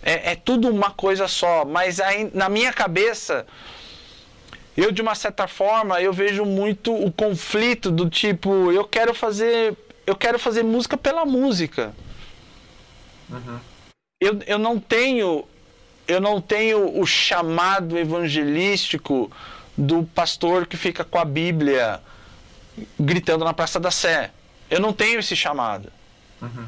[0.01, 1.65] É, é tudo uma coisa só.
[1.65, 3.45] Mas aí, na minha cabeça,
[4.77, 9.75] eu de uma certa forma eu vejo muito o conflito do tipo eu quero fazer
[10.05, 11.93] eu quero fazer música pela música
[13.27, 13.59] uhum.
[14.21, 15.43] eu, eu não tenho
[16.07, 19.31] eu não tenho o chamado evangelístico
[19.75, 21.99] do pastor que fica com a Bíblia
[22.99, 24.31] gritando na Praça da Sé
[24.69, 25.91] eu não tenho esse chamado
[26.39, 26.67] uhum.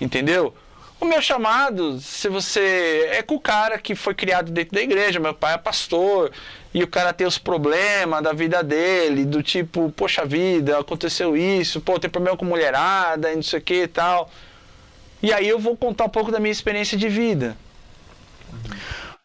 [0.00, 0.54] entendeu
[1.00, 3.08] o meu chamado, se você.
[3.12, 6.32] É com o cara que foi criado dentro da igreja, meu pai é pastor,
[6.72, 11.80] e o cara tem os problemas da vida dele, do tipo, poxa vida, aconteceu isso,
[11.80, 14.30] pô, tem problema com mulherada, e não sei o que e tal.
[15.22, 17.56] E aí eu vou contar um pouco da minha experiência de vida.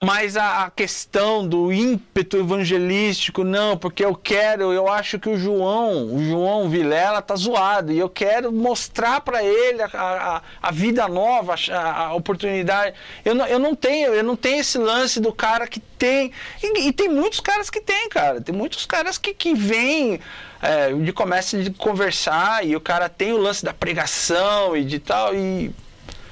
[0.03, 5.37] Mas a, a, questão do ímpeto evangelístico, não, porque eu quero, eu acho que o
[5.37, 10.71] João, o João Vilela tá zoado, e eu quero mostrar para ele a, a, a,
[10.71, 12.95] vida nova, a, a, oportunidade.
[13.23, 16.33] Eu não, eu não tenho, eu não tenho esse lance do cara que tem.
[16.61, 18.41] E, e tem muitos caras que tem, cara.
[18.41, 20.19] Tem muitos caras que, que vêm.
[20.61, 24.97] É, de começa de conversar e o cara tem o lance da pregação e de
[24.97, 25.75] tal e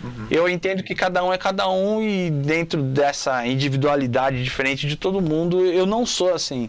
[0.03, 0.27] Uhum.
[0.29, 5.21] Eu entendo que cada um é cada um e dentro dessa individualidade diferente de todo
[5.21, 6.67] mundo, eu não sou assim.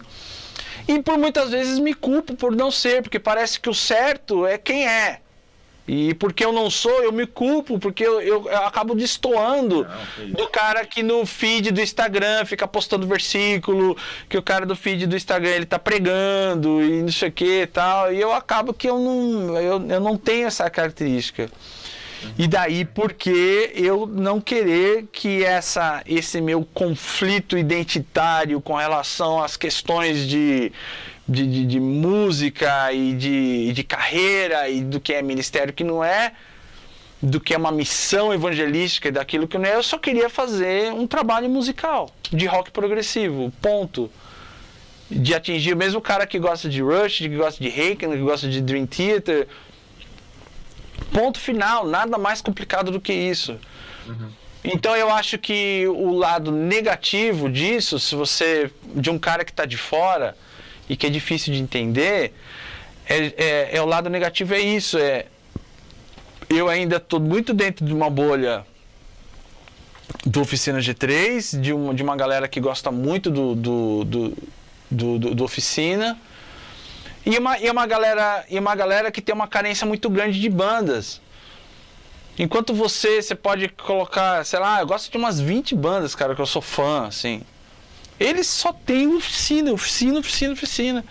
[0.87, 4.57] E por muitas vezes me culpo por não ser, porque parece que o certo é
[4.57, 5.19] quem é.
[5.85, 9.85] E porque eu não sou, eu me culpo, porque eu, eu, eu acabo destoando
[10.29, 13.97] do cara que no feed do Instagram fica postando versículo,
[14.29, 17.63] que o cara do feed do Instagram ele tá pregando e não sei o que
[17.63, 18.13] e tal.
[18.13, 21.49] E eu acabo que eu não, eu, eu não tenho essa característica.
[22.37, 29.55] E daí porque eu não querer que essa, esse meu conflito identitário com relação às
[29.55, 30.71] questões de,
[31.27, 36.03] de, de, de música e de, de carreira e do que é ministério que não
[36.03, 36.33] é,
[37.21, 40.91] do que é uma missão evangelística e daquilo que não é, eu só queria fazer
[40.91, 44.11] um trabalho musical de rock progressivo, ponto.
[45.09, 48.47] De atingir o mesmo cara que gosta de Rush, que gosta de Haken, que gosta
[48.47, 49.47] de Dream Theater,
[51.11, 53.57] Ponto final, nada mais complicado do que isso.
[54.07, 54.29] Uhum.
[54.63, 58.71] Então eu acho que o lado negativo disso, se você.
[58.95, 60.37] de um cara que está de fora
[60.87, 62.33] e que é difícil de entender,
[63.05, 64.97] é, é, é o lado negativo é isso.
[64.97, 65.25] É,
[66.49, 68.65] eu ainda estou muito dentro de uma bolha
[70.25, 74.37] do Oficina G3, de uma, de uma galera que gosta muito do, do, do,
[74.89, 76.17] do, do Oficina
[77.25, 80.49] e uma, e uma galera e uma galera que tem uma carência muito grande de
[80.49, 81.21] bandas.
[82.37, 86.41] Enquanto você, você pode colocar, sei lá, eu gosto de umas 20 bandas, cara, que
[86.41, 87.43] eu sou fã, assim.
[88.19, 91.05] Eles só tem oficina, oficina, oficina, oficina.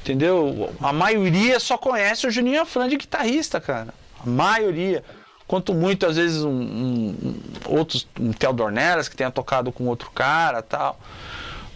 [0.00, 0.74] Entendeu?
[0.80, 3.94] A maioria só conhece o Juninho Afran de guitarrista, cara.
[4.20, 5.04] A maioria.
[5.46, 10.10] Quanto muito, às vezes, um, um, outros, um Theodor Neras, que tenha tocado com outro
[10.10, 10.98] cara tal.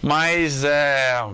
[0.02, 1.24] Mas é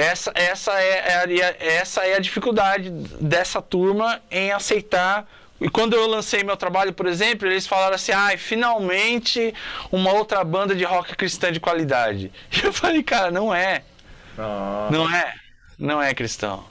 [0.00, 2.90] essa, essa, é, é, essa é a dificuldade
[3.20, 5.28] dessa turma em aceitar.
[5.60, 9.54] E quando eu lancei meu trabalho, por exemplo, eles falaram assim: ai, ah, finalmente
[9.92, 12.32] uma outra banda de rock cristã de qualidade.
[12.50, 13.82] E eu falei, cara, não é.
[14.38, 14.88] Ah.
[14.90, 15.34] Não é.
[15.78, 16.64] Não é cristão.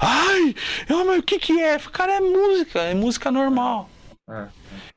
[0.00, 0.54] Ai,
[0.88, 1.78] eu, mas o que que é?
[1.92, 3.88] Cara, é música, é música normal.
[4.28, 4.46] É.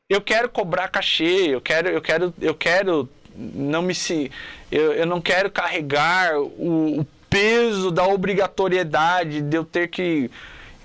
[0.09, 4.31] Eu quero cobrar cachê, eu quero, eu quero, eu quero não me se,
[4.71, 10.30] eu, eu não quero carregar o, o peso da obrigatoriedade de eu ter que.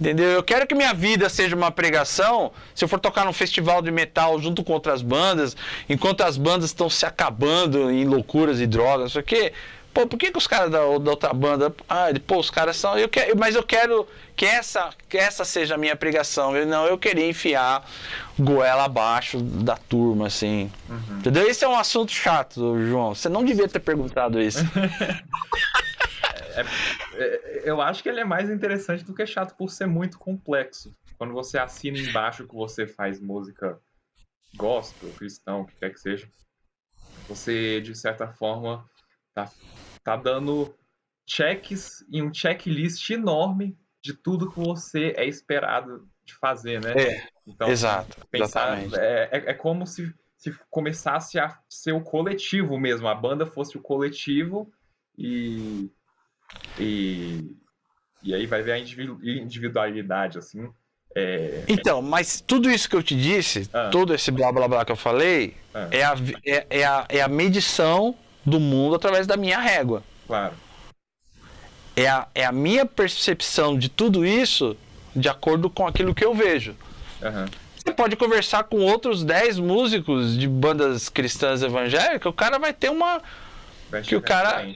[0.01, 0.31] Entendeu?
[0.31, 2.53] Eu quero que minha vida seja uma pregação.
[2.75, 5.57] Se eu for tocar num festival de metal junto com outras bandas,
[5.89, 9.53] enquanto as bandas estão se acabando em loucuras e drogas, não sei o quê.
[9.93, 11.75] Pô, por que, que os caras da, da, outra banda.
[11.89, 12.99] Ah, pô, os caras são.
[12.99, 14.07] Eu quero, mas eu quero
[14.37, 16.55] que essa, que essa seja a minha pregação.
[16.55, 17.83] Eu, não, eu queria enfiar
[18.39, 20.71] goela abaixo da turma, assim.
[20.89, 21.19] Uhum.
[21.19, 21.49] Entendeu?
[21.49, 23.15] Esse é um assunto chato, João.
[23.15, 24.59] Você não devia ter perguntado isso.
[26.57, 26.63] É,
[27.15, 30.95] é, eu acho que ele é mais interessante do que chato por ser muito complexo.
[31.19, 33.81] Quando você assina embaixo que você faz música
[34.57, 36.29] gospel, cristão, o que quer que seja,
[37.29, 38.89] você, de certa forma,
[39.35, 39.51] tá,
[40.05, 40.75] tá dando
[41.29, 46.93] checks e um checklist enorme de tudo que você é esperado de fazer, né?
[46.97, 48.17] É, então, exato.
[48.31, 53.47] Pensar, é, é, é, como se, se começasse a ser o coletivo mesmo, a banda
[53.47, 54.73] fosse o coletivo
[55.19, 55.91] e
[56.79, 57.57] e,
[58.23, 60.69] e aí vai ver a individualidade, assim.
[61.17, 61.65] É...
[61.67, 63.89] Então, mas tudo isso que eu te disse, ah.
[63.91, 65.89] todo esse blá blá blá que eu falei, ah.
[65.91, 66.15] é, a,
[66.45, 68.15] é, é, a, é a medição
[68.45, 70.03] do mundo através da minha régua.
[70.27, 70.55] Claro.
[71.97, 74.77] É a, é a minha percepção de tudo isso
[75.15, 76.77] de acordo com aquilo que eu vejo.
[77.23, 77.47] Uhum.
[77.75, 82.91] Você pode conversar com outros 10 músicos de bandas cristãs evangélicas, o cara vai ter
[82.91, 83.23] uma,
[84.05, 84.67] que o cara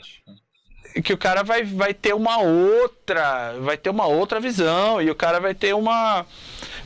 [1.04, 5.14] que o cara vai, vai ter uma outra vai ter uma outra visão e o
[5.14, 6.26] cara vai ter uma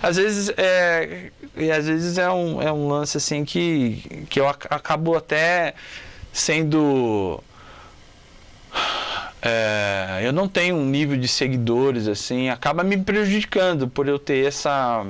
[0.03, 4.49] às vezes é e às vezes é um, é um lance assim que que eu
[4.49, 5.75] acabo até
[6.33, 7.41] sendo
[9.41, 14.47] é, eu não tenho um nível de seguidores assim acaba me prejudicando por eu ter
[14.47, 15.07] essa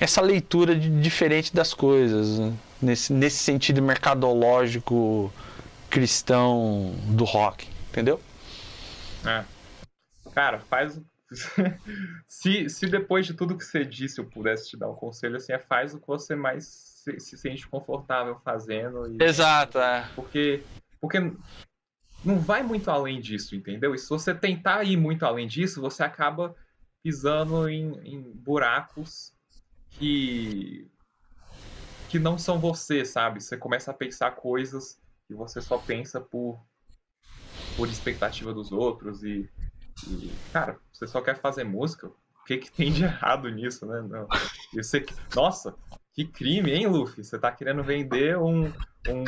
[0.00, 2.52] essa leitura de, diferente das coisas né?
[2.80, 5.32] nesse, nesse sentido mercadológico
[5.90, 8.20] cristão do rock, entendeu?
[9.26, 9.44] É.
[10.32, 11.00] Cara, faz.
[12.26, 15.52] se, se depois de tudo que você disse eu pudesse te dar um conselho, assim,
[15.52, 19.06] é faz o que você mais se, se sente confortável fazendo.
[19.12, 19.22] E...
[19.22, 20.08] Exato, é.
[20.14, 20.62] Porque,
[21.00, 21.18] porque
[22.24, 23.94] não vai muito além disso, entendeu?
[23.94, 26.54] E se você tentar ir muito além disso, você acaba
[27.02, 29.32] pisando em, em buracos
[29.90, 30.86] que
[32.08, 33.42] que não são você, sabe?
[33.42, 34.98] Você começa a pensar coisas
[35.28, 36.58] que você só pensa por,
[37.76, 39.48] por expectativa dos outros e,
[40.08, 42.08] e, cara, você só quer fazer música.
[42.08, 44.00] O que, que tem de errado nisso, né?
[44.00, 44.26] Não.
[44.74, 45.04] E você,
[45.36, 45.76] nossa,
[46.14, 47.22] que crime, hein, Luffy?
[47.22, 48.64] Você tá querendo vender um,
[49.06, 49.24] um,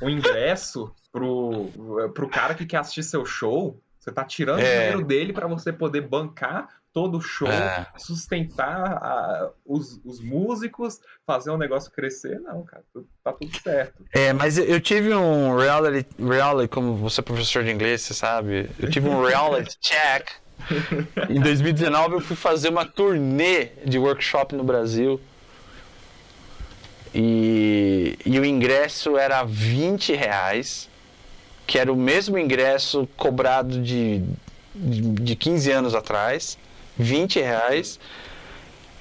[0.00, 1.68] um ingresso pro,
[2.14, 3.82] pro cara que quer assistir seu show?
[3.98, 4.62] Você tá tirando é.
[4.62, 7.86] o dinheiro dele para você poder bancar todo o show, é.
[7.96, 12.84] sustentar a, os, os, músicos, fazer o um negócio crescer, não, cara,
[13.24, 14.04] tá tudo certo.
[14.12, 18.68] É, mas eu tive um reality, reality como você é professor de inglês, você sabe,
[18.78, 20.30] eu tive um reality check.
[21.28, 25.20] em 2019 eu fui fazer uma turnê de workshop no Brasil.
[27.14, 30.88] E, e o ingresso era 20 reais,
[31.66, 34.22] que era o mesmo ingresso cobrado de,
[34.74, 36.58] de, de 15 anos atrás.
[36.98, 37.98] 20 reais.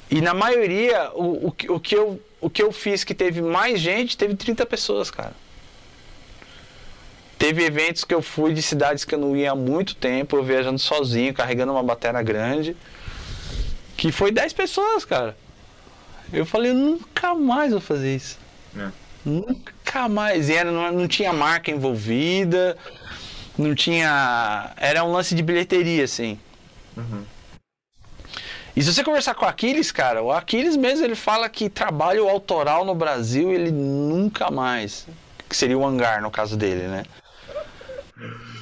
[0.09, 3.79] E na maioria, o, o, o, que eu, o que eu fiz que teve mais
[3.79, 5.33] gente, teve 30 pessoas, cara.
[7.37, 10.43] Teve eventos que eu fui de cidades que eu não ia há muito tempo, eu
[10.43, 12.75] viajando sozinho, carregando uma bateria grande,
[13.97, 15.35] que foi 10 pessoas, cara.
[16.31, 18.37] Eu falei, nunca mais vou fazer isso.
[18.77, 18.89] É.
[19.25, 20.49] Nunca mais.
[20.49, 22.77] E era, não, não tinha marca envolvida,
[23.57, 24.71] não tinha.
[24.77, 26.39] Era um lance de bilheteria, assim.
[26.95, 27.23] Uhum.
[28.75, 32.29] E se você conversar com o Aquiles, cara, o Aquiles mesmo ele fala que trabalho
[32.29, 35.07] autoral no Brasil ele nunca mais.
[35.49, 37.03] Que seria o hangar no caso dele, né?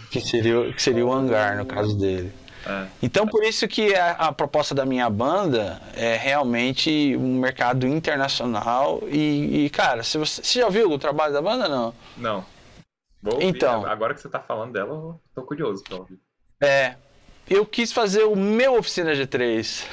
[0.10, 2.34] Que seria, que seria o hangar no caso dele.
[2.66, 2.88] É.
[3.02, 9.02] Então por isso que a, a, proposta da minha banda é realmente um mercado internacional
[9.08, 11.94] e, e, cara, se você, você já viu o trabalho da banda não?
[12.18, 12.46] Não.
[13.22, 16.20] Vou então, agora que você tá falando dela, eu tô curioso pra ouvir.
[16.62, 16.96] É,
[17.50, 19.84] eu quis fazer o meu Oficina G3.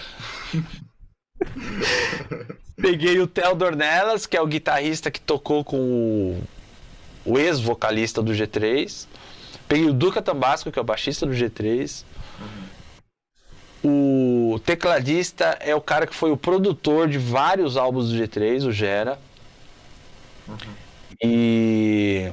[2.77, 6.43] Peguei o Theo Dornelas, que é o guitarrista que tocou com o,
[7.25, 9.07] o ex-vocalista do G3.
[9.67, 12.05] Peguei o Duca Tambasco, que é o baixista do G3.
[13.83, 14.55] Uhum.
[14.55, 18.73] O tecladista é o cara que foi o produtor de vários álbuns do G3, o
[18.73, 19.19] Gera.
[20.47, 20.57] Uhum.
[21.23, 22.31] E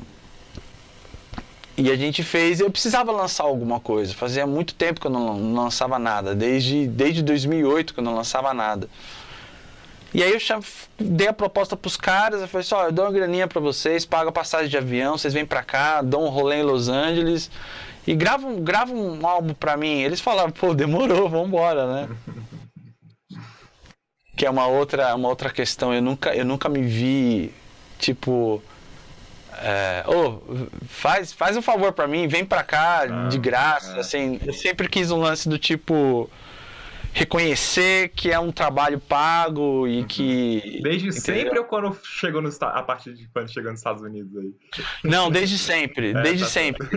[1.75, 4.13] e a gente fez, eu precisava lançar alguma coisa.
[4.13, 8.53] Fazia muito tempo que eu não, lançava nada, desde, desde 2008 que eu não lançava
[8.53, 8.87] nada.
[10.13, 10.39] E aí eu
[10.99, 14.05] dei a proposta pros caras, eu falei assim, ó, eu dou uma graninha para vocês,
[14.05, 17.49] pago a passagem de avião, vocês vêm para cá, dão um rolê em Los Angeles
[18.05, 20.01] e gravam, gravam um álbum para mim.
[20.01, 22.09] Eles falaram, pô, demorou, vamos embora, né?
[24.35, 27.53] que é uma outra, uma outra questão, eu nunca, eu nunca me vi,
[27.99, 28.61] tipo
[29.65, 30.41] é, oh,
[30.87, 33.95] faz, faz um favor para mim, vem para cá ah, de graça.
[33.95, 33.99] É.
[34.01, 36.29] Assim, eu sempre quis um lance do tipo
[37.13, 40.07] reconhecer que é um trabalho pago e uhum.
[40.07, 40.81] que.
[40.83, 41.21] Desde entendeu?
[41.21, 44.53] sempre ou quando chegou no, a partir de quando chegou nos Estados Unidos aí?
[45.01, 46.87] Não, desde sempre, é, desde tá sempre.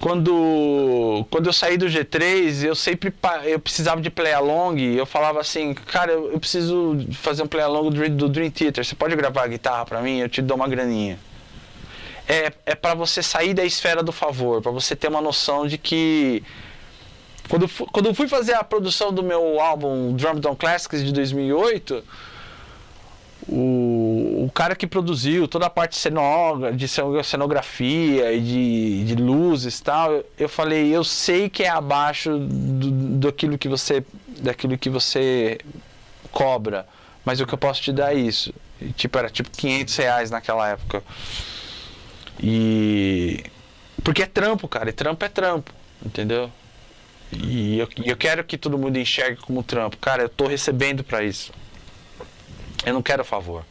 [0.00, 3.14] Quando, quando eu saí do G3, eu sempre
[3.44, 4.76] eu precisava de play along.
[4.80, 8.84] Eu falava assim, cara, eu, eu preciso fazer um play along do, do Dream Theater.
[8.84, 10.18] Você pode gravar a guitarra para mim?
[10.18, 11.16] Eu te dou uma graninha
[12.28, 15.78] é, é para você sair da esfera do favor, para você ter uma noção de
[15.78, 16.42] que
[17.48, 22.02] quando, quando eu fui fazer a produção do meu álbum Drum Down Classics de 2008,
[23.46, 25.98] o, o cara que produziu toda a parte
[26.74, 26.88] de
[27.22, 33.58] cenografia e de, de luzes tal, eu falei, eu sei que é abaixo do, daquilo
[33.58, 34.02] que você
[34.40, 35.58] daquilo que você
[36.32, 36.86] cobra,
[37.24, 38.52] mas o que eu posso te dar é isso.
[38.80, 41.02] E, tipo, era tipo 500 reais naquela época.
[42.42, 43.44] E.
[44.02, 44.90] Porque é trampo, cara.
[44.90, 45.72] E trampo é trampo,
[46.04, 46.50] entendeu?
[47.32, 49.96] E eu, eu quero que todo mundo enxergue como trampo.
[49.96, 51.52] Cara, eu tô recebendo para isso.
[52.84, 53.64] Eu não quero favor.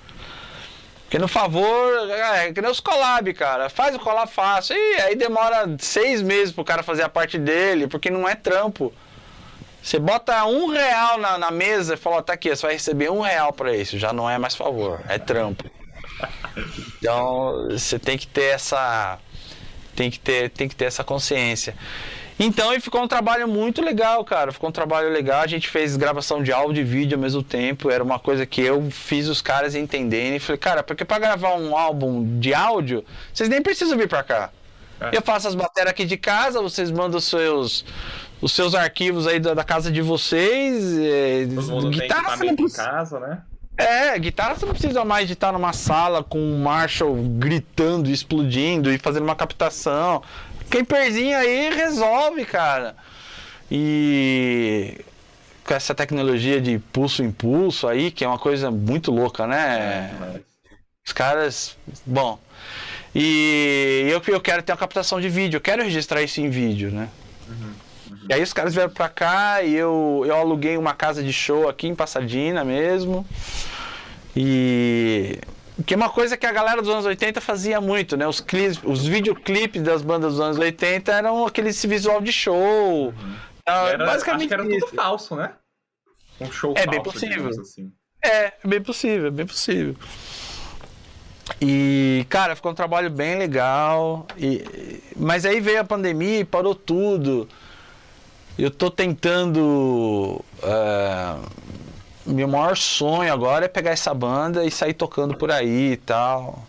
[1.03, 3.69] Porque no favor, é que nem os collab, cara.
[3.69, 4.75] Faz o collab fácil.
[4.75, 8.91] E aí demora seis meses pro cara fazer a parte dele, porque não é trampo.
[9.81, 13.21] Você bota um real na, na mesa e fala, tá aqui, você vai receber um
[13.21, 13.99] real para isso.
[13.99, 15.69] Já não é mais favor, é trampo.
[16.97, 19.17] Então você tem que ter essa.
[19.95, 21.75] Tem que ter, tem que ter essa consciência.
[22.39, 24.51] Então, e ficou um trabalho muito legal, cara.
[24.51, 25.41] Ficou um trabalho legal.
[25.41, 27.91] A gente fez gravação de áudio e vídeo ao mesmo tempo.
[27.91, 30.37] Era uma coisa que eu fiz os caras entenderem.
[30.37, 34.23] E falei, cara, porque para gravar um álbum de áudio, vocês nem precisam vir para
[34.23, 34.49] cá.
[34.99, 35.17] É.
[35.17, 37.85] Eu faço as baterias aqui de casa, vocês mandam os seus,
[38.41, 40.97] os seus arquivos aí da, da casa de vocês.
[40.97, 41.45] É,
[41.89, 42.83] guitarra você não precisa.
[42.83, 43.41] casa, né?
[43.77, 48.91] É, guitarra você não precisa mais de estar numa sala com um Marshall gritando, explodindo
[48.91, 50.21] e fazendo uma captação.
[50.69, 52.95] Camperzinho aí resolve, cara.
[53.71, 54.99] E
[55.63, 60.11] com essa tecnologia de pulso-impulso aí, que é uma coisa muito louca, né?
[60.35, 60.39] É,
[61.05, 61.75] Os caras.
[62.05, 62.39] Bom.
[63.15, 66.91] E eu, eu quero ter uma captação de vídeo, eu quero registrar isso em vídeo,
[66.91, 67.09] né?
[68.29, 71.67] E aí os caras vieram pra cá e eu, eu aluguei uma casa de show
[71.67, 73.25] aqui em Passadina mesmo.
[74.35, 75.39] E
[75.85, 78.27] que é uma coisa que a galera dos anos 80 fazia muito, né?
[78.27, 83.07] Os, clipes, os videoclipes das bandas dos anos 80 eram aquele visual de show.
[83.07, 83.35] Uhum.
[83.61, 85.53] Então, era, basicamente acho que era tudo falso, né?
[86.39, 87.49] Um show é falso, bem possível.
[87.49, 87.91] Assim.
[88.21, 89.95] É, é bem possível, é bem possível.
[91.59, 94.27] E, cara, ficou um trabalho bem legal.
[94.37, 97.47] E, mas aí veio a pandemia e parou tudo.
[98.57, 100.43] Eu tô tentando.
[100.61, 101.49] Uh,
[102.25, 106.65] meu maior sonho agora é pegar essa banda e sair tocando por aí e tal.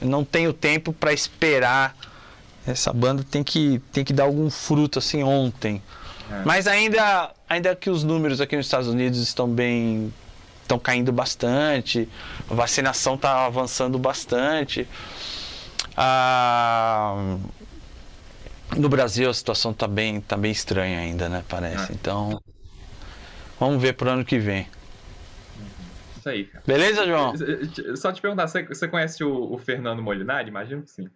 [0.00, 1.96] Eu não tenho tempo para esperar.
[2.66, 5.82] Essa banda tem que, tem que dar algum fruto assim ontem.
[6.30, 6.42] É.
[6.44, 10.12] Mas ainda, ainda que os números aqui nos Estados Unidos estão bem.
[10.62, 12.08] estão caindo bastante,
[12.50, 14.88] a vacinação está avançando bastante.
[15.96, 17.36] Ah,
[18.76, 21.44] no Brasil a situação está bem, tá bem estranha ainda, né?
[21.48, 21.92] Parece.
[21.92, 21.94] É.
[21.94, 22.40] Então,
[23.60, 24.68] vamos ver para o ano que vem
[26.26, 26.64] isso aí, cara.
[26.66, 27.34] Beleza, João?
[27.96, 30.48] Só te perguntar, você, você conhece o, o, Fernando Molinari?
[30.48, 31.08] Imagino que sim.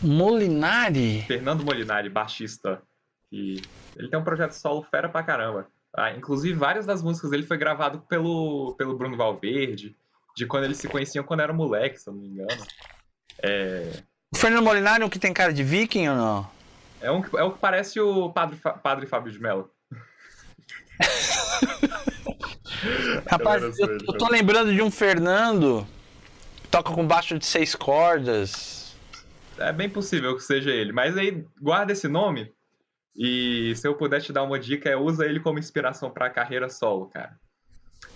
[0.00, 1.22] Molinari?
[1.22, 2.80] Fernando Molinari, baixista.
[3.28, 3.60] Que
[3.96, 5.66] ele tem um projeto solo fera pra caramba.
[5.94, 9.94] Ah, inclusive, várias das músicas dele foi gravado pelo, pelo Bruno Valverde,
[10.34, 12.62] de quando eles se conheciam quando era moleque, se eu não me engano.
[13.42, 14.02] É...
[14.32, 16.50] O Fernando Molinari é um que tem cara de viking ou não?
[17.00, 19.70] É um, é o que parece o Padre, Padre Fábio de Mello.
[23.30, 25.86] Rapaz, eu, eu tô lembrando de um Fernando
[26.62, 28.96] que toca com baixo de seis cordas.
[29.58, 32.52] É bem possível que seja ele, mas aí guarda esse nome
[33.14, 36.30] e se eu puder te dar uma dica é usa ele como inspiração para a
[36.30, 37.38] carreira solo, cara.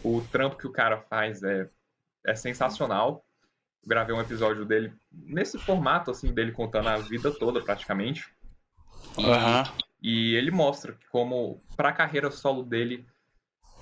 [0.03, 1.69] O trampo que o cara faz é,
[2.25, 3.26] é sensacional.
[3.87, 8.27] Gravei um episódio dele nesse formato assim dele contando a vida toda praticamente.
[9.17, 9.85] Uhum.
[10.03, 13.07] E ele mostra como para a carreira solo dele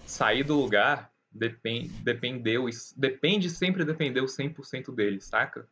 [0.07, 2.67] sair do lugar depend, dependeu,
[2.97, 5.67] depende sempre dependeu 100% dele, saca?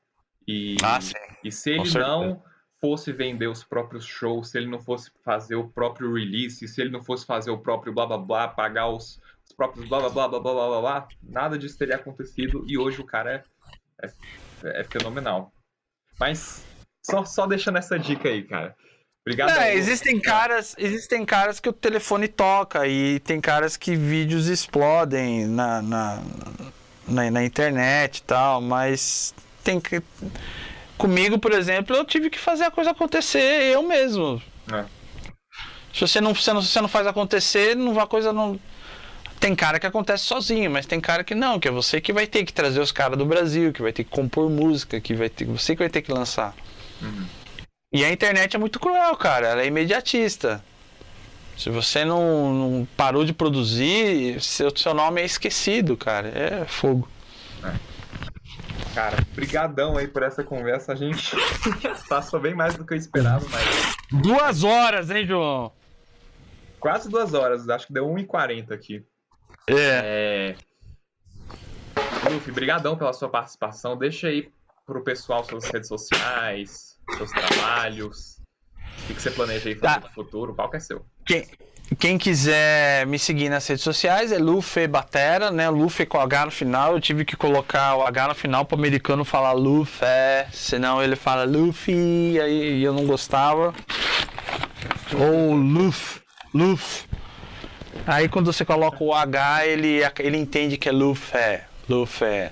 [0.47, 1.15] E, ah, sim.
[1.45, 2.43] e se ele não
[2.81, 6.91] fosse vender os próprios shows, se ele não fosse fazer o próprio release, se ele
[6.91, 10.29] não fosse fazer o próprio blá blá blá, pagar os, os próprios blá blá blá
[10.29, 13.45] blá blá blá blá, nada disso teria acontecido e hoje o cara
[14.03, 14.07] é,
[14.65, 15.53] é, é fenomenal.
[16.19, 16.65] Mas
[17.05, 18.75] só, só deixando essa dica aí, cara.
[19.25, 19.51] Obrigado.
[19.51, 25.47] É, existem caras, existem caras que o telefone toca e tem caras que vídeos explodem
[25.47, 26.23] na, na,
[27.07, 30.03] na, na internet e tal, mas tem que
[30.99, 33.39] comigo, por exemplo, eu tive que fazer a coisa acontecer
[33.73, 34.43] eu mesmo.
[34.73, 34.85] É.
[35.93, 38.59] Se você não, não, se você não faz acontecer, não a coisa não
[39.43, 42.29] tem cara que acontece sozinho, mas tem cara que não, que é você que vai
[42.29, 45.29] ter que trazer os caras do Brasil, que vai ter que compor música, que vai
[45.29, 46.55] ter, você que vai ter que lançar.
[47.03, 47.27] Uhum.
[47.93, 49.49] E a internet é muito cruel, cara.
[49.49, 50.65] Ela é imediatista.
[51.59, 56.29] Se você não, não parou de produzir, seu, seu nome é esquecido, cara.
[56.29, 57.09] É fogo.
[57.65, 57.75] É.
[58.95, 60.93] Cara, brigadão aí por essa conversa.
[60.93, 61.35] A gente
[62.09, 64.23] passou bem mais do que eu esperava, mas...
[64.23, 65.73] Duas horas, hein, João?
[66.79, 67.69] Quase duas horas.
[67.69, 69.05] Acho que deu 1h40 aqui.
[69.69, 70.55] É.
[70.57, 72.31] é...
[72.31, 73.97] Luffy, brigadão pela sua participação.
[73.97, 74.51] Deixa aí
[74.87, 78.41] pro pessoal suas redes sociais, seus trabalhos?
[79.05, 80.09] O que você planeja aí fazer tá.
[80.09, 80.55] no futuro?
[80.55, 81.05] Qual que é seu?
[81.27, 81.47] Quem,
[81.99, 85.69] quem quiser me seguir nas redes sociais é Luffy Batera, né?
[85.69, 86.95] Luffy com H no final.
[86.95, 90.07] Eu tive que colocar o H no final para o americano falar Luffy,
[90.53, 93.75] senão ele fala Luffy, aí eu não gostava.
[95.15, 96.23] Ou Luffy,
[96.55, 97.07] Luffy.
[98.07, 102.51] Aí quando você coloca o H, ele, ele entende que é Luffy, Luffy.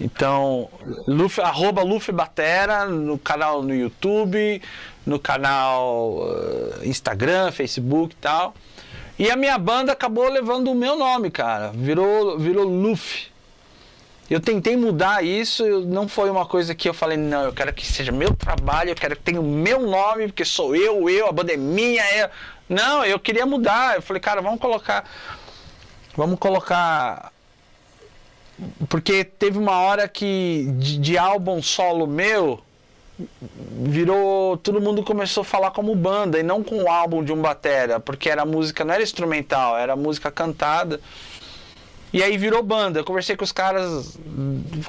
[0.00, 0.70] Então,
[1.06, 4.62] Luffy, arroba Luffy Batera no canal no YouTube,
[5.04, 8.54] no canal uh, Instagram, Facebook e tal.
[9.18, 11.70] E a minha banda acabou levando o meu nome, cara.
[11.74, 13.28] Virou, virou Luffy.
[14.30, 17.84] Eu tentei mudar isso, não foi uma coisa que eu falei, não, eu quero que
[17.84, 21.32] seja meu trabalho, eu quero que tenha o meu nome, porque sou eu, eu, a
[21.32, 22.02] banda é minha.
[22.16, 22.30] Eu...
[22.70, 23.96] Não, eu queria mudar.
[23.96, 25.04] Eu falei, cara, vamos colocar.
[26.16, 27.32] Vamos colocar
[28.88, 32.60] porque teve uma hora que de, de, álbum solo meu
[33.72, 37.40] virou todo mundo começou a falar como banda e não com o álbum de um
[37.40, 41.00] batera porque era música não era instrumental era música cantada.
[42.12, 42.98] E aí virou banda.
[42.98, 44.18] Eu conversei com os caras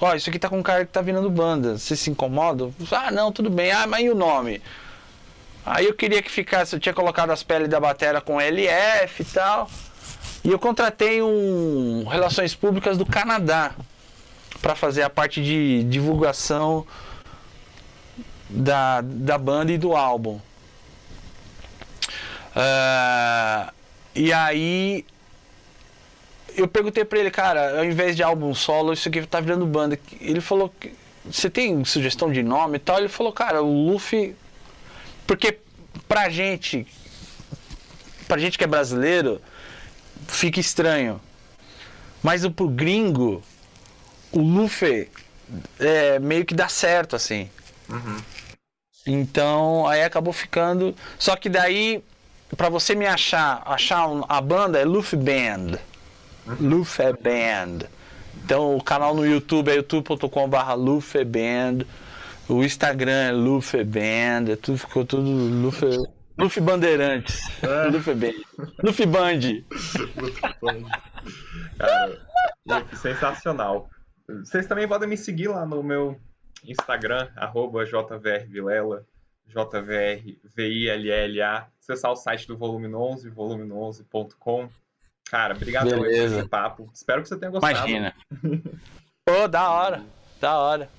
[0.02, 1.78] ó oh, isso aqui tá com um cara que tá virando banda.
[1.78, 3.72] Você se incomoda ah não tudo bem.
[3.72, 4.62] Ah mas e o nome
[5.66, 9.26] aí eu queria que ficasse eu tinha colocado as peles da batera com LF e
[9.26, 9.70] tal
[10.44, 13.74] e eu contratei um Relações Públicas do Canadá
[14.62, 16.86] para fazer a parte de divulgação
[18.50, 20.40] da, da banda e do álbum.
[22.56, 23.72] Uh,
[24.14, 25.06] e aí
[26.56, 29.98] eu perguntei para ele, cara, ao invés de álbum solo, isso aqui tá virando banda.
[30.20, 30.74] Ele falou,
[31.26, 32.98] você tem sugestão de nome e tal?
[32.98, 34.36] Ele falou, cara, o Luffy.
[35.32, 35.60] Porque
[36.10, 36.86] pra gente,
[38.28, 39.42] pra gente que é brasileiro,
[40.28, 41.22] fica estranho.
[42.22, 43.42] Mas o pro gringo,
[44.30, 45.10] o Luffy
[45.80, 47.50] é, meio que dá certo, assim.
[47.88, 48.18] Uhum.
[49.08, 50.94] Então, aí acabou ficando.
[51.18, 52.04] Só que daí,
[52.58, 55.80] para você me achar, achar a banda é Luffy Band.
[56.46, 56.56] Uhum.
[56.60, 57.88] Luffy Band.
[58.44, 61.86] Então, o canal no YouTube é youtube.com/barra Luffy Band.
[62.52, 64.52] O Instagram é Luffy Band.
[64.52, 65.88] É tudo, ficou tudo Luffy.
[66.38, 67.40] Luffy Bandeirantes.
[67.64, 67.86] É.
[67.88, 68.34] Luffy Band.
[68.84, 69.40] Luffy Band.
[70.62, 70.86] Luffy.
[72.68, 73.90] Cara, sensacional.
[74.28, 76.20] Vocês também podem me seguir lá no meu
[76.66, 79.06] Instagram, arroba jvrvilela,
[79.48, 80.48] jvrvilla,
[81.80, 84.70] acessar o site do Volume 11, volume11.com.
[85.30, 86.90] Cara, obrigado por esse papo.
[86.94, 87.74] Espero que você tenha gostado.
[87.78, 88.14] Imagina.
[89.24, 90.04] Pô, da hora,
[90.42, 90.90] da hora.